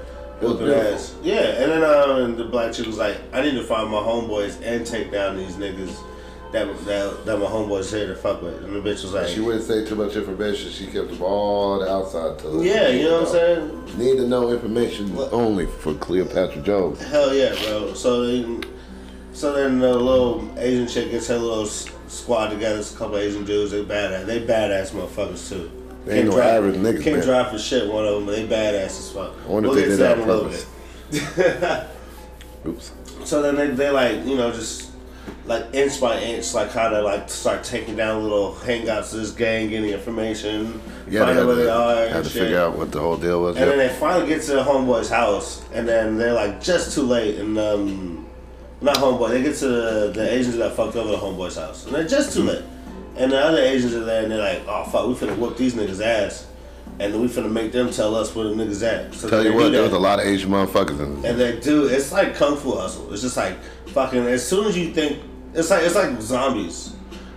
Whooping 0.40 0.68
ass. 0.70 1.16
Yeah, 1.22 1.40
and 1.62 1.72
then 1.72 1.82
um, 1.82 2.36
the 2.36 2.44
black 2.44 2.72
chick 2.72 2.86
was 2.86 2.96
like, 2.98 3.16
I 3.32 3.42
need 3.42 3.54
to 3.54 3.64
find 3.64 3.90
my 3.90 3.98
homeboys 3.98 4.60
and 4.62 4.86
take 4.86 5.10
down 5.10 5.36
these 5.36 5.56
niggas 5.56 5.96
that 6.52 6.66
that, 6.86 7.26
that 7.26 7.38
my 7.38 7.46
homeboys 7.46 7.90
here 7.94 8.06
to 8.06 8.14
fuck 8.14 8.40
with. 8.42 8.62
And 8.64 8.74
the 8.74 8.80
bitch 8.80 9.02
was 9.02 9.12
like, 9.12 9.28
She 9.28 9.40
wouldn't 9.40 9.64
say 9.64 9.84
too 9.84 9.94
much 9.96 10.16
information. 10.16 10.70
She 10.70 10.86
kept 10.86 11.08
them 11.10 11.22
all 11.22 11.78
the 11.80 11.90
outside. 11.90 12.38
To 12.40 12.62
Yeah, 12.64 12.88
you 12.88 13.02
know 13.04 13.20
what 13.22 13.28
I'm 13.28 13.32
saying? 13.32 13.98
Need 13.98 14.16
to 14.16 14.26
know 14.26 14.50
information 14.52 15.14
What? 15.14 15.32
only 15.32 15.66
for 15.66 15.94
Cleopatra 15.94 16.62
Jones. 16.62 17.02
Hell 17.02 17.34
yeah, 17.34 17.54
bro. 17.64 17.92
So 17.94 18.26
then, 18.26 18.64
so 19.32 19.52
then 19.52 19.78
the 19.78 19.92
little 19.94 20.48
Asian 20.58 20.86
chick 20.88 21.10
gets 21.10 21.26
her 21.28 21.38
little 21.38 21.66
squad 21.66 22.48
together. 22.48 22.78
It's 22.78 22.94
a 22.94 22.98
couple 22.98 23.18
Asian 23.18 23.44
dudes. 23.44 23.72
They 23.72 23.84
badass. 23.84 24.24
They 24.26 24.40
badass 24.46 24.90
motherfuckers 24.92 25.48
too. 25.48 25.70
They 26.06 26.20
ain't 26.20 26.28
no 26.28 26.36
drive, 26.36 26.64
average 26.64 26.76
niggas, 26.76 27.02
Can't 27.04 27.16
man. 27.18 27.26
drive 27.26 27.50
for 27.50 27.58
shit. 27.58 27.92
One 27.92 28.06
of 28.06 28.14
them, 28.14 28.24
but 28.26 28.36
they 28.36 28.46
badass 28.46 28.84
as 28.86 29.10
fuck. 29.12 29.34
I 29.44 29.48
wonder 29.48 29.68
if 29.68 29.74
We'll 29.74 29.82
they 29.82 29.82
get 29.82 29.88
did 29.88 29.98
that 29.98 30.18
on 30.18 30.24
purpose. 30.24 31.88
Oops. 32.66 32.92
So 33.24 33.42
then 33.42 33.56
they, 33.56 33.66
they 33.68 33.90
like 33.90 34.24
you 34.24 34.36
know 34.36 34.50
just 34.50 34.87
like 35.46 35.66
inch 35.74 36.00
by 36.00 36.20
inch 36.20 36.52
like 36.54 36.70
kind 36.70 36.94
of 36.94 37.04
like 37.04 37.28
start 37.30 37.64
taking 37.64 37.96
down 37.96 38.22
little 38.22 38.52
hangouts 38.54 39.12
of 39.14 39.20
this 39.20 39.30
gang, 39.30 39.68
getting 39.70 39.90
information, 39.90 40.80
Yeah, 41.08 41.20
they 41.20 41.26
find 41.26 41.38
had 41.38 41.46
where 41.46 41.56
to, 41.56 41.62
they 41.62 41.68
are, 41.70 41.94
had 42.08 42.16
and 42.16 42.24
to 42.24 42.30
shit. 42.30 42.42
figure 42.42 42.60
out 42.60 42.76
what 42.76 42.92
the 42.92 43.00
whole 43.00 43.16
deal 43.16 43.40
was. 43.42 43.56
And 43.56 43.70
then 43.70 43.78
they 43.78 43.88
finally 43.88 44.26
get 44.28 44.42
to 44.42 44.52
the 44.52 44.62
homeboy's 44.62 45.08
house, 45.10 45.62
and 45.72 45.88
then 45.88 46.16
they're 46.18 46.34
like 46.34 46.60
just 46.62 46.94
too 46.94 47.02
late, 47.02 47.36
and 47.38 47.58
um, 47.58 48.26
not 48.80 48.96
homeboy. 48.96 49.30
They 49.30 49.42
get 49.42 49.56
to 49.56 49.68
the, 49.68 50.12
the 50.14 50.32
Asians 50.32 50.56
that 50.58 50.74
fucked 50.76 50.96
over 50.96 51.10
the 51.10 51.16
homeboy's 51.16 51.56
house, 51.56 51.86
and 51.86 51.94
they're 51.94 52.06
just 52.06 52.36
Mm-hmm. 52.36 52.46
too 52.46 52.52
late. 52.54 52.64
And 53.16 53.32
the 53.32 53.40
other 53.40 53.58
Asians 53.60 53.94
are 53.94 54.04
there, 54.04 54.22
and 54.22 54.30
they're 54.30 54.38
like, 54.38 54.62
"Oh 54.68 54.84
fuck, 54.84 55.08
we 55.08 55.14
finna 55.14 55.36
whoop 55.36 55.56
these 55.56 55.74
niggas 55.74 56.00
ass, 56.00 56.46
and 57.00 57.12
then 57.14 57.20
we 57.20 57.28
finna 57.28 57.50
make 57.50 57.72
them 57.72 57.90
tell 57.90 58.14
us 58.14 58.34
where 58.34 58.44
the 58.48 58.54
niggas 58.54 58.82
at." 58.86 59.14
So 59.14 59.28
Tell 59.28 59.44
you 59.44 59.54
what, 59.54 59.70
there 59.72 59.82
was 59.82 59.92
a 59.92 59.98
lot 59.98 60.18
of 60.20 60.26
Asian 60.26 60.50
motherfuckers 60.50 60.98
in 61.00 61.24
And 61.24 61.38
they 61.40 61.58
do. 61.60 61.86
It's 61.86 62.12
like 62.12 62.34
kung 62.34 62.56
fu 62.56 62.72
hustle. 62.74 63.12
It's 63.12 63.22
just 63.22 63.36
like 63.36 63.56
fucking. 63.88 64.26
As 64.26 64.46
soon 64.46 64.66
as 64.66 64.76
you 64.76 64.92
think, 64.92 65.20
it's 65.54 65.70
like 65.70 65.82
it's 65.84 65.94
like 65.94 66.20
zombies, 66.20 66.92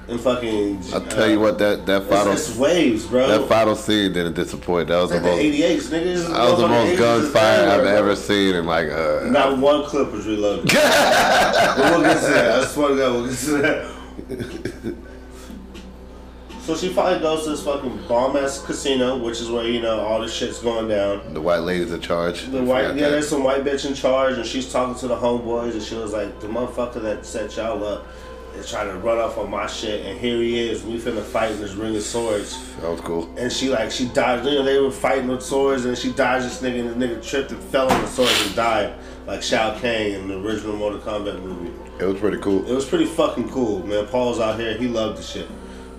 and 0.07 0.19
fucking. 0.19 0.81
I'll 0.93 1.01
tell 1.01 1.29
you 1.29 1.39
what, 1.39 1.57
that, 1.59 1.85
that 1.85 2.03
final 2.09 2.33
it's 2.33 2.55
waves, 2.57 3.05
bro. 3.05 3.27
that 3.27 3.47
final 3.47 3.75
scene 3.75 4.11
didn't 4.13 4.33
disappoint. 4.33 4.89
That 4.89 4.97
was 5.01 5.11
It's 5.11 5.21
the 5.21 5.29
the 5.29 5.35
most 5.35 5.91
88s, 5.91 6.01
niggas. 6.01 6.27
that 6.29 6.49
was 6.51 6.59
the 6.59 6.67
most 6.67 6.97
gunfire 6.99 7.69
I've 7.69 7.79
ever. 7.81 7.87
ever 7.87 8.15
seen 8.15 8.55
in 8.55 8.65
like 8.65 8.89
uh 8.89 9.27
Not 9.29 9.57
one 9.59 9.83
clip 9.85 10.11
was 10.11 10.25
reloaded. 10.27 10.65
but 10.73 10.75
we'll 11.91 12.01
get 12.01 12.19
to 12.19 12.27
that. 12.33 12.59
I 12.61 12.65
swear 12.65 12.89
to 12.89 12.95
God, 12.97 13.13
we'll 13.13 13.27
get 13.29 13.37
to 13.37 13.51
that. 13.61 14.95
So 16.63 16.75
she 16.75 16.89
finally 16.89 17.19
goes 17.19 17.43
to 17.43 17.51
this 17.51 17.63
fucking 17.63 18.07
bomb 18.07 18.37
ass 18.37 18.63
casino, 18.63 19.17
which 19.17 19.41
is 19.41 19.49
where 19.49 19.65
you 19.65 19.81
know 19.81 19.99
all 19.99 20.21
this 20.21 20.33
shit's 20.33 20.59
going 20.59 20.87
down. 20.87 21.33
the 21.33 21.41
white 21.41 21.59
lady's 21.59 21.91
in 21.91 22.01
charge. 22.01 22.45
The 22.45 22.63
white, 22.63 22.83
yeah, 22.83 22.93
that. 22.93 23.09
there's 23.11 23.27
some 23.27 23.43
white 23.43 23.63
bitch 23.63 23.85
in 23.87 23.93
charge, 23.95 24.37
and 24.37 24.45
she's 24.45 24.71
talking 24.71 24.95
to 24.99 25.07
the 25.07 25.15
homeboys, 25.15 25.73
and 25.73 25.81
she 25.81 25.95
was 25.95 26.13
like, 26.13 26.39
"The 26.39 26.47
motherfucker 26.47 27.01
that 27.01 27.25
set 27.25 27.55
y'all 27.57 27.83
up 27.83 28.05
is 28.55 28.69
trying 28.69 28.89
to 28.89 28.97
run 28.97 29.17
off 29.17 29.37
on 29.37 29.49
my 29.49 29.65
shit, 29.65 30.05
and 30.05 30.19
here 30.19 30.37
he 30.37 30.59
is. 30.69 30.83
We 30.83 30.99
finna 30.99 31.23
fight 31.23 31.51
in 31.51 31.61
this 31.61 31.73
ring 31.73 31.95
of 31.95 32.03
swords." 32.03 32.57
That 32.81 32.91
was 32.91 33.01
cool. 33.01 33.33
And 33.37 33.51
she 33.51 33.69
like 33.69 33.89
she 33.89 34.07
dodged. 34.09 34.45
You 34.45 34.59
know, 34.59 34.63
they 34.63 34.79
were 34.79 34.91
fighting 34.91 35.27
with 35.27 35.41
swords, 35.41 35.85
and 35.85 35.97
she 35.97 36.11
dodged 36.11 36.45
this 36.45 36.61
nigga, 36.61 36.91
and 36.91 37.01
the 37.01 37.07
nigga 37.07 37.27
tripped 37.27 37.51
and 37.51 37.61
fell 37.63 37.91
on 37.91 38.01
the 38.01 38.07
sword 38.07 38.29
and 38.45 38.55
died, 38.55 38.93
like 39.25 39.41
Shao 39.41 39.77
Kahn 39.79 40.11
in 40.11 40.27
the 40.27 40.39
original 40.39 40.75
Mortal 40.75 40.99
Kombat 40.99 41.41
movie. 41.41 41.71
It 41.99 42.05
was 42.05 42.19
pretty 42.19 42.37
cool. 42.37 42.67
It 42.69 42.73
was 42.73 42.85
pretty 42.85 43.05
fucking 43.05 43.49
cool, 43.49 43.85
man. 43.85 44.05
Paul's 44.07 44.39
out 44.39 44.59
here, 44.59 44.75
he 44.77 44.87
loved 44.87 45.17
the 45.17 45.23
shit. 45.23 45.47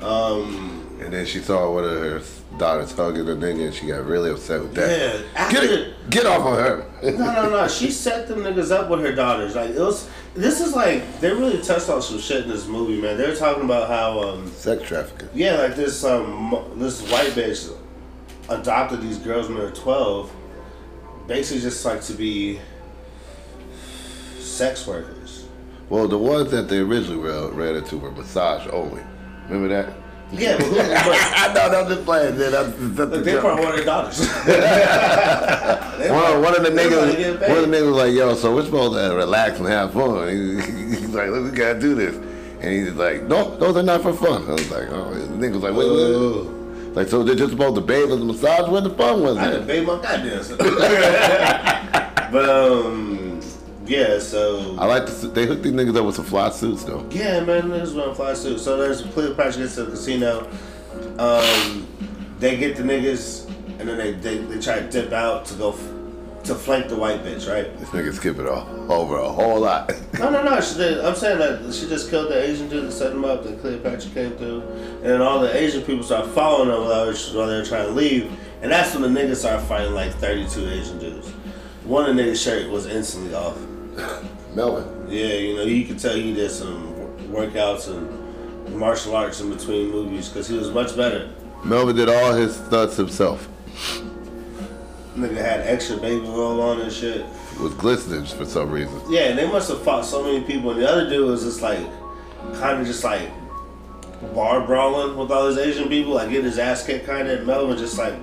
Um, 0.03 0.86
And 1.00 1.12
then 1.12 1.26
she 1.26 1.40
saw 1.40 1.72
one 1.72 1.84
of 1.84 1.90
her 1.90 2.22
daughters 2.59 2.92
hugging 2.92 3.24
the 3.26 3.32
nigga, 3.34 3.66
and 3.66 3.74
she 3.74 3.86
got 3.86 4.05
really 4.07 4.30
upset 4.30 4.61
with 4.61 4.74
that. 4.74 5.20
yeah, 5.34 5.50
Get 5.50 6.11
get 6.11 6.26
off 6.26 6.46
of 6.46 6.59
her. 6.59 6.86
no, 7.03 7.32
no, 7.32 7.50
no. 7.50 7.68
She 7.68 7.90
set 7.90 8.28
them 8.28 8.40
niggas 8.40 8.70
up 8.70 8.88
with 8.90 9.00
her 9.00 9.12
daughters. 9.12 9.55
Like 9.57 9.70
it 9.70 9.78
was. 9.78 10.09
This 10.34 10.61
is 10.61 10.74
like 10.74 11.20
they 11.20 11.30
really 11.30 11.61
touched 11.62 11.88
on 11.90 12.00
some 12.03 12.18
shit 12.18 12.44
in 12.44 12.48
this 12.50 12.66
movie, 12.66 13.00
man. 13.00 13.18
They're 13.18 13.34
talking 13.36 13.64
about 13.64 13.88
how, 13.88 14.20
um, 14.22 14.50
Sex 14.53 14.82
trafficking. 14.88 15.28
yeah, 15.34 15.57
like 15.57 15.76
this, 15.76 16.03
um, 16.05 16.72
this 16.76 17.03
white 17.11 17.30
bitch 17.32 17.70
adopted 18.48 19.03
these 19.03 19.18
girls 19.18 19.48
when 19.48 19.59
they 19.59 19.64
were 19.64 19.70
twelve, 19.72 20.30
basically 21.26 21.61
just 21.62 21.84
like 21.84 22.00
to 22.03 22.14
be 22.14 22.61
sex 24.38 24.86
workers. 24.86 25.44
Well, 25.88 26.09
the 26.09 26.18
ones 26.18 26.50
that 26.53 26.68
they 26.68 26.78
originally 26.78 27.16
ran 27.50 27.76
into 27.76 27.98
were 27.98 28.11
massage 28.12 28.66
only. 28.72 29.03
Remember 29.53 29.68
that? 29.82 29.94
Yeah, 30.32 30.57
but, 30.57 30.66
who, 30.66 30.76
but 30.76 30.86
I 30.88 31.53
know, 31.53 31.80
I'm 31.82 31.88
just 31.88 32.05
playing. 32.07 32.38
Man. 32.38 32.53
That's, 32.53 32.68
that's 32.70 33.11
the 33.11 33.18
they 33.18 33.38
probably 33.38 33.64
one 33.64 33.72
of 33.72 33.76
their 33.76 33.84
daughters. 33.84 34.18
One, 36.03 36.42
one 36.42 36.57
of 36.57 36.62
the 36.64 36.70
niggas, 36.70 37.48
one 37.48 37.59
of 37.59 37.70
the 37.70 37.76
niggas 37.76 37.86
was 37.86 37.96
like, 37.96 38.12
"Yo, 38.12 38.34
so 38.34 38.55
we're 38.55 38.64
supposed 38.64 38.94
to 38.94 39.14
relax 39.14 39.59
and 39.59 39.68
have 39.68 39.92
fun." 39.92 40.28
He- 40.28 40.55
He's 40.96 41.14
like, 41.14 41.28
"Look, 41.28 41.53
we 41.53 41.57
gotta 41.57 41.78
do 41.78 41.94
this," 41.94 42.16
and 42.16 42.72
he's 42.72 42.92
like, 42.94 43.22
"No, 43.24 43.57
those 43.59 43.76
are 43.76 43.82
not 43.84 44.03
for 44.03 44.12
fun." 44.14 44.44
I 44.48 44.53
was 44.55 44.70
like, 44.70 44.88
"Oh," 44.90 45.14
the 45.14 45.46
nigga 45.46 45.55
was 45.55 45.62
like, 45.62 45.74
"Wait, 45.74 45.88
wait, 45.88 46.16
wait." 46.16 46.96
Like, 46.96 47.09
so 47.09 47.22
they're 47.22 47.36
just 47.36 47.53
supposed 47.53 47.76
to 47.76 47.82
bathe 47.82 48.11
and 48.11 48.26
massage? 48.26 48.68
Where 48.68 48.80
the 48.80 48.90
fun 48.90 49.22
was 49.22 49.36
I 49.36 49.50
done 49.53 49.66
paid 49.66 49.86
my 49.86 50.00
goddamn 50.03 50.42
but 52.32 52.48
um, 52.48 53.22
yeah. 53.87 54.18
So 54.18 54.76
I 54.78 54.87
like 54.87 55.07
to. 55.07 55.12
see- 55.12 55.28
They 55.28 55.47
hooked 55.47 55.62
these 55.62 55.72
niggas 55.72 55.97
up 55.97 56.05
with 56.07 56.16
some 56.16 56.24
fly 56.24 56.51
suits 56.51 56.85
though. 56.85 57.07
Yeah, 57.11 57.41
man, 57.41 57.64
niggas 57.64 57.95
wearing 57.95 58.14
fly 58.14 58.35
suits. 58.35 58.62
So 58.62 58.76
there's 58.76 59.03
Cleopatra 59.03 59.62
gets 59.62 59.74
to 59.76 59.85
the 59.85 59.91
casino. 59.93 60.49
Um, 61.18 61.87
they 62.39 62.57
get 62.57 62.76
the 62.76 62.83
niggas, 62.83 63.47
and 63.78 63.89
then 63.89 63.99
they, 63.99 64.12
they, 64.12 64.39
they 64.39 64.61
try 64.61 64.80
to 64.80 64.91
dip 64.91 65.12
out 65.12 65.45
to 65.47 65.55
go 65.55 65.70
f- 65.72 66.45
to 66.45 66.55
flank 66.57 66.89
the 66.89 66.97
white 66.97 67.22
bitch, 67.24 67.49
right? 67.49 67.76
This 67.78 67.89
nigga 67.91 68.12
skipping 68.12 68.49
all 68.49 68.66
over 68.93 69.16
a 69.18 69.28
whole 69.28 69.61
lot. 69.61 69.93
No, 70.18 70.30
no, 70.30 70.43
no. 70.45 70.61
She 70.61 70.76
did, 70.76 71.01
I'm 71.05 71.14
saying 71.16 71.39
that 71.39 71.74
she 71.74 71.89
just 71.89 72.09
killed 72.11 72.30
the 72.30 72.41
Asian 72.41 72.68
dude 72.68 72.85
that 72.87 72.93
set 72.93 73.11
him 73.12 73.24
up. 73.24 73.43
Then 73.45 73.59
Cleopatra 73.59 74.11
came 74.12 74.33
through, 74.37 74.61
and 74.62 75.05
then 75.05 75.20
all 75.22 75.41
the 75.41 75.53
Asian 75.57 75.83
people 75.83 76.05
start 76.05 76.26
following 76.28 76.68
them 76.68 76.80
while 76.83 77.07
they 77.07 77.59
were, 77.59 77.64
trying 77.64 77.87
to 77.87 77.93
leave. 77.93 78.30
And 78.61 78.70
that's 78.70 78.95
when 78.95 79.03
the 79.12 79.20
niggas 79.20 79.37
started 79.37 79.64
fighting 79.66 79.95
like 79.95 80.12
32 80.14 80.68
Asian 80.68 80.99
dudes. 81.01 81.28
One 81.85 82.09
of 82.09 82.14
the 82.14 82.22
niggas' 82.22 82.45
shirt 82.45 82.70
was 82.70 82.87
instantly 82.87 83.35
off. 83.35 83.57
Melvin. 84.55 85.07
Yeah, 85.11 85.26
you 85.34 85.57
know, 85.57 85.62
you 85.62 85.84
could 85.86 85.99
tell 85.99 86.14
he 86.14 86.34
did 86.34 86.51
some 86.51 86.95
workouts 87.30 87.88
and 87.88 88.76
martial 88.76 89.14
arts 89.14 89.40
in 89.40 89.51
between 89.51 89.90
movies 89.90 90.28
because 90.28 90.49
he 90.49 90.57
was 90.57 90.70
much 90.70 90.97
better. 90.97 91.30
Melvin 91.64 91.97
did 91.97 92.09
all 92.09 92.32
his 92.34 92.57
stunts 92.57 92.97
himself. 92.97 93.49
Nigga 95.16 95.36
had 95.36 95.61
extra 95.61 95.97
baby 95.99 96.26
oil 96.26 96.61
on 96.61 96.80
and 96.80 96.93
shit. 96.93 97.24
Was 97.61 97.74
glistening 97.74 98.24
for 98.24 98.47
some 98.47 98.70
reason. 98.70 99.01
Yeah, 99.11 99.28
and 99.28 99.38
they 99.38 99.47
must 99.47 99.68
have 99.68 99.82
fought 99.82 100.05
so 100.05 100.24
many 100.24 100.40
people. 100.43 100.70
And 100.70 100.80
the 100.80 100.88
other 100.88 101.09
dude 101.09 101.28
was 101.28 101.45
just 101.45 101.61
like, 101.61 101.86
kind 102.55 102.80
of 102.80 102.86
just 102.86 103.05
like 103.05 103.28
bar 104.34 104.66
brawling 104.66 105.16
with 105.16 105.30
all 105.30 105.49
these 105.49 105.59
Asian 105.59 105.88
people, 105.88 106.14
like 106.14 106.30
getting 106.30 106.47
his 106.47 106.59
ass 106.59 106.86
kicked 106.86 107.07
kind 107.07 107.28
of. 107.28 107.38
And 107.38 107.47
Melvin 107.47 107.76
just 107.76 107.99
like, 107.99 108.14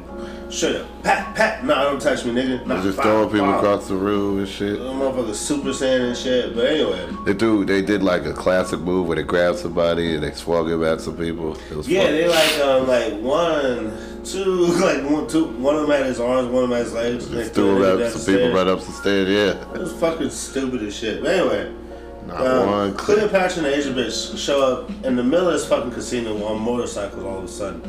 shut 0.49 0.75
up, 0.75 1.03
pat, 1.03 1.35
pat, 1.35 1.65
nah, 1.65 1.83
don't 1.83 2.01
touch 2.01 2.25
me, 2.25 2.31
nigga. 2.31 2.65
Nah, 2.65 2.81
just 2.81 3.01
throwing 3.01 3.29
people 3.29 3.53
across 3.53 3.87
the 3.87 3.95
room 3.95 4.39
and 4.39 4.47
shit. 4.47 4.79
The 4.79 4.85
motherfucker 4.85 5.35
super 5.35 5.69
saiyan 5.69 6.09
and 6.09 6.17
shit. 6.17 6.55
But 6.55 6.65
anyway, 6.65 7.09
They 7.25 7.33
do. 7.33 7.65
They 7.65 7.81
did 7.81 8.03
like 8.03 8.25
a 8.25 8.33
classic 8.33 8.79
move 8.79 9.07
where 9.07 9.15
they 9.15 9.23
grabbed 9.23 9.59
somebody 9.59 10.15
and 10.15 10.23
they 10.23 10.31
swung 10.31 10.69
him 10.69 10.83
at 10.83 11.01
some 11.01 11.17
people. 11.17 11.55
It 11.69 11.75
was 11.75 11.87
yeah, 11.87 12.03
fun. 12.03 12.11
they 12.11 12.27
like 12.27 12.59
um 12.59 12.87
like 12.87 13.13
one, 13.21 14.23
two, 14.23 14.43
like 14.81 15.09
one, 15.09 15.27
two. 15.27 15.45
One 15.45 15.75
of 15.75 15.81
them 15.81 15.91
had 15.91 16.05
his 16.05 16.19
arms, 16.19 16.49
one 16.49 16.63
of 16.63 16.69
them 16.69 16.77
had 16.77 16.85
his 16.85 16.93
legs. 16.93 17.27
Just 17.29 17.53
threw 17.53 17.83
him 17.83 17.99
down 17.99 18.11
Some 18.11 18.33
people 18.33 18.51
right 18.51 18.67
up 18.67 18.79
the 18.79 18.91
stairs. 18.91 19.29
Yeah, 19.29 19.73
It 19.73 19.79
was 19.79 19.93
fucking 19.93 20.29
stupid 20.29 20.81
as 20.83 20.95
shit. 20.95 21.21
But 21.21 21.31
anyway, 21.31 21.73
not 22.25 22.45
um, 22.45 22.69
one. 22.69 22.93
Cleopatra 22.95 23.63
and 23.63 23.65
the 23.65 23.75
Asian 23.75 23.93
bitch 23.93 24.37
show 24.37 24.61
up 24.61 24.89
in 25.03 25.15
the 25.15 25.23
middle 25.23 25.47
of 25.47 25.53
this 25.53 25.67
fucking 25.67 25.91
casino 25.91 26.43
on 26.45 26.61
motorcycles 26.61 27.23
all 27.23 27.39
of 27.39 27.43
a 27.43 27.47
sudden. 27.47 27.81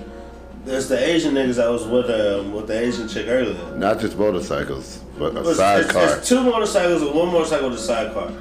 There's 0.65 0.89
the 0.89 0.99
Asian 0.99 1.35
niggas 1.35 1.57
that 1.57 1.71
was 1.71 1.87
with 1.87 2.11
um, 2.11 2.53
with 2.53 2.67
the 2.67 2.79
Asian 2.79 3.09
chick 3.09 3.27
earlier. 3.29 3.77
Not 3.77 3.99
just 3.99 4.17
motorcycles, 4.19 4.99
but 5.19 5.37
a 5.37 5.55
sidecar. 5.55 6.19
it's 6.19 6.29
two 6.29 6.43
motorcycles 6.43 7.03
and 7.03 7.15
one 7.15 7.33
motorcycle 7.33 7.71
with 7.71 7.79
a 7.79 7.83
sidecar. 7.83 8.33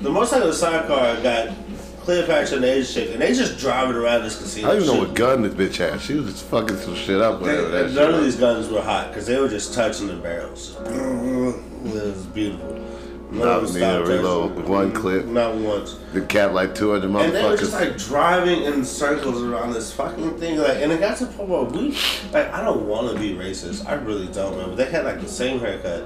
The 0.00 0.10
motorcycle 0.10 0.46
with 0.48 0.58
the 0.58 0.66
sidecar 0.66 1.22
got 1.22 1.54
Cleopatra 2.00 2.56
and 2.56 2.64
the 2.64 2.72
Asian 2.72 2.94
chick, 2.94 3.12
and 3.12 3.20
they 3.20 3.34
just 3.34 3.58
driving 3.58 3.94
around 3.96 4.22
this 4.22 4.38
casino. 4.40 4.68
I 4.68 4.72
don't 4.74 4.82
even 4.84 4.94
know 4.94 5.02
what 5.04 5.14
gun 5.14 5.42
this 5.42 5.52
bitch 5.54 5.76
had. 5.76 6.00
She 6.00 6.14
was 6.14 6.32
just 6.32 6.44
fucking 6.46 6.76
some 6.78 6.94
shit 6.94 7.20
up. 7.20 7.40
They- 7.42 7.46
Whatever 7.46 7.68
that 7.68 7.92
none 7.92 8.14
of 8.14 8.20
was. 8.20 8.24
these 8.24 8.40
guns 8.40 8.68
were 8.68 8.80
hot 8.82 9.08
because 9.08 9.26
they 9.26 9.38
were 9.38 9.48
just 9.48 9.74
touching 9.74 10.06
the 10.06 10.14
barrels. 10.14 10.76
It 10.86 11.92
was 11.92 12.26
beautiful. 12.26 12.82
Not 13.30 13.62
need 13.64 13.80
to 13.80 14.04
reload 14.06 14.68
one 14.68 14.92
clip. 14.92 15.26
Not 15.26 15.56
once. 15.56 15.98
The 16.12 16.20
cap 16.22 16.52
like 16.52 16.74
two 16.74 16.92
hundred 16.92 17.10
And 17.14 17.34
they 17.34 17.42
were 17.42 17.56
just 17.56 17.72
like 17.72 17.98
driving 17.98 18.62
in 18.62 18.84
circles 18.84 19.42
around 19.42 19.72
this 19.72 19.92
fucking 19.92 20.38
thing. 20.38 20.58
Like, 20.58 20.78
and 20.78 20.92
it 20.92 21.00
got 21.00 21.16
to 21.18 21.26
the 21.26 21.32
point 21.32 21.48
where 21.48 21.62
we, 21.64 21.90
like, 22.32 22.52
I 22.52 22.62
don't 22.64 22.86
want 22.86 23.12
to 23.12 23.18
be 23.18 23.34
racist. 23.34 23.86
I 23.86 23.94
really 23.94 24.28
don't, 24.28 24.56
man. 24.56 24.68
But 24.68 24.76
they 24.76 24.84
had 24.86 25.04
like 25.04 25.20
the 25.20 25.28
same 25.28 25.58
haircut. 25.58 26.04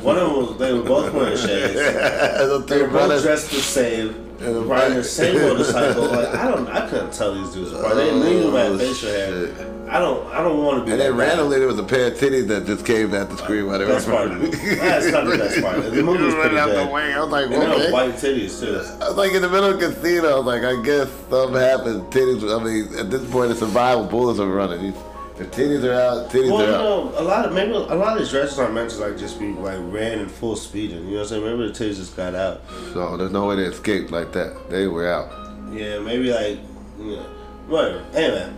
One 0.00 0.16
of 0.18 0.28
them 0.28 0.36
was, 0.36 0.58
they 0.58 0.72
were 0.72 0.82
both 0.82 1.12
wearing 1.12 1.36
shades. 1.36 1.74
The 1.74 2.64
They 2.66 2.82
were 2.82 2.88
both 2.88 3.22
dressed 3.22 3.50
the 3.50 3.56
same. 3.56 4.20
And 4.40 4.66
Riding 4.66 4.96
the 4.98 5.04
same 5.04 5.40
motorcycle. 5.40 6.08
Like, 6.08 6.28
I 6.34 6.50
don't, 6.50 6.68
I 6.68 6.88
couldn't 6.88 7.12
tell 7.12 7.34
these 7.34 7.54
dudes 7.54 7.72
apart. 7.72 7.94
They 7.94 8.08
have 8.08 8.54
Oh, 8.54 8.78
facial 8.78 9.08
hair. 9.10 9.46
I 9.94 10.00
don't, 10.00 10.26
I 10.34 10.42
don't 10.42 10.64
want 10.64 10.80
to 10.80 10.84
be. 10.86 10.90
And 10.90 11.00
then 11.00 11.16
randomly 11.16 11.58
there 11.60 11.68
was 11.68 11.78
a 11.78 11.84
pair 11.84 12.08
of 12.08 12.14
titties 12.14 12.48
that 12.48 12.66
just 12.66 12.84
came 12.84 13.14
at 13.14 13.30
the 13.30 13.36
screen 13.36 13.66
while 13.66 13.78
they 13.78 13.86
Best 13.86 14.08
part 14.08 14.28
of 14.28 14.40
the 14.40 14.46
movie. 14.46 14.74
That's 14.74 15.06
not 15.12 15.24
the 15.24 15.38
best 15.38 15.60
part. 15.62 15.76
The 15.84 16.02
movie 16.02 16.24
was 16.24 16.34
pretty 16.34 16.56
Running 16.56 16.58
out 16.58 16.86
the 16.88 16.92
way. 16.92 17.12
I 17.14 17.20
was 17.20 17.30
like, 17.30 17.44
And 17.46 17.54
okay. 17.54 17.92
white 17.92 18.14
titties 18.14 18.58
too. 18.58 18.74
I 19.00 19.08
was 19.08 19.16
like 19.16 19.32
in 19.34 19.42
the 19.42 19.48
middle 19.48 19.70
of 19.70 19.78
the 19.78 19.86
casino. 19.86 20.28
I 20.30 20.36
was 20.40 20.46
like, 20.46 20.62
I 20.64 20.82
guess 20.82 21.08
something 21.30 21.54
happened. 21.60 22.02
Titties. 22.12 22.42
I 22.42 22.64
mean, 22.64 22.98
at 22.98 23.08
this 23.08 23.30
point, 23.30 23.52
it's 23.52 23.60
survival. 23.60 24.04
Bullets 24.06 24.40
are 24.40 24.48
running. 24.48 24.82
These, 24.82 25.00
the 25.36 25.44
titties 25.44 25.84
are 25.84 25.92
out. 25.94 26.28
Titties 26.30 26.50
Well, 26.50 26.66
you 26.66 26.72
are 26.72 26.76
out. 26.76 27.12
know, 27.12 27.12
a 27.20 27.22
lot 27.22 27.44
of 27.46 27.52
maybe 27.52 27.72
a 27.72 27.78
lot 27.78 28.14
of 28.14 28.18
these 28.18 28.30
dresses 28.30 28.58
aren't 28.58 28.74
meant 28.74 28.90
to 28.90 28.96
like 28.98 29.16
just 29.16 29.38
be 29.38 29.52
like 29.52 29.78
ran 29.78 30.18
in 30.18 30.28
full 30.28 30.56
speeding. 30.56 31.04
You 31.04 31.04
know 31.04 31.16
what 31.18 31.20
I'm 31.22 31.28
saying? 31.28 31.44
Maybe 31.58 31.72
the 31.72 31.72
titties 31.72 31.96
just 31.98 32.16
got 32.16 32.34
out. 32.34 32.62
So 32.92 33.16
there's 33.16 33.30
no 33.30 33.46
way 33.46 33.54
they 33.54 33.62
escaped 33.66 34.10
like 34.10 34.32
that. 34.32 34.70
They 34.70 34.88
were 34.88 35.08
out. 35.08 35.30
Yeah, 35.72 36.00
maybe 36.00 36.32
like, 36.32 36.58
you 36.98 37.16
know, 37.16 37.22
whatever. 37.68 38.04
Anyway, 38.14 38.52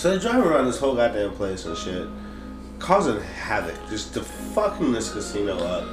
so 0.00 0.08
they're 0.08 0.18
driving 0.18 0.50
around 0.50 0.64
this 0.64 0.78
whole 0.78 0.94
goddamn 0.94 1.32
place 1.32 1.66
and 1.66 1.76
shit, 1.76 2.08
causing 2.78 3.20
havoc, 3.20 3.76
just 3.90 4.14
to 4.14 4.22
fucking 4.22 4.92
this 4.92 5.12
casino 5.12 5.58
up. 5.58 5.86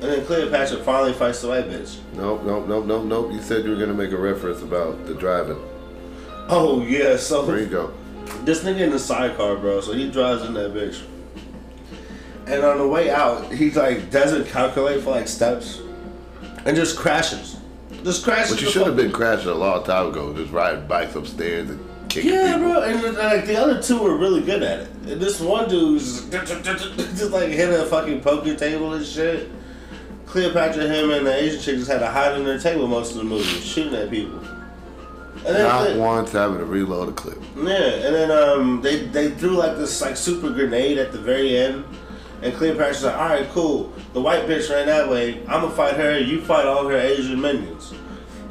And 0.00 0.12
then 0.12 0.24
Cleopatra 0.26 0.78
finally 0.84 1.12
fights 1.12 1.42
the 1.42 1.48
white 1.48 1.68
bitch. 1.68 1.98
Nope, 2.14 2.44
nope, 2.44 2.68
nope, 2.68 2.86
nope, 2.86 3.04
nope. 3.04 3.32
You 3.32 3.42
said 3.42 3.64
you 3.64 3.70
were 3.70 3.76
gonna 3.76 3.94
make 3.94 4.12
a 4.12 4.16
reference 4.16 4.62
about 4.62 5.06
the 5.06 5.14
driving. 5.14 5.60
Oh 6.48 6.84
yeah, 6.86 7.16
so 7.16 7.44
There 7.46 7.58
you 7.58 7.66
go. 7.66 7.92
This 8.44 8.62
nigga 8.62 8.82
in 8.82 8.90
the 8.90 8.98
sidecar, 8.98 9.56
bro. 9.56 9.80
So 9.80 9.92
he 9.92 10.08
drives 10.08 10.44
in 10.44 10.54
that 10.54 10.72
bitch. 10.72 11.02
And 12.46 12.62
on 12.62 12.78
the 12.78 12.86
way 12.86 13.10
out, 13.10 13.52
he 13.52 13.72
like 13.72 14.08
doesn't 14.12 14.46
calculate 14.46 15.02
for 15.02 15.10
like 15.10 15.26
steps, 15.26 15.80
and 16.64 16.76
just 16.76 16.96
crashes. 16.96 17.56
Just 18.04 18.22
crashes. 18.22 18.52
But 18.52 18.62
you 18.62 18.70
should 18.70 18.86
have 18.86 18.96
been 18.96 19.10
crashing 19.10 19.48
a 19.48 19.54
long 19.54 19.82
time 19.82 20.08
ago, 20.08 20.32
just 20.32 20.52
riding 20.52 20.86
bikes 20.86 21.16
upstairs 21.16 21.70
and 21.70 21.91
kicking 22.12 22.30
Yeah, 22.30 22.56
people. 22.56 22.70
bro. 22.72 22.82
And 22.82 23.16
like 23.16 23.46
the 23.46 23.56
other 23.56 23.82
two 23.82 23.98
were 24.02 24.16
really 24.16 24.42
good 24.42 24.62
at 24.62 24.80
it. 24.80 24.88
And 25.06 25.20
this 25.20 25.40
one 25.40 25.68
dude's 25.68 26.28
just 26.30 27.30
like 27.32 27.48
hitting 27.48 27.74
a 27.74 27.86
fucking 27.86 28.20
poker 28.20 28.54
table 28.54 28.92
and 28.94 29.04
shit. 29.04 29.50
Cleopatra, 30.26 30.86
him, 30.88 31.10
and 31.10 31.26
the 31.26 31.34
Asian 31.34 31.60
chick 31.60 31.76
just 31.76 31.90
had 31.90 31.98
to 31.98 32.06
hide 32.10 32.32
under 32.32 32.56
the 32.56 32.62
table 32.62 32.86
most 32.86 33.12
of 33.12 33.18
the 33.18 33.24
movie, 33.24 33.44
shooting 33.44 33.94
at 33.94 34.08
people. 34.10 34.38
And 35.44 35.56
then 35.56 35.64
Not 35.68 35.96
once 35.96 36.32
having 36.32 36.58
to 36.58 36.64
reload 36.64 37.08
a 37.08 37.12
clip. 37.12 37.38
Yeah, 37.56 37.64
and 37.64 38.14
then 38.14 38.30
um, 38.30 38.80
they 38.80 39.06
they 39.06 39.30
threw 39.32 39.56
like 39.56 39.76
this 39.76 40.00
like 40.00 40.16
super 40.16 40.50
grenade 40.50 40.96
at 40.98 41.12
the 41.12 41.18
very 41.18 41.56
end, 41.58 41.84
and 42.42 42.54
Cleopatra's 42.54 43.02
like, 43.04 43.16
all 43.16 43.28
right, 43.28 43.48
cool. 43.50 43.92
The 44.14 44.20
white 44.22 44.46
bitch 44.46 44.70
ran 44.70 44.86
that 44.86 45.08
way. 45.10 45.40
I'm 45.42 45.62
gonna 45.62 45.70
fight 45.70 45.96
her. 45.96 46.18
You 46.18 46.40
fight 46.42 46.64
all 46.66 46.86
her 46.86 46.96
Asian 46.96 47.40
minions. 47.40 47.92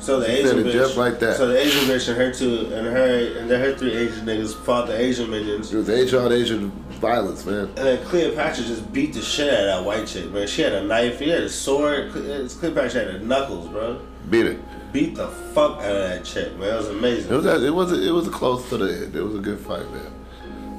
So 0.01 0.19
the 0.19 0.31
Asian 0.31 0.57
bitch, 0.63 0.71
just 0.71 0.97
like 0.97 1.19
that. 1.19 1.37
So 1.37 1.47
the 1.47 1.59
Asian 1.59 1.83
bitch 1.87 2.07
and 2.07 2.17
her 2.17 2.33
two 2.33 2.73
and 2.73 2.87
her 2.87 3.37
and 3.37 3.49
then 3.49 3.59
her 3.59 3.77
three 3.77 3.93
Asian 3.93 4.25
niggas 4.25 4.55
fought 4.55 4.87
the 4.87 4.99
Asian 4.99 5.29
minions. 5.29 5.71
It 5.71 5.77
was 5.77 5.89
Asian 5.89 6.19
on 6.19 6.31
Asian 6.31 6.71
violence, 6.99 7.45
man. 7.45 7.65
And 7.65 7.77
then 7.77 8.05
Cleopatra 8.05 8.63
just 8.63 8.91
beat 8.91 9.13
the 9.13 9.21
shit 9.21 9.53
out 9.53 9.59
of 9.59 9.65
that 9.67 9.85
white 9.85 10.07
chick, 10.07 10.31
man. 10.31 10.47
She 10.47 10.63
had 10.63 10.73
a 10.73 10.83
knife, 10.83 11.19
she 11.19 11.29
had 11.29 11.43
a 11.43 11.49
sword. 11.49 12.11
Cle- 12.11 12.45
uh, 12.45 12.49
Cleopatra 12.49 13.03
had 13.03 13.13
her 13.13 13.19
knuckles, 13.19 13.67
bro. 13.69 14.01
Beat 14.31 14.47
it. 14.47 14.91
Beat 14.91 15.15
the 15.15 15.27
fuck 15.53 15.77
out 15.77 15.95
of 15.95 16.09
that 16.09 16.25
chick, 16.25 16.57
man. 16.57 16.73
It 16.73 16.77
was 16.77 16.87
amazing. 16.87 17.31
It 17.31 17.35
was 17.35 17.45
it 17.45 17.73
was 17.73 17.91
it 18.07 18.11
was 18.11 18.27
close 18.29 18.67
to 18.69 18.77
the 18.77 19.05
end. 19.05 19.15
It 19.15 19.21
was 19.21 19.35
a 19.35 19.39
good 19.39 19.59
fight, 19.59 19.89
man. 19.91 20.11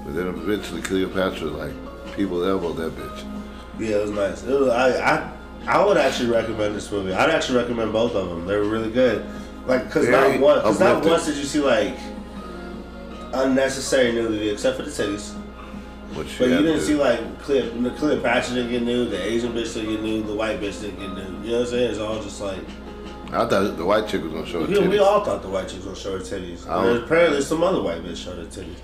But 0.05 0.17
then 0.17 0.27
eventually 0.27 0.83
Cleopatra 0.83 1.47
like 1.47 1.73
people 2.17 2.45
elbowed 2.45 2.77
that 2.79 2.93
bitch. 2.97 3.25
Yeah, 3.79 3.99
it 3.99 4.03
was 4.03 4.11
nice. 4.11 4.43
It 4.43 4.59
was, 4.59 4.69
I, 4.69 5.17
I, 5.17 5.33
I 5.67 5.85
would 5.85 5.97
actually 5.97 6.31
recommend 6.31 6.75
this 6.75 6.91
movie. 6.91 7.13
I'd 7.13 7.31
actually 7.31 7.59
recommend 7.59 7.93
both 7.93 8.15
of 8.15 8.29
them. 8.29 8.47
They 8.47 8.57
were 8.57 8.65
really 8.69 8.91
good. 8.91 9.25
Like, 9.67 9.91
cause 9.91 10.07
Very 10.07 10.33
not 10.33 10.41
one, 10.41 10.61
cause 10.61 10.81
not 10.81 11.05
once 11.05 11.27
did 11.27 11.37
you 11.37 11.45
see 11.45 11.61
like 11.61 11.97
unnecessary 13.33 14.13
nudity, 14.13 14.51
except 14.51 14.77
for 14.77 14.83
the 14.83 14.91
titties. 14.91 15.35
But 16.15 16.27
you 16.41 16.47
didn't 16.49 16.65
do. 16.65 16.81
see 16.81 16.95
like 16.95 17.21
the 17.47 17.95
Cleopatra 17.97 18.55
didn't 18.55 18.71
get 18.71 18.83
nude, 18.83 19.11
the 19.11 19.23
Asian 19.23 19.53
bitch 19.53 19.73
didn't 19.75 19.91
get 19.91 20.03
nude, 20.03 20.27
the 20.27 20.35
white 20.35 20.61
bitch 20.61 20.81
didn't 20.83 20.99
get 21.01 21.09
nude. 21.15 21.45
You 21.45 21.53
know 21.53 21.59
what 21.61 21.67
I'm 21.67 21.71
saying? 21.71 21.91
It's 21.91 21.99
all 22.01 22.23
just 22.23 22.41
like 22.41 22.59
I 23.29 23.49
thought 23.49 23.77
the 23.79 23.85
white 23.85 24.09
chick 24.09 24.23
was 24.23 24.33
gonna 24.33 24.47
show 24.47 24.67
her 24.67 24.81
we, 24.81 24.89
we 24.89 24.99
all 24.99 25.25
thought 25.25 25.41
the 25.41 25.49
white 25.49 25.69
chick 25.69 25.77
was 25.79 25.85
gonna 25.87 25.97
show 25.97 26.13
her 26.13 26.19
titties. 26.19 26.69
I 26.69 26.85
And 26.85 26.95
don't- 26.97 27.05
apparently, 27.05 27.41
some 27.41 27.63
other 27.63 27.81
white 27.81 28.03
bitch 28.05 28.17
showed 28.25 28.37
her 28.37 28.45
titties. 28.45 28.77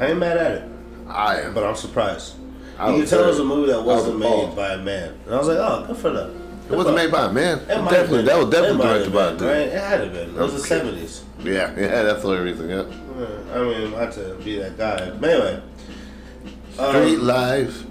I 0.00 0.08
ain't 0.10 0.18
mad 0.18 0.36
at 0.36 0.52
it, 0.52 0.68
I 1.08 1.40
am. 1.40 1.54
but 1.54 1.64
I'm 1.64 1.74
surprised. 1.74 2.34
I 2.80 2.90
you 2.92 3.00
can 3.00 3.10
tell 3.10 3.24
it 3.24 3.28
was 3.28 3.38
a 3.38 3.44
movie 3.44 3.66
that 3.66 3.78
I 3.78 3.82
was 3.82 4.04
wasn't 4.04 4.18
made 4.20 4.56
by 4.56 4.72
a 4.72 4.78
man, 4.78 5.18
and 5.26 5.34
I 5.34 5.38
was 5.38 5.48
like, 5.48 5.58
oh, 5.58 5.84
good 5.86 5.96
for 5.98 6.10
them. 6.10 6.36
It 6.70 6.76
wasn't 6.76 6.96
made 6.96 7.10
by 7.10 7.26
a 7.26 7.32
man. 7.32 7.58
It 7.58 7.66
definitely, 7.68 8.18
been. 8.18 8.26
that 8.26 8.38
was 8.38 8.50
definitely 8.50 8.82
directed 8.86 9.04
have 9.04 9.12
by 9.12 9.26
a 9.26 9.30
dude. 9.32 9.42
Right? 9.42 9.56
It 9.56 9.72
had 9.72 10.00
to 10.02 10.06
been. 10.06 10.30
It 10.30 10.36
was 10.36 10.52
the 10.54 10.60
seventies. 10.60 11.24
Yeah, 11.40 11.74
yeah, 11.78 12.02
that's 12.02 12.22
the 12.22 12.28
only 12.28 12.42
reason. 12.42 12.70
Yeah. 12.70 12.84
I 13.52 13.58
mean, 13.58 13.90
not 13.90 14.12
to 14.12 14.34
be 14.36 14.58
that 14.58 14.78
guy. 14.78 15.10
But 15.10 15.30
anyway. 15.30 15.62
um, 16.78 16.88
Street 16.90 17.18
life. 17.18 17.84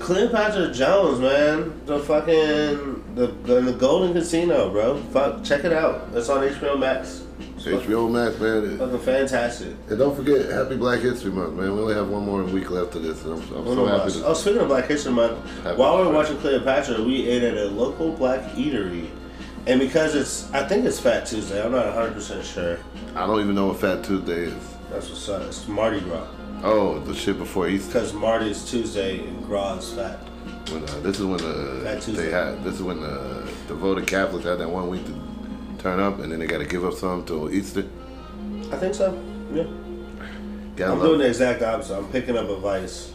Cleopatra 0.00 0.72
Jones, 0.72 1.20
man. 1.20 1.86
The 1.86 2.00
fucking 2.00 3.14
the, 3.14 3.28
the 3.44 3.60
the 3.60 3.72
Golden 3.72 4.12
Casino, 4.12 4.70
bro. 4.70 4.98
Fuck, 5.12 5.44
check 5.44 5.64
it 5.64 5.72
out. 5.72 6.08
It's 6.12 6.28
on 6.28 6.42
HBO 6.42 6.78
Max. 6.78 7.25
HBO 7.66 8.10
Max, 8.10 8.38
man. 8.38 8.78
fucking 8.78 8.98
fantastic. 9.00 9.74
And 9.88 9.98
don't 9.98 10.16
forget, 10.16 10.50
Happy 10.50 10.76
Black 10.76 11.00
History 11.00 11.30
Month, 11.30 11.54
man. 11.54 11.74
We 11.74 11.80
only 11.80 11.94
have 11.94 12.08
one 12.08 12.24
more 12.24 12.42
week 12.44 12.70
left 12.70 12.94
of 12.94 13.02
this, 13.02 13.24
and 13.24 13.34
I'm, 13.34 13.56
I'm 13.56 13.64
so 13.66 13.86
happy. 13.86 14.12
To, 14.12 14.26
Oh, 14.26 14.34
speaking 14.34 14.60
of 14.60 14.68
Black 14.68 14.86
History 14.86 15.12
Month, 15.12 15.38
Happy 15.62 15.76
while 15.76 15.98
we 15.98 16.06
were 16.06 16.12
watching 16.12 16.36
Cleopatra, 16.38 17.02
we 17.02 17.26
ate 17.28 17.42
at 17.42 17.56
a 17.56 17.66
local 17.66 18.12
black 18.12 18.40
eatery. 18.52 19.08
And 19.66 19.80
because 19.80 20.14
it's, 20.14 20.52
I 20.52 20.66
think 20.66 20.84
it's 20.84 21.00
Fat 21.00 21.26
Tuesday. 21.26 21.64
I'm 21.64 21.72
not 21.72 21.86
100% 21.86 22.44
sure. 22.44 22.78
I 23.16 23.26
don't 23.26 23.40
even 23.40 23.54
know 23.56 23.66
what 23.68 23.80
Fat 23.80 24.04
Tuesday 24.04 24.44
is. 24.44 24.76
That's 24.90 25.08
what's 25.08 25.28
up. 25.28 25.42
It's 25.42 25.66
Mardi 25.66 26.00
Gras. 26.00 26.26
Oh, 26.62 27.00
the 27.00 27.14
shit 27.14 27.36
before 27.38 27.68
Easter. 27.68 27.88
Because 27.88 28.12
Mardi 28.12 28.50
is 28.50 28.70
Tuesday 28.70 29.26
and 29.26 29.44
Gras 29.44 29.78
is 29.78 29.92
Fat. 29.92 30.18
When, 30.70 30.82
uh, 30.84 31.00
this 31.00 31.18
is 31.18 31.24
when 31.24 31.38
the 31.38 32.12
they 32.16 32.30
had. 32.30 32.62
This 32.62 32.74
is 32.74 32.82
when 32.82 33.00
the 33.00 33.48
devoted 33.66 34.06
Catholics 34.06 34.44
had 34.44 34.58
that 34.58 34.70
one 34.70 34.88
week 34.88 35.04
to 35.06 35.12
turn 35.86 36.00
up, 36.00 36.18
and 36.18 36.32
then 36.32 36.40
they 36.40 36.46
got 36.46 36.58
to 36.58 36.66
give 36.66 36.84
up 36.84 36.94
some 36.94 37.24
till 37.24 37.48
Easter. 37.50 37.84
I 38.72 38.76
think 38.76 38.94
so. 38.94 39.12
Yeah. 39.52 39.64
Gotta 40.74 40.92
I'm 40.92 40.98
doing 40.98 41.20
it. 41.20 41.22
the 41.22 41.28
exact 41.28 41.62
opposite. 41.62 41.96
I'm 41.96 42.08
picking 42.10 42.36
up 42.36 42.48
a 42.48 42.58
vice. 42.58 43.12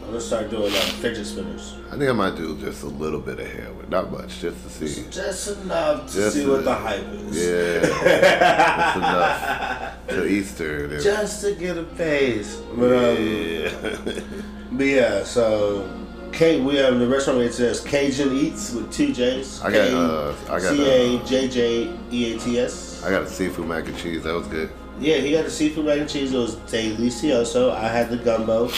I'm 0.00 0.06
gonna 0.12 0.20
start 0.20 0.50
doing 0.50 0.72
uh, 0.72 0.80
fidget 1.02 1.26
spinners. 1.26 1.76
I 1.90 1.98
think 1.98 2.08
I 2.08 2.12
might 2.12 2.36
do 2.36 2.56
just 2.58 2.84
a 2.84 2.86
little 2.86 3.20
bit 3.20 3.40
of 3.40 3.46
hair 3.46 3.64
heroin, 3.64 3.90
not 3.90 4.10
much, 4.10 4.40
just 4.40 4.62
to 4.62 4.70
see. 4.70 5.10
Just 5.10 5.48
enough 5.48 6.06
to 6.06 6.14
Just 6.14 6.36
see 6.36 6.46
what 6.46 6.64
the 6.64 6.74
hype 6.74 7.06
is. 7.08 7.44
Yeah, 7.44 7.80
that's 7.80 8.96
enough 8.96 9.94
till 10.08 10.26
Easter. 10.26 11.00
Just 11.00 11.42
to 11.42 11.54
get 11.56 11.76
a 11.76 11.82
base. 11.82 12.56
But 12.74 12.92
um, 12.92 13.16
yeah. 13.26 14.20
but 14.72 14.84
yeah. 14.86 15.24
So, 15.24 15.88
Kate, 16.32 16.62
we 16.62 16.76
have 16.76 16.98
the 16.98 17.06
restaurant. 17.06 17.40
It 17.40 17.54
says 17.54 17.80
Cajun 17.80 18.34
Eats 18.36 18.72
with 18.72 18.92
two 18.92 19.12
J's. 19.12 19.60
I 19.62 19.70
got, 19.72 19.88
uh, 19.92 20.34
I 20.48 20.60
got, 20.60 20.62
C 20.62 20.88
A 20.90 21.24
J 21.24 21.48
J 21.48 21.98
E 22.12 22.34
A 22.34 22.38
T 22.38 22.58
S. 22.58 23.02
I 23.04 23.10
got 23.10 23.22
a 23.22 23.28
seafood 23.28 23.66
mac 23.66 23.86
and 23.86 23.96
cheese. 23.96 24.22
That 24.24 24.34
was 24.34 24.46
good. 24.48 24.70
Yeah, 24.98 25.16
he 25.18 25.32
got 25.32 25.44
the 25.44 25.50
seafood 25.50 25.84
mac 25.86 25.98
and 25.98 26.08
cheese. 26.08 26.32
It 26.32 26.38
was 26.38 26.56
delicioso. 26.56 27.70
I 27.74 27.88
had 27.88 28.08
the 28.10 28.16
gumbo, 28.16 28.70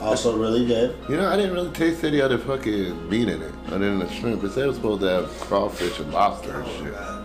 also 0.00 0.36
really 0.38 0.66
good. 0.66 0.96
You 1.08 1.16
know, 1.16 1.28
I 1.28 1.36
didn't 1.36 1.52
really 1.52 1.70
taste 1.70 2.02
any 2.04 2.20
other 2.20 2.38
fucking 2.38 3.08
meat 3.08 3.28
in 3.28 3.42
it, 3.42 3.52
other 3.68 3.78
than 3.78 3.98
the 3.98 4.08
shrimp. 4.10 4.42
It 4.44 4.52
said 4.52 4.64
it 4.64 4.68
was 4.68 4.76
supposed 4.76 5.02
to 5.02 5.08
have 5.08 5.28
crawfish 5.40 5.98
and 6.00 6.12
lobster 6.12 6.54
and 6.60 6.64
Oh 6.66 6.82
shit. 6.84 6.92
god, 6.94 7.24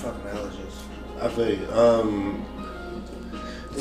fucking 0.00 0.20
allergies. 0.22 1.22
I 1.22 1.28
feel 1.28 1.50
you. 1.58 1.72
Um, 1.72 2.44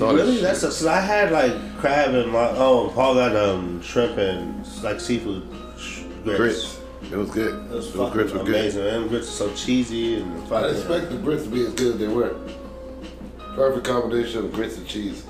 really, 0.01 0.33
this 0.37 0.41
that's 0.41 0.59
shit. 0.61 0.69
a, 0.69 0.71
so 0.71 0.89
I 0.89 0.99
had 0.99 1.31
like 1.31 1.53
crab 1.77 2.13
and 2.13 2.31
my 2.31 2.49
oh 2.49 2.91
Paul 2.93 3.15
got 3.15 3.35
um 3.35 3.81
shrimp 3.81 4.17
and 4.17 4.65
like 4.83 4.99
seafood 4.99 5.43
sh- 5.77 6.01
grits. 6.23 6.37
Grits. 6.37 6.79
It 7.11 7.17
was 7.17 7.29
good. 7.31 7.53
It 7.65 7.69
was 7.69 7.91
Those 7.93 7.95
fucking 7.95 8.13
grits 8.13 8.31
were 8.33 8.39
amazing. 8.41 8.83
Man, 8.85 9.07
grits 9.07 9.27
are 9.27 9.49
so 9.49 9.53
cheesy 9.55 10.15
and 10.21 10.33
I 10.43 10.47
fucking. 10.47 10.67
didn't 10.69 10.77
expect 10.91 11.11
the 11.11 11.17
grits 11.17 11.43
to 11.43 11.49
be 11.49 11.65
as 11.65 11.73
good 11.73 11.93
as 11.95 11.99
they 11.99 12.07
were. 12.07 12.35
Perfect 13.55 13.85
combination 13.85 14.45
of 14.45 14.53
grits 14.53 14.77
and 14.77 14.87
cheese. 14.87 15.25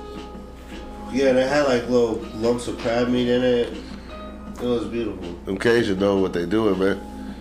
Yeah, 1.11 1.33
they 1.33 1.47
had 1.47 1.67
like 1.67 1.89
little 1.89 2.15
lumps 2.35 2.67
of 2.67 2.77
crab 2.79 3.09
meat 3.09 3.27
in 3.27 3.43
it. 3.43 3.73
It 4.55 4.61
was 4.61 4.85
beautiful. 4.85 5.33
Them 5.45 5.57
Cajun 5.57 5.99
know 5.99 6.17
what 6.19 6.31
they 6.31 6.45
doing, 6.45 6.79
man. 6.79 7.35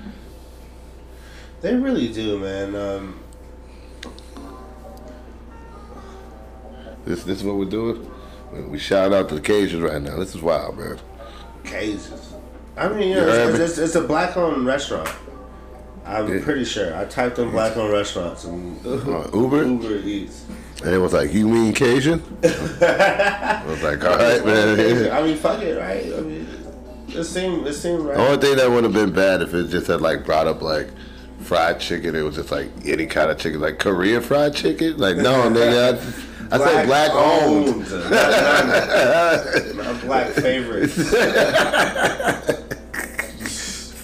They 1.60 1.74
really 1.76 2.12
do, 2.12 2.38
man. 2.38 2.74
Um, 2.74 3.20
This 7.04 7.24
this 7.24 7.38
is 7.38 7.44
what 7.44 7.56
we're 7.56 7.64
doing. 7.64 8.08
We 8.70 8.78
shout 8.78 9.12
out 9.12 9.28
to 9.30 9.34
the 9.36 9.40
Cajuns 9.40 9.82
right 9.82 10.00
now. 10.02 10.16
This 10.16 10.34
is 10.34 10.42
wild, 10.42 10.78
man. 10.78 10.98
Cajuns. 11.64 12.34
I 12.76 12.88
mean, 12.88 13.08
you 13.10 13.14
You 13.16 13.20
know, 13.26 13.48
it's, 13.48 13.58
it's, 13.58 13.78
it's 13.78 13.94
a 13.94 14.02
black-owned 14.02 14.66
restaurant. 14.66 15.08
I'm 16.04 16.28
Yeah. 16.32 16.42
pretty 16.44 16.64
sure. 16.64 16.94
I 16.96 17.04
typed 17.04 17.38
in 17.38 17.50
black-owned 17.50 17.92
restaurants 17.92 18.44
and 18.44 18.84
Uh, 18.86 19.28
Uber? 19.34 19.64
Uber 19.64 19.96
Eats. 19.98 20.44
And 20.84 20.92
it 20.94 20.98
was 20.98 21.12
like, 21.12 21.32
you 21.32 21.48
mean 21.48 21.72
Cajun? 21.72 22.22
I 22.42 23.62
was 23.66 23.82
like, 23.82 24.04
all 24.04 24.16
right, 24.16 24.44
man. 24.44 25.12
I 25.12 25.22
mean, 25.22 25.36
fuck 25.36 25.62
it, 25.62 25.78
right? 25.78 26.04
I 26.12 26.20
mean, 26.20 26.46
it 27.08 27.24
seemed 27.24 27.66
it 27.66 27.74
seemed 27.74 28.00
right. 28.04 28.16
The 28.16 28.22
only 28.26 28.38
thing 28.38 28.56
that 28.56 28.70
would 28.70 28.84
have 28.84 28.92
been 28.92 29.12
bad 29.12 29.42
if 29.42 29.54
it 29.54 29.68
just 29.68 29.86
had 29.86 30.00
like 30.00 30.24
brought 30.24 30.46
up 30.46 30.60
like 30.62 30.88
fried 31.40 31.78
chicken. 31.78 32.16
It 32.16 32.22
was 32.22 32.34
just 32.36 32.50
like 32.50 32.68
any 32.84 33.06
kind 33.06 33.30
of 33.30 33.38
chicken, 33.38 33.60
like 33.60 33.78
Korean 33.78 34.22
fried 34.22 34.54
chicken. 34.54 34.96
Like 34.96 35.16
no, 35.18 35.48
nigga, 35.50 35.98
I, 36.52 36.56
I 36.56 36.58
said 36.58 36.86
black 36.86 37.10
owned. 37.14 37.90
not, 37.90 38.10
not, 38.10 39.76
not 39.76 40.00
black 40.02 40.28
favorites. 40.32 40.94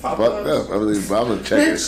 Fuck 0.01 0.19
up. 0.21 0.47
I 0.71 0.79
mean, 0.79 0.97
I'm 0.97 1.09
gonna 1.09 1.43
check 1.43 1.61
it. 1.61 1.81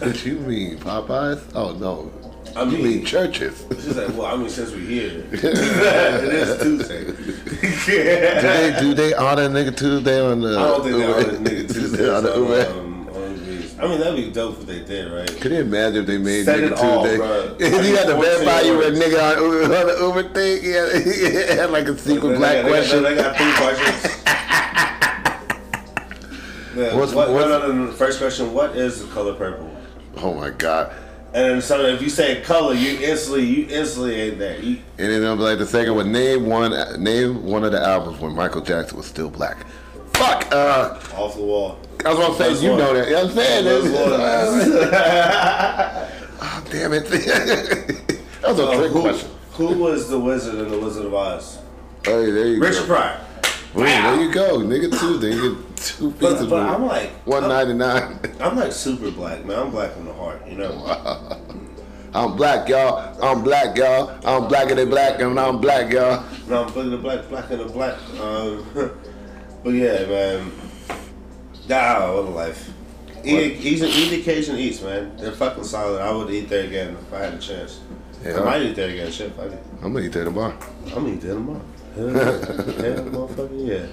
What 0.00 0.16
you 0.24 0.38
mean, 0.40 0.78
Popeyes? 0.78 1.42
Oh 1.54 1.72
no, 1.74 2.10
I 2.56 2.62
you 2.62 2.70
mean- 2.70 2.82
mean 2.84 3.04
Church's? 3.04 3.64
She's 3.82 3.96
like, 3.96 4.08
well, 4.16 4.26
I 4.26 4.36
mean, 4.36 4.48
since 4.48 4.70
we're 4.70 4.78
here, 4.78 5.24
it 5.32 5.44
is 5.44 6.62
Tuesday. 6.62 7.04
do 7.04 8.40
they 8.40 8.76
do 8.80 8.94
they 8.94 9.12
honor 9.14 9.48
nigga 9.48 9.76
Tuesday 9.76 10.20
on 10.24 10.40
the? 10.40 10.56
I 10.58 10.62
don't 10.68 10.82
think 10.84 10.96
they're 10.98 11.14
on 11.14 11.20
Uber? 11.24 11.32
the 11.36 11.50
nigga 11.50 11.72
Tuesday. 11.74 11.96
they 11.98 12.08
honor 12.10 12.34
Uber? 12.34 12.70
Um. 12.80 12.97
I 13.80 13.86
mean, 13.86 14.00
that'd 14.00 14.16
be 14.16 14.30
dope 14.30 14.58
if 14.60 14.66
they 14.66 14.80
did, 14.80 15.12
right? 15.12 15.40
Can 15.40 15.52
you 15.52 15.60
imagine 15.60 16.00
if 16.00 16.06
they 16.06 16.18
made 16.18 16.44
Said 16.44 16.58
nigga 16.60 16.70
Tuesday? 16.70 17.16
bruh. 17.18 17.60
you 17.88 17.96
had 17.96 18.06
to 18.06 18.14
14 18.16 18.20
verify 18.22 18.60
you 18.62 18.72
were 18.76 18.82
a 18.82 18.90
nigga 18.90 19.36
on, 19.36 19.42
Uber, 19.42 19.62
on 19.78 19.86
the 19.86 19.96
Uber 20.00 20.34
thing. 20.34 20.62
He 20.62 20.70
had, 20.70 21.02
he 21.04 21.56
had 21.56 21.70
like 21.70 21.86
a 21.86 21.96
secret 21.96 22.30
They 22.30 22.36
black 22.36 22.62
got- 22.62 22.68
question. 22.68 23.02
They 23.04 23.14
got, 23.14 23.36
they 23.38 23.44
got 23.44 23.76
three 23.76 23.86
questions. 23.86 24.14
Yeah, 26.76 26.94
What's- 26.96 27.12
what, 27.12 27.30
what's- 27.32 27.48
no, 27.48 27.58
no, 27.58 27.72
no, 27.72 27.84
no. 27.86 27.92
First 27.92 28.18
question: 28.20 28.52
What 28.54 28.76
is 28.76 29.00
the 29.04 29.12
color 29.12 29.34
purple? 29.34 29.68
Oh 30.18 30.32
my 30.34 30.50
god! 30.50 30.92
And 31.34 31.62
so 31.62 31.80
if 31.86 32.00
you 32.00 32.08
say 32.08 32.40
color, 32.42 32.72
you 32.74 32.98
instantly 33.04 33.44
you 33.44 33.66
instantly 33.68 34.14
ain't 34.20 34.38
there. 34.38 34.60
You, 34.60 34.78
And 34.96 35.10
then 35.10 35.24
I'm 35.24 35.40
like 35.40 35.58
the 35.58 35.66
second 35.66 35.96
one. 35.96 36.12
Name 36.12 36.46
one. 36.46 36.70
Name 37.02 37.42
one 37.44 37.64
of 37.64 37.72
the 37.72 37.80
albums 37.82 38.20
when 38.20 38.32
Michael 38.34 38.60
Jackson 38.60 38.96
was 38.96 39.06
still 39.06 39.28
black. 39.30 39.66
Fuck. 40.18 40.52
Uh, 40.52 40.98
off 41.16 41.34
the 41.36 41.42
wall. 41.42 41.78
I 42.04 42.10
was 42.10 42.18
gonna 42.18 42.34
say 42.36 42.48
That's 42.50 42.62
you 42.62 42.70
one. 42.70 42.78
know 42.80 42.94
that. 42.94 43.06
You 43.08 43.12
know 43.14 43.22
what 43.22 43.30
I'm 43.30 43.36
saying? 43.36 43.64
That's 43.64 44.88
That's- 44.90 46.12
oh, 46.40 46.64
damn 46.70 46.92
it! 46.92 47.08
that 48.40 48.48
was 48.50 48.58
a 48.58 48.66
Uh, 48.66 48.76
trick 48.76 48.92
who, 48.92 49.00
question. 49.00 49.30
who 49.52 49.66
was 49.78 50.08
the 50.08 50.18
wizard 50.18 50.54
in 50.56 50.68
the 50.70 50.78
Wizard 50.78 51.06
of 51.06 51.14
Oz? 51.14 51.58
Hey, 52.04 52.30
there 52.30 52.46
you 52.46 52.60
Richard 52.60 52.86
go. 52.88 52.94
Pryor. 52.94 53.20
Boom, 53.74 53.84
there 53.84 54.20
you 54.20 54.32
go, 54.32 54.58
nigga. 54.60 54.98
Two. 54.98 55.18
Then 55.18 55.32
you 55.32 55.54
get 55.56 55.76
two 55.76 56.10
pieces. 56.12 56.46
But, 56.46 56.50
but 56.50 56.62
I'm 56.68 56.86
like 56.86 57.10
one 57.26 57.48
ninety 57.48 57.74
nine. 57.74 58.02
I'm, 58.02 58.08
ninety 58.12 58.28
nine. 58.28 58.36
I'm 58.50 58.56
like 58.56 58.72
super 58.72 59.10
black, 59.10 59.44
man. 59.44 59.58
I'm 59.58 59.70
black 59.70 59.92
from 59.92 60.06
the 60.06 60.14
heart, 60.14 60.46
you 60.48 60.56
know. 60.56 60.72
I'm 62.14 62.36
black, 62.36 62.68
y'all. 62.68 63.22
I'm 63.22 63.42
black, 63.42 63.76
y'all. 63.76 64.10
I'm 64.24 64.48
blacker 64.48 64.74
than 64.74 64.88
black, 64.88 65.20
and 65.20 65.38
I'm 65.38 65.60
black, 65.60 65.92
y'all. 65.92 66.24
No, 66.48 66.64
I'm 66.64 66.72
black 66.72 66.84
in 66.86 66.90
the 66.90 66.96
black, 66.96 67.28
black 67.28 67.50
in 67.50 67.58
the 67.58 67.64
black. 67.66 67.98
Um, 68.20 68.64
but 69.62 69.70
yeah, 69.70 70.06
man. 70.06 70.52
Ah, 71.70 72.12
what 72.14 72.24
a 72.24 72.30
life. 72.30 72.72
Eat, 73.24 73.58
eat, 73.60 73.82
eat 73.82 74.08
the 74.10 74.22
Cajun 74.22 74.56
Eats, 74.56 74.80
man. 74.80 75.16
They're 75.16 75.32
fucking 75.32 75.64
solid. 75.64 76.00
I 76.00 76.10
would 76.12 76.30
eat 76.30 76.48
there 76.48 76.64
again 76.64 76.96
if 76.96 77.12
I 77.12 77.18
had 77.24 77.34
a 77.34 77.38
chance. 77.38 77.80
Yeah. 78.24 78.40
I 78.40 78.44
might 78.44 78.62
eat 78.62 78.76
there 78.76 78.88
again. 78.88 79.10
Shit, 79.10 79.32
fuck 79.34 79.52
it. 79.52 79.62
I'm 79.82 79.92
gonna 79.92 80.06
eat 80.06 80.12
that 80.12 80.24
tomorrow. 80.24 80.56
I'm 80.86 80.90
gonna 80.90 81.08
eat 81.10 81.20
there 81.20 81.34
tomorrow. 81.34 81.64
Hell 81.94 82.06
yeah, 82.08 82.14
Hell, 82.14 83.04
motherfucker, 83.04 83.66
yeah. 83.68 83.86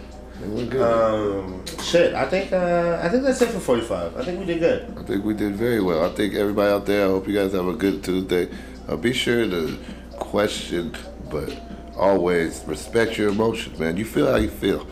It 0.43 0.49
went 0.49 0.69
good. 0.69 0.81
Um, 0.81 1.63
shit. 1.81 2.13
I 2.13 2.25
think 2.25 2.51
uh, 2.51 2.99
I 3.01 3.09
think 3.09 3.23
that's 3.23 3.41
it 3.41 3.49
for 3.49 3.59
45. 3.59 4.17
I 4.17 4.23
think 4.23 4.39
we 4.39 4.45
did 4.45 4.59
good. 4.59 4.95
I 4.97 5.03
think 5.03 5.23
we 5.25 5.33
did 5.33 5.55
very 5.55 5.81
well. 5.81 6.03
I 6.05 6.13
think 6.13 6.33
everybody 6.33 6.71
out 6.71 6.85
there, 6.85 7.05
I 7.05 7.09
hope 7.09 7.27
you 7.27 7.33
guys 7.33 7.53
have 7.53 7.67
a 7.67 7.73
good 7.73 8.03
Tuesday. 8.03 8.49
Uh, 8.87 8.95
be 8.95 9.13
sure 9.13 9.47
to 9.47 9.77
question, 10.19 10.95
but 11.29 11.57
always 11.97 12.63
respect 12.67 13.17
your 13.17 13.29
emotions, 13.29 13.79
man. 13.79 13.97
You 13.97 14.05
feel 14.05 14.29
how 14.29 14.37
you 14.37 14.49
feel. 14.49 14.85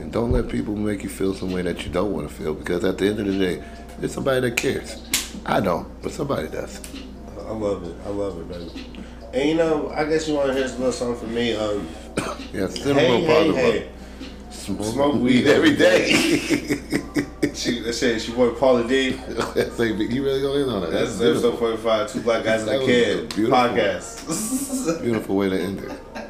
And 0.00 0.12
don't 0.12 0.32
let 0.32 0.48
people 0.48 0.74
make 0.76 1.02
you 1.02 1.08
feel 1.08 1.34
some 1.34 1.52
way 1.52 1.62
that 1.62 1.84
you 1.84 1.92
don't 1.92 2.12
want 2.12 2.28
to 2.28 2.34
feel 2.34 2.54
because 2.54 2.84
at 2.84 2.98
the 2.98 3.08
end 3.08 3.20
of 3.20 3.26
the 3.26 3.38
day, 3.38 3.62
there's 3.98 4.14
somebody 4.14 4.40
that 4.40 4.56
cares. 4.56 5.02
I 5.44 5.60
don't, 5.60 5.86
but 6.02 6.12
somebody 6.12 6.48
does. 6.48 6.80
I 7.38 7.52
love 7.52 7.84
it. 7.84 7.94
I 8.06 8.08
love 8.08 8.38
it, 8.40 8.48
baby. 8.48 8.86
And 9.34 9.48
you 9.48 9.54
know, 9.56 9.90
I 9.90 10.04
guess 10.04 10.26
you 10.26 10.34
want 10.34 10.48
to 10.48 10.54
hear 10.54 10.64
a 10.64 10.68
little 10.68 10.92
song 10.92 11.16
from 11.16 11.34
me. 11.34 11.54
Um, 11.54 11.88
Yeah, 12.52 12.66
still 12.66 12.94
hey, 12.94 13.20
hey, 13.20 13.52
hey. 13.52 13.88
Smoke, 14.50 14.82
Smoke 14.82 15.14
weed 15.14 15.46
every 15.46 15.76
day. 15.76 16.80
She, 17.54 17.80
that 17.80 17.92
said 17.94 18.20
she 18.22 18.32
boy 18.32 18.50
Paulie 18.50 18.88
D. 18.88 19.10
That's 19.54 19.78
like, 19.78 19.98
you 19.98 20.24
really 20.24 20.40
go 20.40 20.54
in 20.54 20.68
on 20.68 20.84
it. 20.84 20.90
That's 20.90 21.18
That's 21.18 21.42
episode 21.42 21.58
45, 21.58 22.12
Two 22.12 22.20
Black 22.22 22.44
Guys 22.44 22.60
and 22.62 22.70
That 22.70 22.82
a 22.82 22.86
Kid 22.86 23.30
podcast. 23.30 25.02
beautiful 25.02 25.36
way 25.36 25.50
to 25.50 25.60
end 25.60 25.80
it. 25.80 26.29